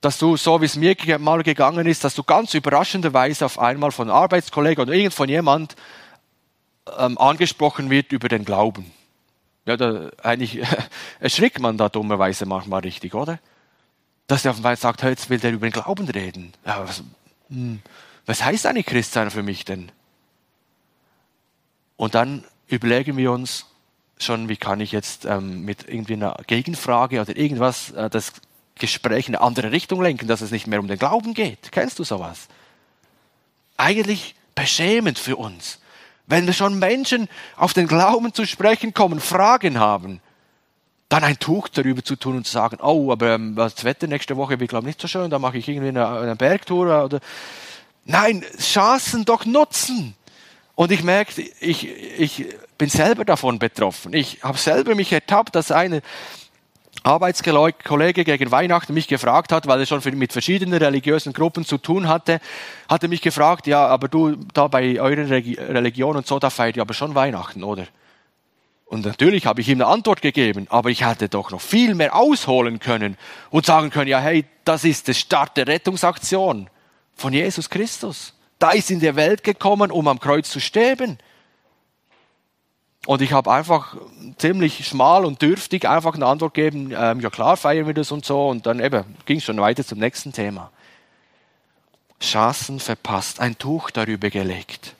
dass 0.00 0.16
du, 0.16 0.38
so 0.38 0.62
wie 0.62 0.64
es 0.64 0.76
mir 0.76 0.96
mal 1.18 1.42
gegangen 1.42 1.86
ist, 1.86 2.02
dass 2.02 2.14
du 2.14 2.22
ganz 2.22 2.54
überraschenderweise 2.54 3.44
auf 3.44 3.58
einmal 3.58 3.92
von 3.92 4.08
Arbeitskollegen 4.08 4.80
oder 4.84 4.94
irgend 4.94 5.12
von 5.12 5.28
jemand 5.28 5.76
ähm, 6.96 7.18
angesprochen 7.18 7.90
wird 7.90 8.10
über 8.10 8.30
den 8.30 8.46
Glauben. 8.46 8.90
Ja, 9.66 9.76
da, 9.76 10.08
eigentlich 10.22 10.62
erschrickt 11.20 11.60
man 11.60 11.76
da 11.76 11.90
dummerweise 11.90 12.46
manchmal 12.46 12.80
richtig, 12.80 13.12
oder? 13.12 13.38
Dass 14.26 14.46
er 14.46 14.52
auf 14.52 14.56
einmal 14.56 14.78
sagt, 14.78 15.02
hey, 15.02 15.10
jetzt 15.10 15.28
will 15.28 15.40
der 15.40 15.52
über 15.52 15.68
den 15.68 15.74
Glauben 15.74 16.08
reden. 16.08 16.54
Ja, 16.64 16.88
was, 16.88 17.02
hm, 17.50 17.82
was 18.24 18.42
heißt 18.42 18.64
eigentlich 18.64 18.86
Christsein 18.86 19.30
für 19.30 19.42
mich 19.42 19.66
denn? 19.66 19.92
Und 21.98 22.14
dann 22.14 22.44
überlegen 22.66 23.18
wir 23.18 23.30
uns 23.30 23.66
schon, 24.18 24.48
wie 24.48 24.56
kann 24.56 24.80
ich 24.80 24.92
jetzt 24.92 25.24
ähm, 25.24 25.64
mit 25.64 25.88
irgendwie 25.88 26.14
einer 26.14 26.36
Gegenfrage 26.46 27.20
oder 27.20 27.36
irgendwas 27.36 27.90
äh, 27.90 28.08
das 28.08 28.32
Gespräch 28.76 29.28
in 29.28 29.36
eine 29.36 29.44
andere 29.44 29.72
Richtung 29.72 30.02
lenken, 30.02 30.26
dass 30.26 30.40
es 30.40 30.50
nicht 30.50 30.66
mehr 30.66 30.80
um 30.80 30.88
den 30.88 30.98
Glauben 30.98 31.34
geht. 31.34 31.70
Kennst 31.70 31.98
du 31.98 32.04
sowas? 32.04 32.48
Eigentlich 33.76 34.34
beschämend 34.54 35.18
für 35.18 35.36
uns. 35.36 35.78
Wenn 36.26 36.46
wir 36.46 36.54
schon 36.54 36.78
Menschen 36.78 37.28
auf 37.56 37.72
den 37.72 37.86
Glauben 37.86 38.32
zu 38.32 38.46
sprechen 38.46 38.94
kommen, 38.94 39.20
Fragen 39.20 39.78
haben, 39.78 40.20
dann 41.08 41.22
ein 41.22 41.38
Tuch 41.38 41.68
darüber 41.68 42.02
zu 42.02 42.16
tun 42.16 42.38
und 42.38 42.46
zu 42.46 42.52
sagen, 42.52 42.78
oh, 42.80 43.12
aber 43.12 43.34
ähm, 43.34 43.54
das 43.54 43.84
Wetter 43.84 44.06
nächste 44.06 44.36
Woche 44.36 44.58
wird, 44.58 44.70
glaube 44.70 44.84
ich, 44.84 44.94
nicht 44.94 45.00
so 45.00 45.06
schön, 45.08 45.30
da 45.30 45.38
mache 45.38 45.58
ich 45.58 45.68
irgendwie 45.68 45.88
eine, 45.88 46.08
eine 46.08 46.36
Bergtour 46.36 47.04
oder. 47.04 47.20
Nein, 48.06 48.44
Chancen 48.58 49.24
doch 49.24 49.44
nutzen. 49.46 50.14
Und 50.74 50.90
ich 50.90 51.02
merke, 51.04 51.42
ich, 51.60 51.88
ich 52.18 52.46
bin 52.78 52.88
selber 52.88 53.24
davon 53.24 53.58
betroffen. 53.58 54.12
Ich 54.12 54.42
habe 54.42 54.58
selber 54.58 54.94
mich 54.94 55.12
ertappt, 55.12 55.54
dass 55.54 55.70
eine 55.70 56.02
Arbeitskollege 57.04 58.24
gegen 58.24 58.50
Weihnachten 58.50 58.94
mich 58.94 59.06
gefragt 59.08 59.52
hat, 59.52 59.66
weil 59.66 59.80
er 59.80 59.86
schon 59.86 60.02
mit 60.16 60.32
verschiedenen 60.32 60.82
religiösen 60.82 61.32
Gruppen 61.32 61.64
zu 61.64 61.78
tun 61.78 62.08
hatte, 62.08 62.40
hat 62.88 63.02
er 63.02 63.08
mich 63.08 63.20
gefragt, 63.20 63.66
ja, 63.66 63.86
aber 63.86 64.08
du, 64.08 64.36
da 64.54 64.68
bei 64.68 65.00
eurer 65.00 65.28
Religion 65.28 66.16
und 66.16 66.26
so, 66.26 66.38
da 66.38 66.50
feiert 66.50 66.76
ihr 66.76 66.82
aber 66.82 66.94
schon 66.94 67.14
Weihnachten, 67.14 67.62
oder? 67.62 67.86
Und 68.86 69.04
natürlich 69.04 69.46
habe 69.46 69.60
ich 69.60 69.68
ihm 69.68 69.80
eine 69.80 69.86
Antwort 69.86 70.22
gegeben, 70.22 70.66
aber 70.70 70.90
ich 70.90 71.04
hätte 71.04 71.28
doch 71.28 71.50
noch 71.50 71.60
viel 71.60 71.94
mehr 71.94 72.14
ausholen 72.14 72.78
können 72.78 73.16
und 73.50 73.66
sagen 73.66 73.90
können, 73.90 74.08
ja, 74.08 74.20
hey, 74.20 74.44
das 74.64 74.84
ist 74.84 75.08
der 75.08 75.14
Start 75.14 75.56
der 75.56 75.66
Rettungsaktion 75.66 76.70
von 77.14 77.32
Jesus 77.32 77.68
Christus. 77.68 78.34
Da 78.64 78.70
ist 78.70 78.90
in 78.90 78.98
die 78.98 79.14
Welt 79.14 79.44
gekommen, 79.44 79.90
um 79.90 80.08
am 80.08 80.18
Kreuz 80.18 80.48
zu 80.48 80.58
sterben. 80.58 81.18
Und 83.04 83.20
ich 83.20 83.34
habe 83.34 83.52
einfach 83.52 83.94
ziemlich 84.38 84.86
schmal 84.86 85.26
und 85.26 85.42
dürftig 85.42 85.86
einfach 85.86 86.14
eine 86.14 86.24
Antwort 86.24 86.54
gegeben, 86.54 86.90
ähm, 86.96 87.20
ja 87.20 87.28
klar, 87.28 87.58
feiern 87.58 87.86
wir 87.86 87.92
das 87.92 88.10
und 88.10 88.24
so. 88.24 88.48
Und 88.48 88.64
dann 88.64 88.78
ging 89.26 89.36
es 89.36 89.44
schon 89.44 89.60
weiter 89.60 89.84
zum 89.84 89.98
nächsten 89.98 90.32
Thema. 90.32 90.70
Chancen 92.22 92.80
verpasst, 92.80 93.38
ein 93.38 93.58
Tuch 93.58 93.90
darüber 93.90 94.30
gelegt. 94.30 94.94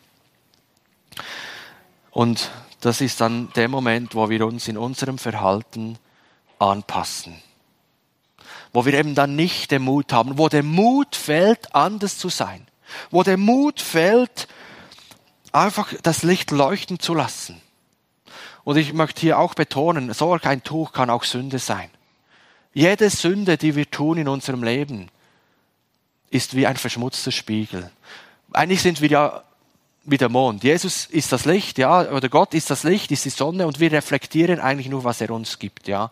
Und 2.11 2.51
das 2.83 3.01
ist 3.01 3.23
dann 3.23 3.51
der 3.57 3.69
Moment, 3.69 4.15
wo 4.15 4.29
wir 4.29 4.45
uns 4.45 4.69
in 4.69 4.77
unserem 4.77 5.17
Verhalten 5.17 5.97
anpassen. 6.59 7.41
Wo 8.75 8.85
wir 8.85 8.93
eben 8.93 9.15
dann 9.15 9.37
nicht 9.37 9.71
den 9.71 9.85
Mut 9.85 10.13
haben, 10.13 10.37
wo 10.37 10.51
der 10.51 10.63
Mut 10.63 11.17
fällt, 11.17 11.75
anders 11.75 12.19
zu 12.19 12.29
sein. 12.29 12.67
Wo 13.11 13.23
der 13.23 13.37
Mut 13.37 13.81
fällt, 13.81 14.49
einfach 15.53 15.93
das 16.03 16.23
Licht 16.23 16.51
leuchten 16.51 16.99
zu 16.99 17.15
lassen. 17.15 17.61
Und 18.65 18.77
ich 18.77 18.93
möchte 18.93 19.21
hier 19.21 19.39
auch 19.39 19.55
betonen, 19.55 20.13
so 20.13 20.33
ein 20.33 20.65
Tuch 20.65 20.93
kann 20.93 21.11
auch 21.11 21.25
Sünde 21.25 21.59
sein. 21.59 21.91
Jede 22.73 23.09
Sünde, 23.11 23.57
die 23.57 23.77
wir 23.77 23.91
tun 23.91 24.19
in 24.19 24.29
unserem 24.29 24.63
Leben, 24.65 25.09
ist 26.31 26.57
wie 26.57 26.67
ein 26.67 26.77
verschmutzter 26.77 27.31
Spiegel. 27.31 27.91
Eigentlich 28.53 28.83
sind 28.83 29.01
wir 29.01 29.09
ja 29.09 29.43
wie 30.05 30.19
der 30.19 30.29
Mond. 30.29 30.65
Jesus 30.65 31.07
ist 31.07 31.33
das 31.33 31.45
Licht, 31.45 31.79
ja, 31.79 32.11
oder 32.11 32.29
Gott 32.29 32.53
ist 32.55 32.71
das 32.71 32.83
Licht, 32.83 33.11
ist 33.11 33.25
die 33.25 33.31
Sonne 33.31 33.67
und 33.67 33.81
wir 33.81 33.93
reflektieren 33.93 34.61
eigentlich 34.61 34.89
nur, 34.89 35.05
was 35.05 35.21
er 35.21 35.31
uns 35.31 35.59
gibt, 35.59 35.89
ja. 35.89 36.11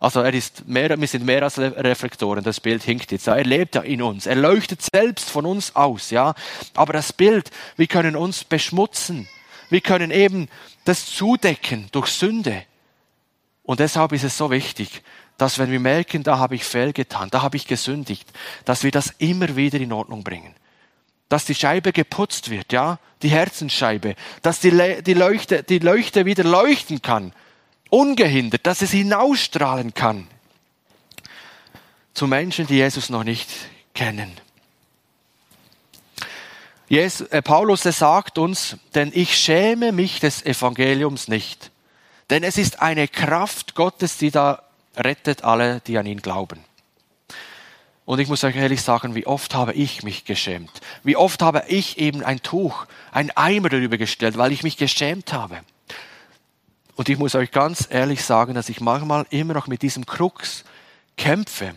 Also 0.00 0.20
er 0.20 0.32
ist 0.32 0.68
mehr, 0.68 0.98
wir 0.98 1.08
sind 1.08 1.24
mehr 1.24 1.42
als 1.42 1.58
Reflektoren, 1.58 2.44
das 2.44 2.60
Bild 2.60 2.84
hinkt 2.84 3.10
jetzt. 3.10 3.26
Ja. 3.26 3.34
Er 3.34 3.44
lebt 3.44 3.74
ja 3.74 3.82
in 3.82 4.00
uns, 4.00 4.26
er 4.26 4.36
leuchtet 4.36 4.80
selbst 4.82 5.28
von 5.28 5.44
uns 5.44 5.74
aus, 5.74 6.10
ja. 6.10 6.34
Aber 6.74 6.92
das 6.92 7.12
Bild, 7.12 7.50
wir 7.76 7.88
können 7.88 8.14
uns 8.14 8.44
beschmutzen, 8.44 9.28
wir 9.70 9.80
können 9.80 10.10
eben 10.12 10.48
das 10.84 11.06
zudecken 11.06 11.88
durch 11.90 12.08
Sünde. 12.08 12.64
Und 13.64 13.80
deshalb 13.80 14.12
ist 14.12 14.24
es 14.24 14.38
so 14.38 14.50
wichtig, 14.50 15.02
dass 15.36 15.58
wenn 15.58 15.70
wir 15.70 15.80
merken, 15.80 16.22
da 16.22 16.38
habe 16.38 16.54
ich 16.54 16.64
fehlgetan, 16.64 17.28
da 17.30 17.42
habe 17.42 17.56
ich 17.56 17.66
gesündigt, 17.66 18.28
dass 18.64 18.84
wir 18.84 18.92
das 18.92 19.14
immer 19.18 19.56
wieder 19.56 19.78
in 19.80 19.92
Ordnung 19.92 20.22
bringen 20.22 20.54
dass 21.28 21.44
die 21.44 21.54
Scheibe 21.54 21.92
geputzt 21.92 22.50
wird, 22.50 22.72
ja, 22.72 22.98
die 23.22 23.28
Herzensscheibe, 23.28 24.14
dass 24.42 24.60
die, 24.60 24.70
Le 24.70 25.02
die, 25.02 25.14
Leuchte, 25.14 25.62
die 25.62 25.78
Leuchte 25.78 26.24
wieder 26.24 26.44
leuchten 26.44 27.02
kann, 27.02 27.32
ungehindert, 27.90 28.66
dass 28.66 28.82
es 28.82 28.90
hinausstrahlen 28.90 29.94
kann 29.94 30.26
zu 32.14 32.26
Menschen, 32.26 32.66
die 32.66 32.76
Jesus 32.76 33.10
noch 33.10 33.24
nicht 33.24 33.48
kennen. 33.94 34.32
Jesus, 36.88 37.28
äh, 37.28 37.42
Paulus 37.42 37.82
sagt 37.82 38.38
uns, 38.38 38.76
denn 38.94 39.12
ich 39.14 39.36
schäme 39.36 39.92
mich 39.92 40.20
des 40.20 40.44
Evangeliums 40.44 41.28
nicht, 41.28 41.70
denn 42.30 42.42
es 42.42 42.58
ist 42.58 42.80
eine 42.80 43.08
Kraft 43.08 43.74
Gottes, 43.74 44.16
die 44.16 44.30
da 44.30 44.62
rettet 44.96 45.44
alle, 45.44 45.80
die 45.86 45.98
an 45.98 46.06
ihn 46.06 46.22
glauben. 46.22 46.64
Und 48.04 48.20
ich 48.20 48.28
muss 48.28 48.42
euch 48.42 48.56
ehrlich 48.56 48.80
sagen, 48.80 49.14
wie 49.14 49.26
oft 49.26 49.54
habe 49.54 49.74
ich 49.74 50.02
mich 50.02 50.24
geschämt. 50.24 50.80
Wie 51.04 51.16
oft 51.16 51.42
habe 51.42 51.64
ich 51.68 51.98
eben 51.98 52.24
ein 52.24 52.40
Tuch, 52.40 52.86
ein 53.12 53.30
Eimer 53.36 53.68
darüber 53.68 53.98
gestellt, 53.98 54.38
weil 54.38 54.50
ich 54.50 54.62
mich 54.62 54.78
geschämt 54.78 55.34
habe. 55.34 55.60
Und 56.98 57.08
ich 57.08 57.16
muss 57.16 57.36
euch 57.36 57.52
ganz 57.52 57.86
ehrlich 57.88 58.24
sagen, 58.24 58.54
dass 58.54 58.68
ich 58.68 58.80
manchmal 58.80 59.24
immer 59.30 59.54
noch 59.54 59.68
mit 59.68 59.82
diesem 59.82 60.04
Krux 60.04 60.64
kämpfe. 61.16 61.76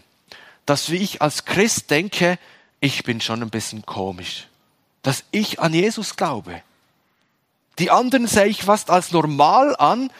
Dass 0.65 0.89
wie 0.89 0.95
ich 0.95 1.21
als 1.21 1.45
Christ 1.45 1.91
denke, 1.91 2.39
ich 2.79 3.03
bin 3.03 3.21
schon 3.21 3.43
ein 3.43 3.51
bisschen 3.51 3.85
komisch. 3.85 4.47
Dass 5.03 5.23
ich 5.29 5.59
an 5.59 5.75
Jesus 5.75 6.15
glaube. 6.15 6.63
Die 7.77 7.91
anderen 7.91 8.25
sehe 8.25 8.47
ich 8.47 8.63
fast 8.63 8.89
als 8.89 9.11
normal 9.11 9.75
an 9.77 10.11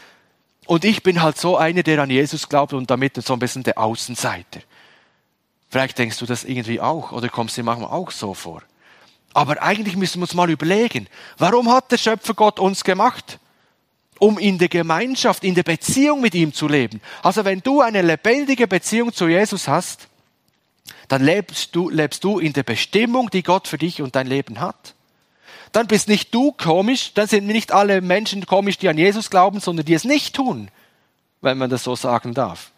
und 0.67 0.85
ich 0.85 1.01
bin 1.01 1.23
halt 1.23 1.35
so 1.35 1.57
einer, 1.57 1.81
der 1.81 2.03
an 2.03 2.11
Jesus 2.11 2.47
glaubt 2.47 2.73
und 2.73 2.91
damit 2.91 3.15
so 3.23 3.33
ein 3.33 3.39
bisschen 3.39 3.63
der 3.63 3.79
Außenseiter. 3.79 4.59
Vielleicht 5.67 5.97
denkst 5.97 6.19
du 6.19 6.27
das 6.27 6.43
irgendwie 6.43 6.79
auch 6.79 7.11
oder 7.11 7.27
kommst 7.27 7.57
dir 7.57 7.63
manchmal 7.63 7.89
auch 7.89 8.11
so 8.11 8.35
vor. 8.35 8.61
Aber 9.33 9.63
eigentlich 9.63 9.95
müssen 9.95 10.19
wir 10.19 10.25
uns 10.25 10.35
mal 10.35 10.51
überlegen, 10.51 11.07
warum 11.39 11.71
hat 11.71 11.91
der 11.91 11.97
Schöpfer 11.97 12.35
Gott 12.35 12.59
uns 12.59 12.83
gemacht? 12.83 13.39
Um 14.21 14.37
in 14.37 14.59
der 14.59 14.69
Gemeinschaft, 14.69 15.43
in 15.43 15.55
der 15.55 15.63
Beziehung 15.63 16.21
mit 16.21 16.35
ihm 16.35 16.53
zu 16.53 16.67
leben. 16.67 17.01
Also 17.23 17.43
wenn 17.43 17.61
du 17.61 17.81
eine 17.81 18.03
lebendige 18.03 18.67
Beziehung 18.67 19.13
zu 19.13 19.27
Jesus 19.27 19.67
hast, 19.67 20.07
dann 21.07 21.23
lebst 21.23 21.75
du, 21.75 21.89
lebst 21.89 22.23
du 22.23 22.37
in 22.37 22.53
der 22.53 22.61
Bestimmung, 22.63 23.31
die 23.31 23.41
Gott 23.41 23.67
für 23.67 23.79
dich 23.79 24.01
und 24.01 24.15
dein 24.15 24.27
Leben 24.27 24.59
hat. 24.59 24.93
Dann 25.71 25.87
bist 25.87 26.07
nicht 26.07 26.33
du 26.35 26.51
komisch, 26.51 27.13
dann 27.15 27.27
sind 27.27 27.47
nicht 27.47 27.71
alle 27.71 28.01
Menschen 28.01 28.45
komisch, 28.45 28.77
die 28.77 28.89
an 28.89 28.97
Jesus 28.97 29.31
glauben, 29.31 29.59
sondern 29.59 29.85
die 29.85 29.95
es 29.95 30.03
nicht 30.03 30.35
tun, 30.35 30.69
wenn 31.41 31.57
man 31.57 31.71
das 31.71 31.83
so 31.83 31.95
sagen 31.95 32.35
darf. 32.35 32.71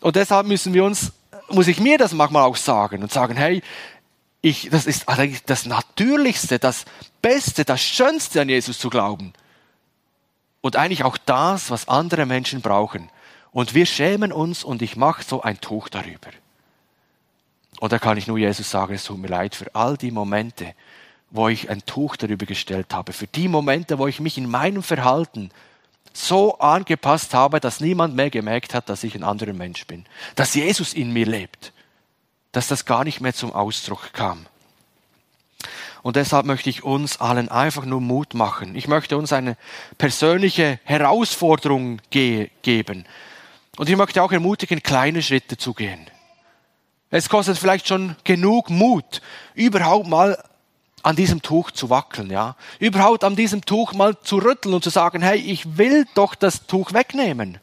Und 0.00 0.16
deshalb 0.16 0.46
müssen 0.46 0.72
wir 0.72 0.84
uns 0.84 1.12
muss 1.48 1.68
ich 1.68 1.80
mir 1.80 1.98
das 1.98 2.12
manchmal 2.12 2.44
auch 2.44 2.56
sagen 2.56 3.02
und 3.02 3.12
sagen, 3.12 3.36
hey, 3.36 3.62
ich, 4.40 4.68
das 4.70 4.86
ist 4.86 5.08
eigentlich 5.08 5.44
das 5.44 5.66
Natürlichste, 5.66 6.58
das 6.58 6.84
Beste, 7.22 7.64
das 7.64 7.80
Schönste 7.80 8.40
an 8.40 8.48
Jesus 8.48 8.78
zu 8.78 8.90
glauben. 8.90 9.32
Und 10.64 10.76
eigentlich 10.76 11.04
auch 11.04 11.18
das, 11.18 11.70
was 11.70 11.88
andere 11.88 12.24
Menschen 12.24 12.62
brauchen. 12.62 13.10
Und 13.52 13.74
wir 13.74 13.84
schämen 13.84 14.32
uns 14.32 14.64
und 14.64 14.80
ich 14.80 14.96
mache 14.96 15.22
so 15.22 15.42
ein 15.42 15.60
Tuch 15.60 15.90
darüber. 15.90 16.30
Und 17.80 17.92
da 17.92 17.98
kann 17.98 18.16
ich 18.16 18.26
nur 18.26 18.38
Jesus 18.38 18.70
sagen, 18.70 18.94
es 18.94 19.04
tut 19.04 19.18
mir 19.18 19.28
leid 19.28 19.54
für 19.54 19.74
all 19.74 19.98
die 19.98 20.10
Momente, 20.10 20.74
wo 21.30 21.48
ich 21.48 21.68
ein 21.68 21.84
Tuch 21.84 22.16
darüber 22.16 22.46
gestellt 22.46 22.94
habe, 22.94 23.12
für 23.12 23.26
die 23.26 23.46
Momente, 23.46 23.98
wo 23.98 24.06
ich 24.06 24.20
mich 24.20 24.38
in 24.38 24.48
meinem 24.48 24.82
Verhalten 24.82 25.50
so 26.14 26.58
angepasst 26.60 27.34
habe, 27.34 27.60
dass 27.60 27.80
niemand 27.80 28.16
mehr 28.16 28.30
gemerkt 28.30 28.72
hat, 28.72 28.88
dass 28.88 29.04
ich 29.04 29.14
ein 29.14 29.22
anderer 29.22 29.52
Mensch 29.52 29.86
bin. 29.86 30.06
Dass 30.34 30.54
Jesus 30.54 30.94
in 30.94 31.12
mir 31.12 31.26
lebt. 31.26 31.74
Dass 32.52 32.68
das 32.68 32.86
gar 32.86 33.04
nicht 33.04 33.20
mehr 33.20 33.34
zum 33.34 33.52
Ausdruck 33.52 34.14
kam. 34.14 34.46
Und 36.04 36.16
deshalb 36.16 36.44
möchte 36.44 36.68
ich 36.68 36.84
uns 36.84 37.18
allen 37.18 37.48
einfach 37.48 37.86
nur 37.86 38.02
Mut 38.02 38.34
machen. 38.34 38.76
Ich 38.76 38.88
möchte 38.88 39.16
uns 39.16 39.32
eine 39.32 39.56
persönliche 39.96 40.78
Herausforderung 40.84 41.98
ge 42.10 42.50
geben. 42.60 43.06
Und 43.78 43.88
ich 43.88 43.96
möchte 43.96 44.22
auch 44.22 44.30
ermutigen, 44.30 44.82
kleine 44.82 45.22
Schritte 45.22 45.56
zu 45.56 45.72
gehen. 45.72 46.10
Es 47.08 47.30
kostet 47.30 47.56
vielleicht 47.56 47.88
schon 47.88 48.16
genug 48.22 48.68
Mut, 48.68 49.22
überhaupt 49.54 50.06
mal 50.06 50.36
an 51.02 51.16
diesem 51.16 51.40
Tuch 51.40 51.70
zu 51.70 51.88
wackeln, 51.88 52.30
ja. 52.30 52.54
Überhaupt 52.78 53.24
an 53.24 53.34
diesem 53.34 53.64
Tuch 53.64 53.94
mal 53.94 54.14
zu 54.20 54.36
rütteln 54.36 54.74
und 54.74 54.84
zu 54.84 54.90
sagen, 54.90 55.22
hey, 55.22 55.38
ich 55.38 55.78
will 55.78 56.06
doch 56.14 56.34
das 56.34 56.66
Tuch 56.66 56.92
wegnehmen. 56.92 57.60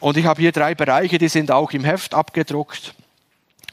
Und 0.00 0.18
ich 0.18 0.26
habe 0.26 0.42
hier 0.42 0.52
drei 0.52 0.74
Bereiche, 0.74 1.16
die 1.16 1.28
sind 1.28 1.50
auch 1.50 1.70
im 1.70 1.82
Heft 1.82 2.12
abgedruckt, 2.12 2.94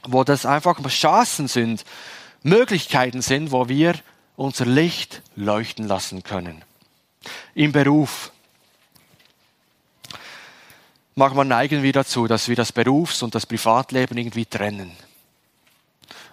wo 0.04 0.24
das 0.24 0.46
einfach 0.46 0.80
Chancen 0.88 1.50
sind, 1.50 1.84
Möglichkeiten 2.44 3.22
sind, 3.22 3.52
wo 3.52 3.70
wir 3.70 3.96
unser 4.36 4.66
Licht 4.66 5.22
leuchten 5.36 5.88
lassen 5.88 6.24
können. 6.24 6.64
Im 7.54 7.72
Beruf. 7.72 8.32
Manchmal 11.16 11.46
neigen 11.46 11.84
wir 11.84 11.94
dazu, 11.94 12.28
dass 12.28 12.48
wir 12.48 12.56
das 12.56 12.72
Berufs- 12.72 13.22
und 13.22 13.36
das 13.36 13.46
Privatleben 13.46 14.18
irgendwie 14.18 14.46
trennen. 14.46 14.92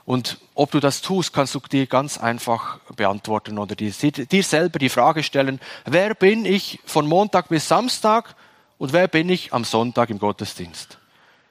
Und 0.09 0.39
ob 0.55 0.71
du 0.71 0.81
das 0.81 1.03
tust, 1.03 1.35
kannst 1.35 1.55
du 1.55 1.61
dir 1.61 1.87
ganz 1.87 2.17
einfach 2.17 2.79
beantworten 2.97 3.59
oder 3.59 3.75
dir, 3.75 3.93
dir 3.93 4.43
selber 4.43 4.79
die 4.79 4.89
Frage 4.89 5.23
stellen, 5.23 5.61
wer 5.85 6.15
bin 6.15 6.47
ich 6.47 6.81
von 6.87 7.07
Montag 7.07 7.51
bis 7.51 7.69
Samstag 7.69 8.35
und 8.79 8.95
wer 8.95 9.09
bin 9.09 9.29
ich 9.29 9.53
am 9.53 9.65
Sonntag 9.65 10.09
im 10.09 10.19
Gottesdienst? 10.19 10.98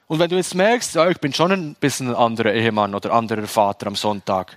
Und 0.08 0.18
wenn 0.18 0.30
du 0.30 0.36
jetzt 0.36 0.54
merkst, 0.54 0.94
ja, 0.94 1.08
ich 1.08 1.20
bin 1.20 1.34
schon 1.34 1.52
ein 1.52 1.74
bisschen 1.74 2.08
ein 2.08 2.14
anderer 2.14 2.52
Ehemann 2.52 2.94
oder 2.94 3.12
anderer 3.12 3.46
Vater 3.46 3.86
am 3.86 3.94
Sonntag, 3.94 4.56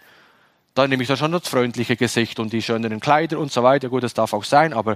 dann 0.73 0.89
nehme 0.89 1.03
ich 1.03 1.09
da 1.09 1.17
schon 1.17 1.33
das 1.33 1.47
freundliche 1.47 1.97
Gesicht 1.97 2.39
und 2.39 2.53
die 2.53 2.61
schöneren 2.61 3.01
Kleider 3.01 3.37
und 3.37 3.51
so 3.51 3.61
weiter. 3.61 3.89
Gut, 3.89 4.03
das 4.03 4.13
darf 4.13 4.33
auch 4.33 4.45
sein, 4.45 4.71
aber 4.71 4.95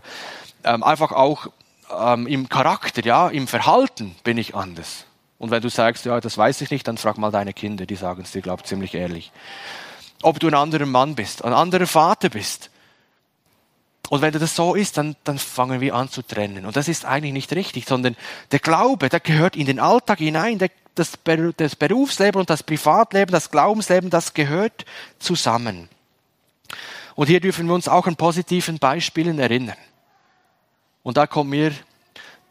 ähm, 0.64 0.82
einfach 0.82 1.12
auch 1.12 1.48
ähm, 1.94 2.26
im 2.26 2.48
Charakter, 2.48 3.04
ja, 3.04 3.28
im 3.28 3.48
Verhalten 3.48 4.16
bin 4.24 4.38
ich 4.38 4.56
anders. 4.56 5.06
Und 5.38 5.52
wenn 5.52 5.62
du 5.62 5.70
sagst, 5.70 6.06
ja, 6.06 6.22
das 6.22 6.38
weiß 6.38 6.62
ich 6.62 6.72
nicht, 6.72 6.88
dann 6.88 6.98
frag 6.98 7.18
mal 7.18 7.32
deine 7.32 7.54
Kinder, 7.54 7.86
die 7.86 7.96
sagen 7.96 8.22
es 8.24 8.32
dir, 8.32 8.42
glaube 8.42 8.62
ich, 8.64 8.70
ziemlich 8.70 8.96
ehrlich. 8.96 9.34
Ob 10.22 10.40
du 10.40 10.48
ein 10.48 10.56
anderer 10.56 10.86
Mann 10.86 11.16
bist, 11.16 11.44
ein 11.44 11.54
anderer 11.54 11.88
Vater 11.88 12.30
bist. 12.30 12.70
Und 14.10 14.22
wenn 14.22 14.34
das 14.34 14.56
so 14.56 14.76
ist, 14.76 14.98
dann, 14.98 15.16
dann 15.24 15.40
fangen 15.40 15.82
wir 15.82 15.96
an 15.96 16.10
zu 16.10 16.22
trennen. 16.22 16.66
Und 16.66 16.76
das 16.76 16.88
ist 16.88 17.06
eigentlich 17.06 17.34
nicht 17.34 17.54
richtig, 17.54 17.88
sondern 17.88 18.16
der 18.52 18.60
Glaube, 18.60 19.10
der 19.10 19.20
gehört 19.20 19.56
in 19.56 19.66
den 19.66 19.80
Alltag 19.80 20.20
hinein. 20.20 20.60
Der, 20.60 20.70
das, 20.94 21.14
das 21.58 21.76
Berufsleben 21.76 22.40
und 22.40 22.50
das 22.50 22.64
Privatleben, 22.64 23.32
das 23.32 23.52
Glaubensleben, 23.52 24.10
das 24.10 24.34
gehört 24.34 24.86
zusammen. 25.20 25.90
Und 27.16 27.28
hier 27.28 27.40
dürfen 27.40 27.68
wir 27.68 27.74
uns 27.74 27.88
auch 27.88 28.08
an 28.08 28.16
positiven 28.16 28.78
Beispielen 28.78 29.40
erinnern. 29.40 29.78
Und 31.04 31.18
da 31.18 31.28
kommt 31.28 31.50
mir 31.50 31.74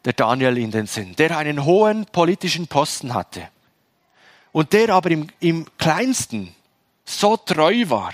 der 0.05 0.13
Daniel 0.13 0.57
in 0.57 0.71
den 0.71 0.87
Sinn, 0.87 1.15
der 1.15 1.37
einen 1.37 1.65
hohen 1.65 2.05
politischen 2.05 2.67
Posten 2.67 3.13
hatte 3.13 3.47
und 4.51 4.71
der 4.71 4.89
aber 4.89 5.11
im, 5.11 5.27
im 5.39 5.65
kleinsten 5.77 6.55
so 7.03 7.37
treu 7.37 7.83
war, 7.87 8.13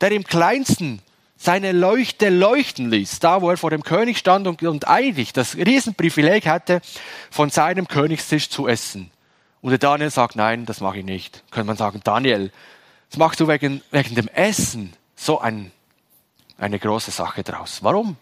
der 0.00 0.12
im 0.12 0.24
kleinsten 0.24 1.02
seine 1.44 1.72
Leuchte 1.72 2.30
leuchten 2.30 2.90
ließ, 2.90 3.18
da 3.20 3.42
wo 3.42 3.50
er 3.50 3.58
vor 3.58 3.68
dem 3.68 3.82
König 3.82 4.16
stand 4.16 4.46
und, 4.46 4.62
und 4.62 4.88
eigentlich 4.88 5.34
das 5.34 5.56
Riesenprivileg 5.56 6.46
hatte, 6.46 6.80
von 7.30 7.50
seinem 7.50 7.86
Königstisch 7.86 8.48
zu 8.48 8.66
essen. 8.66 9.10
Und 9.60 9.70
der 9.70 9.78
Daniel 9.78 10.10
sagt, 10.10 10.36
nein, 10.36 10.64
das 10.64 10.80
mache 10.80 11.00
ich 11.00 11.04
nicht. 11.04 11.42
Könnte 11.50 11.66
man 11.66 11.76
sagen, 11.76 12.00
Daniel, 12.02 12.50
das 13.10 13.18
machst 13.18 13.40
du 13.40 13.48
wegen, 13.48 13.82
wegen 13.90 14.14
dem 14.14 14.28
Essen 14.28 14.94
so 15.16 15.38
ein, 15.38 15.70
eine 16.56 16.78
große 16.78 17.10
Sache 17.10 17.42
draus. 17.42 17.82
Warum? 17.82 18.16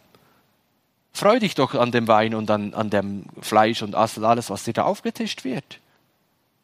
Freu 1.13 1.39
dich 1.39 1.55
doch 1.55 1.75
an 1.75 1.93
dem 1.93 2.09
Wein 2.09 2.35
und 2.35 2.51
an, 2.51 2.75
an 2.75 2.91
dem 2.91 3.27
Fleisch 3.41 3.83
und 3.83 3.95
alles, 3.95 4.51
was 4.51 4.65
dir 4.65 4.73
da 4.73 4.83
aufgetischt 4.83 5.45
wird. 5.45 5.79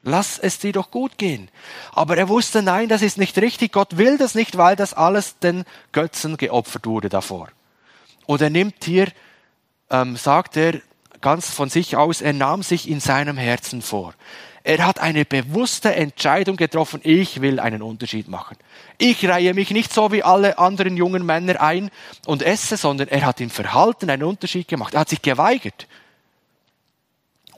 Lass 0.09 0.38
es 0.38 0.59
dir 0.59 0.72
doch 0.72 0.90
gut 0.90 1.18
gehen. 1.18 1.50
Aber 1.92 2.16
er 2.16 2.28
wusste, 2.28 2.62
nein, 2.62 2.88
das 2.88 3.02
ist 3.02 3.18
nicht 3.18 3.36
richtig. 3.36 3.72
Gott 3.72 3.98
will 3.98 4.16
das 4.16 4.34
nicht, 4.34 4.56
weil 4.56 4.74
das 4.74 4.94
alles 4.94 5.38
den 5.38 5.64
Götzen 5.92 6.38
geopfert 6.38 6.86
wurde 6.86 7.11
davor. 7.11 7.48
Und 8.24 8.40
er 8.40 8.48
nimmt 8.48 8.84
hier, 8.84 9.09
ähm, 9.90 10.16
sagt 10.16 10.56
er 10.56 10.80
ganz 11.20 11.50
von 11.50 11.68
sich 11.68 11.96
aus, 11.96 12.22
er 12.22 12.32
nahm 12.32 12.62
sich 12.62 12.88
in 12.88 13.00
seinem 13.00 13.36
Herzen 13.36 13.82
vor. 13.82 14.14
Er 14.64 14.86
hat 14.86 14.98
eine 14.98 15.26
bewusste 15.26 15.94
Entscheidung 15.94 16.56
getroffen, 16.56 17.00
ich 17.04 17.42
will 17.42 17.61
einen 17.61 17.82
Unterschied 17.82 18.28
machen. 18.28 18.56
Ich 18.96 19.26
reihe 19.28 19.52
mich 19.52 19.70
nicht 19.70 19.92
so 19.92 20.11
wie 20.11 20.22
alle 20.22 20.59
anderen 20.59 20.96
jungen 20.96 21.24
Männer 21.24 21.61
ein 21.61 21.90
und 22.24 22.42
esse, 22.42 22.78
sondern 22.78 23.09
er 23.09 23.26
hat 23.26 23.40
im 23.40 23.50
Verhalten 23.50 24.09
einen 24.09 24.24
Unterschied 24.24 24.68
gemacht. 24.68 24.94
Er 24.94 25.00
hat 25.00 25.11
sich 25.11 25.22
geweigert 25.22 25.86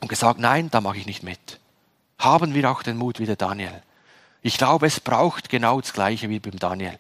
und 0.01 0.09
gesagt, 0.09 0.41
nein, 0.41 0.69
da 0.71 0.81
mache 0.81 0.99
ich 0.99 1.07
nicht 1.07 1.23
mit. 1.23 1.60
Haben 2.21 2.55
wir 2.55 2.71
auch 2.71 2.83
den 2.83 2.97
Mut 2.97 3.19
wie 3.19 3.27
der 3.27 3.37
Daniel. 3.37 3.83
Ich 4.43 4.59
glaube, 4.59 4.87
es 4.87 5.01
braucht 5.01 5.49
genau 5.49 5.81
das 5.81 5.93
Gleiche 5.93 6.29
wie 6.29 6.39
beim 6.39 6.59
Daniel. 6.59 6.97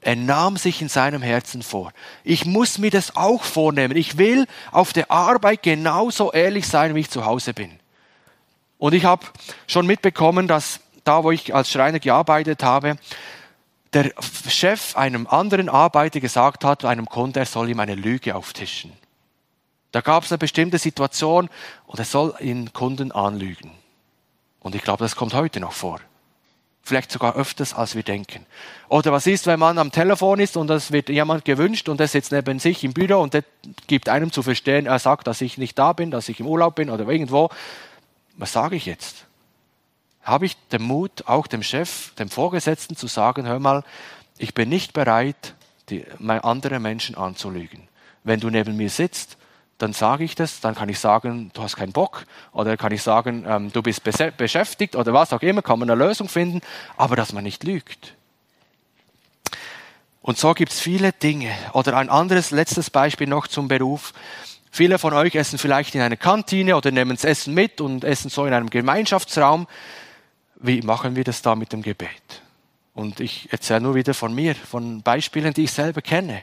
Er 0.00 0.16
nahm 0.16 0.58
sich 0.58 0.82
in 0.82 0.88
seinem 0.88 1.22
Herzen 1.22 1.62
vor. 1.62 1.92
Ich 2.24 2.44
muss 2.44 2.78
mir 2.78 2.90
das 2.90 3.16
auch 3.16 3.42
vornehmen. 3.42 3.96
Ich 3.96 4.18
will 4.18 4.46
auf 4.70 4.92
der 4.92 5.10
Arbeit 5.10 5.62
genauso 5.62 6.30
ehrlich 6.32 6.68
sein, 6.68 6.94
wie 6.94 7.00
ich 7.00 7.10
zu 7.10 7.24
Hause 7.24 7.54
bin. 7.54 7.70
Und 8.76 8.92
ich 8.92 9.06
habe 9.06 9.24
schon 9.66 9.86
mitbekommen, 9.86 10.46
dass 10.46 10.80
da, 11.04 11.24
wo 11.24 11.30
ich 11.30 11.54
als 11.54 11.70
Schreiner 11.70 12.00
gearbeitet 12.00 12.62
habe, 12.62 12.96
der 13.94 14.12
Chef 14.48 14.96
einem 14.96 15.26
anderen 15.26 15.68
Arbeiter 15.68 16.20
gesagt 16.20 16.64
hat, 16.64 16.84
einem 16.84 17.06
Kunde, 17.06 17.40
er 17.40 17.46
soll 17.46 17.70
ihm 17.70 17.80
eine 17.80 17.94
Lüge 17.94 18.34
auftischen. 18.34 18.92
Da 19.92 20.00
gab 20.00 20.24
es 20.24 20.32
eine 20.32 20.38
bestimmte 20.38 20.78
Situation 20.78 21.48
und 21.86 21.98
er 21.98 22.04
soll 22.04 22.34
ihn 22.40 22.72
Kunden 22.72 23.12
anlügen. 23.12 23.70
Und 24.64 24.74
ich 24.74 24.82
glaube, 24.82 25.04
das 25.04 25.14
kommt 25.14 25.34
heute 25.34 25.60
noch 25.60 25.72
vor. 25.72 26.00
Vielleicht 26.82 27.12
sogar 27.12 27.36
öfters, 27.36 27.72
als 27.72 27.94
wir 27.94 28.02
denken. 28.02 28.44
Oder 28.88 29.12
was 29.12 29.28
ist, 29.28 29.46
wenn 29.46 29.60
man 29.60 29.78
am 29.78 29.92
Telefon 29.92 30.40
ist 30.40 30.56
und 30.56 30.68
es 30.70 30.90
wird 30.90 31.08
jemand 31.08 31.44
gewünscht 31.44 31.88
und 31.88 32.00
er 32.00 32.08
sitzt 32.08 32.32
neben 32.32 32.58
sich 32.58 32.82
im 32.82 32.92
Büro 32.92 33.20
und 33.20 33.34
der 33.34 33.44
gibt 33.86 34.08
einem 34.08 34.32
zu 34.32 34.42
verstehen, 34.42 34.86
er 34.86 34.98
sagt, 34.98 35.28
dass 35.28 35.40
ich 35.40 35.56
nicht 35.56 35.78
da 35.78 35.92
bin, 35.92 36.10
dass 36.10 36.28
ich 36.28 36.40
im 36.40 36.46
Urlaub 36.46 36.74
bin 36.74 36.90
oder 36.90 37.08
irgendwo 37.08 37.50
was 38.36 38.52
sage 38.52 38.76
ich 38.76 38.86
jetzt? 38.86 39.26
Habe 40.22 40.46
ich 40.46 40.56
den 40.68 40.82
Mut, 40.82 41.24
auch 41.26 41.46
dem 41.46 41.62
Chef, 41.62 42.14
dem 42.14 42.28
Vorgesetzten 42.28 42.96
zu 42.96 43.06
sagen, 43.06 43.46
hör 43.46 43.58
mal, 43.58 43.84
ich 44.38 44.54
bin 44.54 44.68
nicht 44.68 44.92
bereit, 44.92 45.54
die, 45.90 46.04
andere 46.18 46.80
Menschen 46.80 47.14
anzulügen. 47.16 47.88
Wenn 48.24 48.40
du 48.40 48.50
neben 48.50 48.76
mir 48.76 48.90
sitzt, 48.90 49.36
dann 49.78 49.92
sage 49.92 50.24
ich 50.24 50.34
das, 50.34 50.60
dann 50.60 50.74
kann 50.74 50.88
ich 50.88 50.98
sagen, 50.98 51.50
du 51.54 51.62
hast 51.62 51.76
keinen 51.76 51.92
Bock, 51.92 52.24
oder 52.52 52.76
kann 52.76 52.92
ich 52.92 53.02
sagen, 53.02 53.44
ähm, 53.46 53.72
du 53.72 53.82
bist 53.82 54.02
beschäftigt, 54.04 54.96
oder 54.96 55.12
was 55.12 55.32
auch 55.32 55.42
immer, 55.42 55.62
kann 55.62 55.78
man 55.78 55.90
eine 55.90 56.02
Lösung 56.02 56.28
finden, 56.28 56.60
aber 56.96 57.16
dass 57.16 57.32
man 57.32 57.44
nicht 57.44 57.64
lügt. 57.64 58.14
Und 60.22 60.38
so 60.38 60.54
gibt 60.54 60.72
es 60.72 60.80
viele 60.80 61.12
Dinge. 61.12 61.54
Oder 61.74 61.98
ein 61.98 62.08
anderes 62.08 62.50
letztes 62.50 62.88
Beispiel 62.88 63.26
noch 63.26 63.46
zum 63.46 63.68
Beruf. 63.68 64.14
Viele 64.70 64.98
von 64.98 65.12
euch 65.12 65.34
essen 65.34 65.58
vielleicht 65.58 65.94
in 65.94 66.00
einer 66.00 66.16
Kantine 66.16 66.76
oder 66.76 66.90
nehmen 66.90 67.14
das 67.14 67.24
Essen 67.24 67.52
mit 67.52 67.82
und 67.82 68.04
essen 68.04 68.30
so 68.30 68.46
in 68.46 68.54
einem 68.54 68.70
Gemeinschaftsraum. 68.70 69.66
Wie 70.56 70.80
machen 70.80 71.14
wir 71.14 71.24
das 71.24 71.42
da 71.42 71.54
mit 71.54 71.74
dem 71.74 71.82
Gebet? 71.82 72.40
Und 72.94 73.20
ich 73.20 73.52
erzähle 73.52 73.82
nur 73.82 73.96
wieder 73.96 74.14
von 74.14 74.34
mir, 74.34 74.54
von 74.54 75.02
Beispielen, 75.02 75.52
die 75.52 75.64
ich 75.64 75.72
selber 75.72 76.00
kenne. 76.00 76.42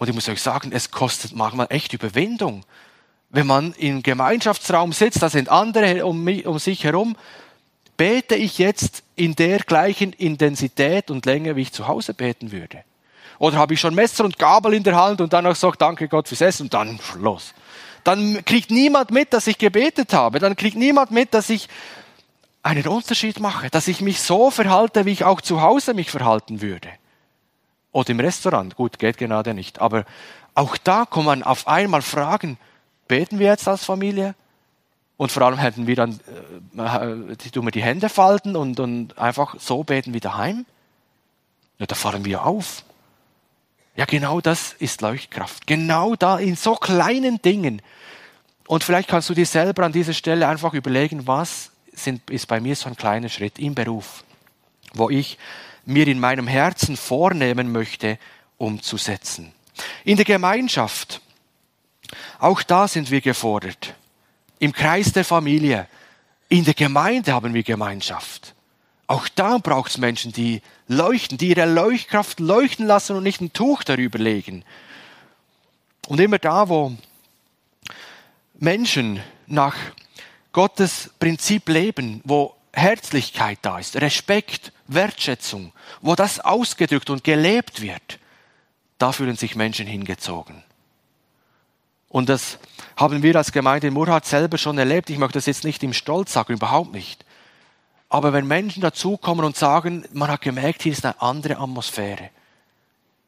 Und 0.00 0.08
ich 0.08 0.14
muss 0.14 0.30
euch 0.30 0.40
sagen, 0.40 0.72
es 0.72 0.90
kostet 0.90 1.36
manchmal 1.36 1.66
echt 1.68 1.92
Überwindung. 1.92 2.64
Wenn 3.28 3.46
man 3.46 3.74
im 3.74 4.02
Gemeinschaftsraum 4.02 4.94
sitzt, 4.94 5.20
da 5.20 5.28
sind 5.28 5.50
andere 5.50 6.06
um, 6.06 6.24
mich, 6.24 6.46
um 6.46 6.58
sich 6.58 6.84
herum, 6.84 7.16
bete 7.98 8.34
ich 8.34 8.56
jetzt 8.56 9.02
in 9.14 9.36
der 9.36 9.58
gleichen 9.58 10.14
Intensität 10.14 11.10
und 11.10 11.26
Länge, 11.26 11.54
wie 11.54 11.60
ich 11.60 11.72
zu 11.72 11.86
Hause 11.86 12.14
beten 12.14 12.50
würde. 12.50 12.82
Oder 13.38 13.58
habe 13.58 13.74
ich 13.74 13.80
schon 13.80 13.94
Messer 13.94 14.24
und 14.24 14.38
Gabel 14.38 14.72
in 14.72 14.84
der 14.84 14.96
Hand 14.96 15.20
und 15.20 15.34
dann 15.34 15.46
auch 15.46 15.54
sagt, 15.54 15.82
danke 15.82 16.08
Gott 16.08 16.28
fürs 16.28 16.40
Essen 16.40 16.62
und 16.62 16.72
dann 16.72 16.98
los. 17.18 17.52
Dann 18.02 18.42
kriegt 18.46 18.70
niemand 18.70 19.10
mit, 19.10 19.34
dass 19.34 19.46
ich 19.48 19.58
gebetet 19.58 20.14
habe. 20.14 20.38
Dann 20.38 20.56
kriegt 20.56 20.78
niemand 20.78 21.10
mit, 21.10 21.34
dass 21.34 21.50
ich 21.50 21.68
einen 22.62 22.88
Unterschied 22.88 23.38
mache, 23.38 23.68
dass 23.68 23.86
ich 23.86 24.00
mich 24.00 24.22
so 24.22 24.50
verhalte, 24.50 25.04
wie 25.04 25.12
ich 25.12 25.24
auch 25.24 25.42
zu 25.42 25.60
Hause 25.60 25.92
mich 25.92 26.10
verhalten 26.10 26.62
würde. 26.62 26.88
Oder 27.92 28.10
im 28.10 28.20
Restaurant. 28.20 28.76
Gut, 28.76 28.98
geht 28.98 29.18
gerade 29.18 29.54
nicht. 29.54 29.80
Aber 29.80 30.04
auch 30.54 30.76
da 30.76 31.06
kann 31.06 31.24
man 31.24 31.42
auf 31.42 31.66
einmal 31.66 32.02
fragen, 32.02 32.58
beten 33.08 33.38
wir 33.38 33.48
jetzt 33.48 33.66
als 33.66 33.84
Familie? 33.84 34.34
Und 35.16 35.32
vor 35.32 35.42
allem 35.42 35.58
hätten 35.58 35.86
wir 35.86 35.96
dann, 35.96 36.20
äh, 36.76 37.36
tun 37.50 37.64
wir 37.66 37.72
die 37.72 37.82
Hände 37.82 38.08
falten 38.08 38.56
und, 38.56 38.80
und 38.80 39.18
einfach 39.18 39.56
so 39.58 39.84
beten 39.84 40.14
wie 40.14 40.20
daheim? 40.20 40.64
Ja, 41.78 41.86
da 41.86 41.94
fallen 41.94 42.24
wir 42.24 42.46
auf. 42.46 42.84
Ja, 43.96 44.04
genau 44.06 44.40
das 44.40 44.72
ist 44.74 45.02
Leuchtkraft. 45.02 45.66
Genau 45.66 46.14
da 46.14 46.38
in 46.38 46.56
so 46.56 46.74
kleinen 46.74 47.42
Dingen. 47.42 47.82
Und 48.66 48.84
vielleicht 48.84 49.08
kannst 49.08 49.28
du 49.28 49.34
dir 49.34 49.46
selber 49.46 49.84
an 49.84 49.92
dieser 49.92 50.12
Stelle 50.12 50.46
einfach 50.46 50.74
überlegen, 50.74 51.26
was 51.26 51.72
sind, 51.92 52.30
ist 52.30 52.46
bei 52.46 52.60
mir 52.60 52.76
so 52.76 52.88
ein 52.88 52.96
kleiner 52.96 53.28
Schritt 53.28 53.58
im 53.58 53.74
Beruf, 53.74 54.24
wo 54.94 55.10
ich 55.10 55.38
mir 55.84 56.06
in 56.06 56.20
meinem 56.20 56.46
Herzen 56.46 56.96
vornehmen 56.96 57.72
möchte, 57.72 58.18
umzusetzen. 58.58 59.52
In 60.04 60.16
der 60.16 60.24
Gemeinschaft, 60.24 61.20
auch 62.38 62.62
da 62.62 62.88
sind 62.88 63.10
wir 63.10 63.20
gefordert. 63.20 63.94
Im 64.58 64.72
Kreis 64.72 65.12
der 65.12 65.24
Familie, 65.24 65.86
in 66.48 66.64
der 66.64 66.74
Gemeinde 66.74 67.32
haben 67.32 67.54
wir 67.54 67.62
Gemeinschaft. 67.62 68.54
Auch 69.06 69.28
da 69.28 69.58
braucht 69.58 69.90
es 69.90 69.98
Menschen, 69.98 70.32
die 70.32 70.62
leuchten, 70.86 71.38
die 71.38 71.48
ihre 71.48 71.64
Leuchtkraft 71.64 72.40
leuchten 72.40 72.86
lassen 72.86 73.16
und 73.16 73.22
nicht 73.22 73.40
ein 73.40 73.52
Tuch 73.52 73.82
darüber 73.82 74.18
legen. 74.18 74.64
Und 76.06 76.20
immer 76.20 76.38
da, 76.38 76.68
wo 76.68 76.96
Menschen 78.58 79.20
nach 79.46 79.76
Gottes 80.52 81.10
Prinzip 81.18 81.68
leben, 81.68 82.20
wo 82.24 82.54
Herzlichkeit 82.72 83.58
da 83.62 83.78
ist, 83.78 83.96
Respekt, 83.96 84.72
Wertschätzung, 84.94 85.72
wo 86.00 86.14
das 86.14 86.40
ausgedrückt 86.40 87.10
und 87.10 87.24
gelebt 87.24 87.80
wird, 87.80 88.18
da 88.98 89.12
fühlen 89.12 89.36
sich 89.36 89.56
Menschen 89.56 89.86
hingezogen. 89.86 90.62
Und 92.08 92.28
das 92.28 92.58
haben 92.96 93.22
wir 93.22 93.36
als 93.36 93.52
Gemeinde 93.52 93.86
in 93.86 93.94
Murhat 93.94 94.26
selber 94.26 94.58
schon 94.58 94.76
erlebt. 94.78 95.10
Ich 95.10 95.18
möchte 95.18 95.38
das 95.38 95.46
jetzt 95.46 95.64
nicht 95.64 95.82
im 95.82 95.92
Stolz 95.92 96.32
sagen, 96.32 96.52
überhaupt 96.52 96.92
nicht. 96.92 97.24
Aber 98.08 98.32
wenn 98.32 98.46
Menschen 98.46 98.82
dazukommen 98.82 99.44
und 99.44 99.56
sagen, 99.56 100.04
man 100.12 100.28
hat 100.28 100.40
gemerkt, 100.40 100.82
hier 100.82 100.92
ist 100.92 101.04
eine 101.04 101.22
andere 101.22 101.58
Atmosphäre, 101.58 102.30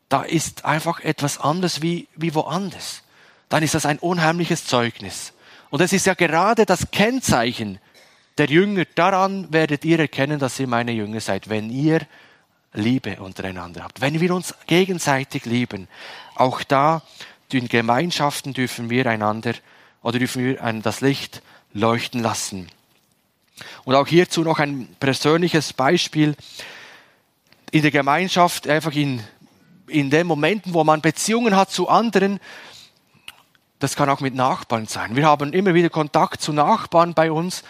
da 0.09 0.23
ist 0.23 0.65
einfach 0.65 1.01
etwas 1.01 1.39
anderes 1.39 1.81
wie, 1.81 2.09
wie 2.17 2.35
woanders, 2.35 3.03
dann 3.49 3.63
ist 3.63 3.75
das 3.75 3.87
ein 3.87 4.01
unheimliches 4.01 4.67
Zeugnis. 4.67 5.33
Und 5.71 5.81
es 5.81 5.93
ist 5.93 6.05
ja 6.05 6.15
gerade 6.15 6.67
das 6.67 6.91
Kennzeichen 6.91 7.79
der 8.39 8.47
Jünger, 8.47 8.85
daran 8.95 9.53
werdet 9.53 9.85
ihr 9.85 9.99
erkennen, 9.99 10.39
dass 10.39 10.59
ihr 10.59 10.67
meine 10.67 10.93
Jünger 10.93 11.21
seid, 11.21 11.49
wenn 11.49 11.71
ihr 11.71 12.01
Liebe 12.75 13.17
untereinander 13.21 13.85
habt, 13.85 14.01
wenn 14.01 14.21
wir 14.21 14.35
uns 14.35 14.55
gegenseitig 14.67 15.45
lieben. 15.45 15.89
Auch 16.35 16.63
da, 16.63 17.03
in 17.53 17.69
Gemeinschaften 17.69 18.55
dürfen 18.55 18.89
wir 18.89 19.07
einander 19.07 19.53
oder 20.03 20.19
dürfen 20.19 20.45
wir 20.45 20.81
das 20.81 21.03
Licht 21.03 21.43
leuchten 21.75 22.23
lassen. 22.23 22.69
Und 23.85 23.95
auch 23.95 24.07
hierzu 24.07 24.43
noch 24.43 24.59
ein 24.59 24.89
persönliches 24.99 25.75
Beispiel. 25.75 26.35
In 27.71 27.83
der 27.83 27.91
Gemeinschaft, 27.91 28.67
einfach 28.67 28.93
in, 28.93 29.23
in 29.87 30.09
den 30.09 30.27
Momenten, 30.27 30.73
wo 30.73 30.83
man 30.83 31.03
Beziehungen 31.03 31.57
hat 31.57 31.71
zu 31.71 31.89
anderen, 31.89 32.41
das 33.79 33.97
kann 33.97 34.09
auch 34.09 34.21
mit 34.21 34.35
Nachbarn 34.35 34.87
sein. 34.87 35.17
Wir 35.17 35.27
haben 35.27 35.53
immer 35.53 35.75
wieder 35.75 35.91
Kontakt 35.91 36.41
zu 36.41 36.53
Nachbarn 36.53 37.15
bei 37.15 37.31
uns 37.33 37.65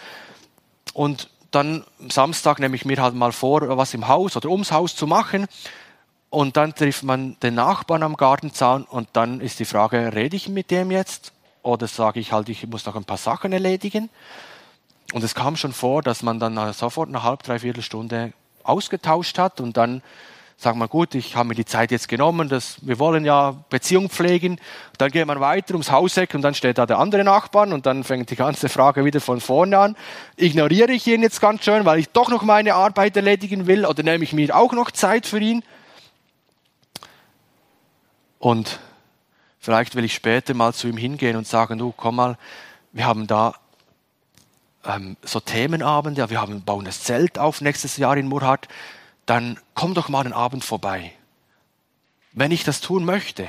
und 0.93 1.29
dann 1.51 1.83
am 1.99 2.09
Samstag 2.09 2.59
nehme 2.59 2.75
ich 2.75 2.85
mir 2.85 3.01
halt 3.01 3.13
mal 3.13 3.31
vor, 3.31 3.77
was 3.77 3.93
im 3.93 4.07
Haus 4.07 4.35
oder 4.35 4.49
ums 4.49 4.71
Haus 4.71 4.95
zu 4.95 5.05
machen. 5.05 5.47
Und 6.29 6.57
dann 6.57 6.73
trifft 6.73 7.03
man 7.03 7.37
den 7.43 7.55
Nachbarn 7.55 8.01
am 8.01 8.17
Gartenzaun 8.17 8.85
und 8.85 9.07
dann 9.13 9.39
ist 9.39 9.59
die 9.59 9.65
Frage, 9.65 10.15
rede 10.15 10.35
ich 10.35 10.49
mit 10.49 10.71
dem 10.71 10.89
jetzt? 10.89 11.31
Oder 11.61 11.87
sage 11.87 12.19
ich 12.19 12.31
halt, 12.31 12.49
ich 12.49 12.65
muss 12.65 12.85
noch 12.85 12.95
ein 12.95 13.05
paar 13.05 13.17
Sachen 13.17 13.53
erledigen? 13.53 14.09
Und 15.13 15.23
es 15.23 15.35
kam 15.35 15.55
schon 15.55 15.73
vor, 15.73 16.01
dass 16.01 16.23
man 16.23 16.39
dann 16.39 16.73
sofort 16.73 17.09
eine 17.09 17.21
halb, 17.21 17.43
dreiviertel 17.43 17.83
Stunde 17.83 18.33
ausgetauscht 18.63 19.37
hat 19.37 19.61
und 19.61 19.77
dann 19.77 20.01
sagt 20.57 20.77
man, 20.77 20.87
gut, 20.87 21.15
ich 21.15 21.35
habe 21.35 21.49
mir 21.49 21.55
die 21.55 21.65
Zeit 21.65 21.91
jetzt 21.91 22.07
genommen, 22.07 22.47
dass 22.47 22.77
wir 22.81 22.99
wollen 22.99 23.25
ja 23.25 23.51
Beziehung 23.69 24.09
pflegen. 24.09 24.59
Dann 24.97 25.11
geht 25.11 25.25
man 25.25 25.39
weiter 25.39 25.73
ums 25.73 25.91
Hauseck 25.91 26.33
und 26.33 26.41
dann 26.41 26.53
steht 26.53 26.77
da 26.77 26.85
der 26.85 26.99
andere 26.99 27.23
Nachbar 27.23 27.67
und 27.67 27.85
dann 27.85 28.03
fängt 28.03 28.29
die 28.29 28.35
ganze 28.35 28.69
Frage 28.69 29.03
wieder 29.03 29.19
von 29.19 29.41
vorne 29.41 29.77
an. 29.77 29.95
Ignoriere 30.37 30.91
ich 30.91 31.05
ihn 31.07 31.21
jetzt 31.21 31.41
ganz 31.41 31.63
schön, 31.63 31.85
weil 31.85 31.99
ich 31.99 32.09
doch 32.09 32.29
noch 32.29 32.43
meine 32.43 32.75
Arbeit 32.75 33.17
erledigen 33.17 33.67
will 33.67 33.85
oder 33.85 34.03
nehme 34.03 34.23
ich 34.23 34.33
mir 34.33 34.55
auch 34.55 34.73
noch 34.73 34.91
Zeit 34.91 35.25
für 35.25 35.39
ihn? 35.39 35.63
Und 38.39 38.79
vielleicht 39.59 39.95
will 39.95 40.03
ich 40.03 40.13
später 40.13 40.53
mal 40.53 40.73
zu 40.73 40.87
ihm 40.87 40.97
hingehen 40.97 41.35
und 41.35 41.47
sagen, 41.47 41.77
du, 41.77 41.93
komm 41.95 42.17
mal, 42.17 42.37
wir 42.91 43.05
haben 43.05 43.27
da 43.27 43.55
ähm, 44.85 45.17
so 45.23 45.39
Themenabende, 45.39 46.29
wir 46.29 46.41
haben, 46.41 46.61
bauen 46.63 46.85
das 46.85 47.03
Zelt 47.03 47.39
auf 47.39 47.61
nächstes 47.61 47.97
Jahr 47.97 48.17
in 48.17 48.27
Murhat, 48.27 48.67
dann 49.25 49.59
komm 49.73 49.93
doch 49.93 50.09
mal 50.09 50.25
einen 50.25 50.33
Abend 50.33 50.63
vorbei. 50.63 51.13
Wenn 52.33 52.51
ich 52.51 52.63
das 52.63 52.81
tun 52.81 53.05
möchte. 53.05 53.47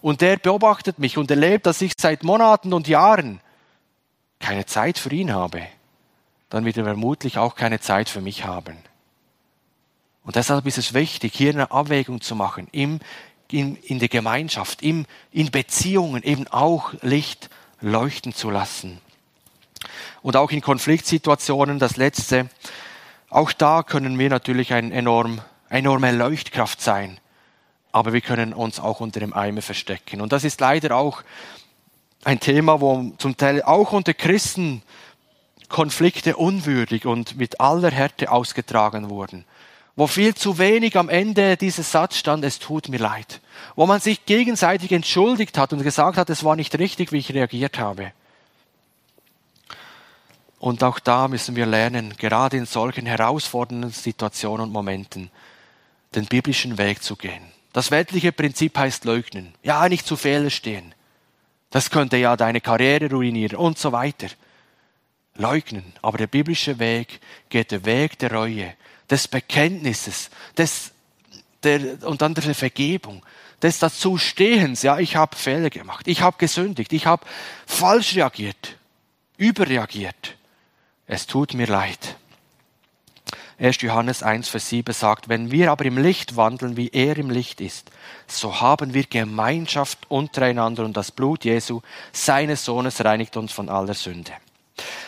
Und 0.00 0.20
der 0.20 0.36
beobachtet 0.36 0.98
mich 0.98 1.18
und 1.18 1.30
erlebt, 1.30 1.66
dass 1.66 1.80
ich 1.80 1.92
seit 1.98 2.22
Monaten 2.22 2.72
und 2.72 2.86
Jahren 2.86 3.40
keine 4.38 4.66
Zeit 4.66 4.98
für 4.98 5.12
ihn 5.12 5.32
habe, 5.32 5.66
dann 6.50 6.64
wird 6.64 6.76
er 6.76 6.84
vermutlich 6.84 7.38
auch 7.38 7.56
keine 7.56 7.80
Zeit 7.80 8.08
für 8.08 8.20
mich 8.20 8.44
haben. 8.44 8.76
Und 10.22 10.36
deshalb 10.36 10.66
ist 10.66 10.78
es 10.78 10.94
wichtig, 10.94 11.34
hier 11.34 11.52
eine 11.52 11.70
Abwägung 11.70 12.20
zu 12.20 12.36
machen, 12.36 12.68
im, 12.70 13.00
in, 13.50 13.76
in 13.76 13.98
der 13.98 14.08
Gemeinschaft, 14.08 14.82
im, 14.82 15.06
in 15.32 15.50
Beziehungen 15.50 16.22
eben 16.22 16.46
auch 16.48 16.92
Licht 17.00 17.50
leuchten 17.80 18.34
zu 18.34 18.50
lassen. 18.50 19.00
Und 20.22 20.36
auch 20.36 20.50
in 20.50 20.60
Konfliktsituationen, 20.60 21.78
das 21.78 21.96
Letzte, 21.96 22.48
auch 23.30 23.52
da 23.52 23.82
können 23.82 24.18
wir 24.18 24.30
natürlich 24.30 24.72
ein 24.72 24.90
enorm, 24.90 25.40
enorme 25.68 26.12
Leuchtkraft 26.12 26.80
sein, 26.80 27.18
aber 27.92 28.12
wir 28.12 28.20
können 28.20 28.52
uns 28.52 28.80
auch 28.80 29.00
unter 29.00 29.20
dem 29.20 29.34
Eimer 29.34 29.62
verstecken. 29.62 30.20
Und 30.20 30.32
das 30.32 30.44
ist 30.44 30.60
leider 30.60 30.96
auch 30.96 31.22
ein 32.24 32.40
Thema, 32.40 32.80
wo 32.80 33.12
zum 33.18 33.36
Teil 33.36 33.62
auch 33.62 33.92
unter 33.92 34.14
Christen 34.14 34.82
Konflikte 35.68 36.36
unwürdig 36.36 37.06
und 37.06 37.36
mit 37.36 37.60
aller 37.60 37.90
Härte 37.90 38.30
ausgetragen 38.30 39.10
wurden. 39.10 39.44
Wo 39.96 40.06
viel 40.06 40.34
zu 40.34 40.58
wenig 40.58 40.96
am 40.96 41.08
Ende 41.08 41.56
dieses 41.56 41.90
Satz 41.90 42.16
stand, 42.16 42.44
es 42.44 42.58
tut 42.58 42.88
mir 42.88 42.98
leid. 42.98 43.40
Wo 43.74 43.84
man 43.84 44.00
sich 44.00 44.24
gegenseitig 44.24 44.92
entschuldigt 44.92 45.58
hat 45.58 45.72
und 45.72 45.82
gesagt 45.82 46.16
hat, 46.16 46.30
es 46.30 46.44
war 46.44 46.56
nicht 46.56 46.78
richtig, 46.78 47.12
wie 47.12 47.18
ich 47.18 47.34
reagiert 47.34 47.78
habe. 47.78 48.12
Und 50.58 50.82
auch 50.82 50.98
da 50.98 51.28
müssen 51.28 51.56
wir 51.56 51.66
lernen, 51.66 52.14
gerade 52.16 52.56
in 52.56 52.66
solchen 52.66 53.06
herausfordernden 53.06 53.90
Situationen 53.90 54.66
und 54.66 54.72
Momenten, 54.72 55.30
den 56.14 56.26
biblischen 56.26 56.78
Weg 56.78 57.02
zu 57.02 57.16
gehen. 57.16 57.42
Das 57.72 57.90
weltliche 57.90 58.32
Prinzip 58.32 58.76
heißt 58.76 59.04
leugnen. 59.04 59.54
Ja, 59.62 59.88
nicht 59.88 60.06
zu 60.06 60.16
Fehler 60.16 60.50
stehen. 60.50 60.94
Das 61.70 61.90
könnte 61.90 62.16
ja 62.16 62.36
deine 62.36 62.60
Karriere 62.60 63.10
ruinieren 63.10 63.56
und 63.56 63.78
so 63.78 63.92
weiter. 63.92 64.28
Leugnen. 65.36 65.92
Aber 66.02 66.18
der 66.18 66.26
biblische 66.26 66.78
Weg 66.78 67.20
geht 67.50 67.70
der 67.70 67.84
Weg 67.84 68.18
der 68.18 68.32
Reue, 68.32 68.74
des 69.08 69.28
Bekenntnisses, 69.28 70.30
des, 70.56 70.92
der, 71.62 72.02
und 72.04 72.22
dann 72.22 72.34
der 72.34 72.54
Vergebung, 72.54 73.22
des 73.62 73.78
Dazustehens. 73.78 74.82
Ja, 74.82 74.98
ich 74.98 75.14
habe 75.14 75.36
Fehler 75.36 75.70
gemacht. 75.70 76.08
Ich 76.08 76.22
habe 76.22 76.38
gesündigt. 76.38 76.92
Ich 76.92 77.06
habe 77.06 77.24
falsch 77.66 78.16
reagiert. 78.16 78.76
Überreagiert. 79.36 80.37
Es 81.10 81.26
tut 81.26 81.54
mir 81.54 81.66
leid. 81.66 82.16
1. 83.58 83.80
Johannes 83.80 84.22
1, 84.22 84.50
Vers 84.50 84.68
7 84.68 84.92
sagt, 84.92 85.30
wenn 85.30 85.50
wir 85.50 85.72
aber 85.72 85.86
im 85.86 85.96
Licht 85.96 86.36
wandeln, 86.36 86.76
wie 86.76 86.90
er 86.90 87.16
im 87.16 87.30
Licht 87.30 87.62
ist, 87.62 87.90
so 88.26 88.60
haben 88.60 88.92
wir 88.92 89.04
Gemeinschaft 89.04 89.98
untereinander 90.10 90.84
und 90.84 90.96
das 90.96 91.10
Blut 91.10 91.46
Jesu, 91.46 91.80
seines 92.12 92.64
Sohnes, 92.64 93.02
reinigt 93.02 93.38
uns 93.38 93.52
von 93.52 93.70
aller 93.70 93.94
Sünde. 93.94 94.32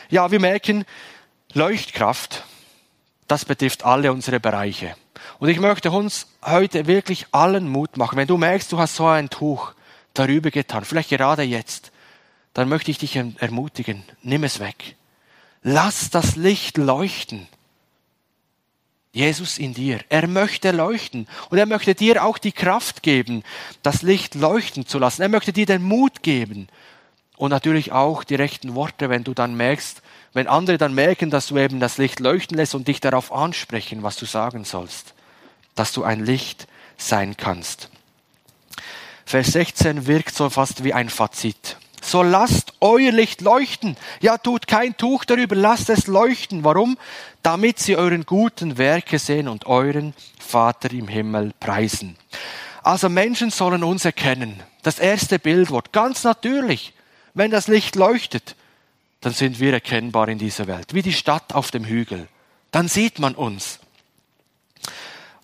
Ja, 0.08 0.30
wir 0.30 0.40
merken, 0.40 0.86
Leuchtkraft, 1.52 2.44
das 3.28 3.44
betrifft 3.44 3.84
alle 3.84 4.10
unsere 4.10 4.40
Bereiche. 4.40 4.96
Und 5.38 5.50
ich 5.50 5.60
möchte 5.60 5.90
uns 5.90 6.28
heute 6.42 6.86
wirklich 6.86 7.26
allen 7.30 7.68
Mut 7.68 7.98
machen. 7.98 8.16
Wenn 8.16 8.26
du 8.26 8.38
merkst, 8.38 8.72
du 8.72 8.78
hast 8.78 8.96
so 8.96 9.06
ein 9.06 9.28
Tuch 9.28 9.74
darüber 10.14 10.50
getan, 10.50 10.86
vielleicht 10.86 11.10
gerade 11.10 11.42
jetzt, 11.42 11.92
dann 12.54 12.70
möchte 12.70 12.90
ich 12.90 12.98
dich 12.98 13.16
ermutigen, 13.16 14.02
nimm 14.22 14.44
es 14.44 14.60
weg. 14.60 14.96
Lass 15.62 16.10
das 16.10 16.36
Licht 16.36 16.78
leuchten. 16.78 17.46
Jesus 19.12 19.58
in 19.58 19.74
dir. 19.74 20.00
Er 20.08 20.28
möchte 20.28 20.70
leuchten 20.70 21.26
und 21.50 21.58
er 21.58 21.66
möchte 21.66 21.94
dir 21.94 22.24
auch 22.24 22.38
die 22.38 22.52
Kraft 22.52 23.02
geben, 23.02 23.42
das 23.82 24.02
Licht 24.02 24.36
leuchten 24.36 24.86
zu 24.86 24.98
lassen. 24.98 25.22
Er 25.22 25.28
möchte 25.28 25.52
dir 25.52 25.66
den 25.66 25.82
Mut 25.82 26.22
geben 26.22 26.68
und 27.36 27.50
natürlich 27.50 27.90
auch 27.90 28.22
die 28.22 28.36
rechten 28.36 28.74
Worte, 28.74 29.10
wenn 29.10 29.24
du 29.24 29.34
dann 29.34 29.56
merkst, 29.56 30.02
wenn 30.32 30.46
andere 30.46 30.78
dann 30.78 30.94
merken, 30.94 31.30
dass 31.30 31.48
du 31.48 31.58
eben 31.58 31.80
das 31.80 31.98
Licht 31.98 32.20
leuchten 32.20 32.56
lässt 32.56 32.76
und 32.76 32.86
dich 32.86 33.00
darauf 33.00 33.32
ansprechen, 33.32 34.04
was 34.04 34.16
du 34.16 34.26
sagen 34.26 34.64
sollst, 34.64 35.14
dass 35.74 35.92
du 35.92 36.04
ein 36.04 36.24
Licht 36.24 36.68
sein 36.96 37.36
kannst. 37.36 37.90
Vers 39.26 39.52
16 39.52 40.06
wirkt 40.06 40.34
so 40.34 40.50
fast 40.50 40.84
wie 40.84 40.94
ein 40.94 41.08
Fazit. 41.08 41.76
So 42.00 42.22
lasst 42.22 42.72
euer 42.80 43.12
Licht 43.12 43.40
leuchten. 43.40 43.96
Ja, 44.20 44.38
tut 44.38 44.66
kein 44.66 44.96
Tuch 44.96 45.24
darüber, 45.24 45.54
lasst 45.54 45.90
es 45.90 46.06
leuchten. 46.06 46.64
Warum? 46.64 46.98
Damit 47.42 47.78
sie 47.78 47.96
euren 47.96 48.24
guten 48.24 48.78
Werke 48.78 49.18
sehen 49.18 49.48
und 49.48 49.66
euren 49.66 50.14
Vater 50.38 50.90
im 50.92 51.08
Himmel 51.08 51.52
preisen. 51.60 52.16
Also 52.82 53.08
Menschen 53.08 53.50
sollen 53.50 53.84
uns 53.84 54.04
erkennen. 54.04 54.62
Das 54.82 54.98
erste 54.98 55.38
Bildwort, 55.38 55.92
ganz 55.92 56.24
natürlich. 56.24 56.94
Wenn 57.34 57.50
das 57.50 57.68
Licht 57.68 57.96
leuchtet, 57.96 58.56
dann 59.20 59.32
sind 59.32 59.60
wir 59.60 59.72
erkennbar 59.72 60.28
in 60.28 60.38
dieser 60.38 60.66
Welt, 60.66 60.94
wie 60.94 61.02
die 61.02 61.12
Stadt 61.12 61.54
auf 61.54 61.70
dem 61.70 61.84
Hügel. 61.84 62.28
Dann 62.70 62.88
sieht 62.88 63.18
man 63.18 63.34
uns. 63.34 63.78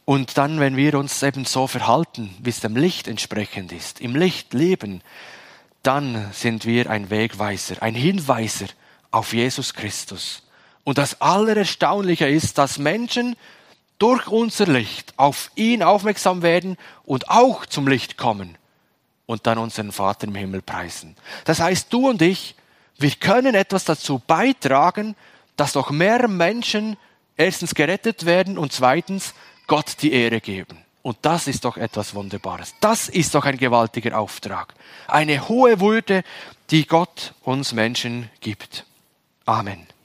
Und 0.06 0.38
dann, 0.38 0.60
wenn 0.60 0.76
wir 0.76 0.94
uns 0.94 1.22
eben 1.22 1.44
so 1.44 1.66
verhalten, 1.66 2.34
wie 2.38 2.50
es 2.50 2.60
dem 2.60 2.76
Licht 2.76 3.08
entsprechend 3.08 3.72
ist, 3.72 4.00
im 4.00 4.14
Licht 4.14 4.54
leben, 4.54 5.02
dann 5.86 6.32
sind 6.32 6.66
wir 6.66 6.90
ein 6.90 7.10
Wegweiser, 7.10 7.82
ein 7.82 7.94
Hinweiser 7.94 8.66
auf 9.10 9.32
Jesus 9.32 9.72
Christus. 9.74 10.42
Und 10.84 10.98
das 10.98 11.20
Allererstaunliche 11.20 12.26
ist, 12.28 12.58
dass 12.58 12.78
Menschen 12.78 13.36
durch 13.98 14.26
unser 14.26 14.66
Licht 14.66 15.14
auf 15.16 15.50
ihn 15.54 15.82
aufmerksam 15.82 16.42
werden 16.42 16.76
und 17.04 17.30
auch 17.30 17.66
zum 17.66 17.88
Licht 17.88 18.16
kommen 18.16 18.58
und 19.26 19.46
dann 19.46 19.58
unseren 19.58 19.92
Vater 19.92 20.26
im 20.26 20.34
Himmel 20.34 20.62
preisen. 20.62 21.16
Das 21.44 21.60
heißt, 21.60 21.92
du 21.92 22.08
und 22.08 22.20
ich, 22.20 22.56
wir 22.98 23.10
können 23.10 23.54
etwas 23.54 23.84
dazu 23.84 24.20
beitragen, 24.26 25.16
dass 25.56 25.74
noch 25.74 25.90
mehr 25.90 26.28
Menschen 26.28 26.96
erstens 27.36 27.74
gerettet 27.74 28.26
werden 28.26 28.58
und 28.58 28.72
zweitens 28.72 29.34
Gott 29.66 29.96
die 30.02 30.12
Ehre 30.12 30.40
geben. 30.40 30.85
Und 31.06 31.18
das 31.22 31.46
ist 31.46 31.64
doch 31.64 31.76
etwas 31.76 32.16
Wunderbares. 32.16 32.74
Das 32.80 33.08
ist 33.08 33.36
doch 33.36 33.44
ein 33.44 33.58
gewaltiger 33.58 34.18
Auftrag. 34.18 34.74
Eine 35.06 35.48
hohe 35.48 35.78
Würde, 35.78 36.24
die 36.70 36.84
Gott 36.84 37.32
uns 37.42 37.72
Menschen 37.72 38.28
gibt. 38.40 38.84
Amen. 39.44 39.86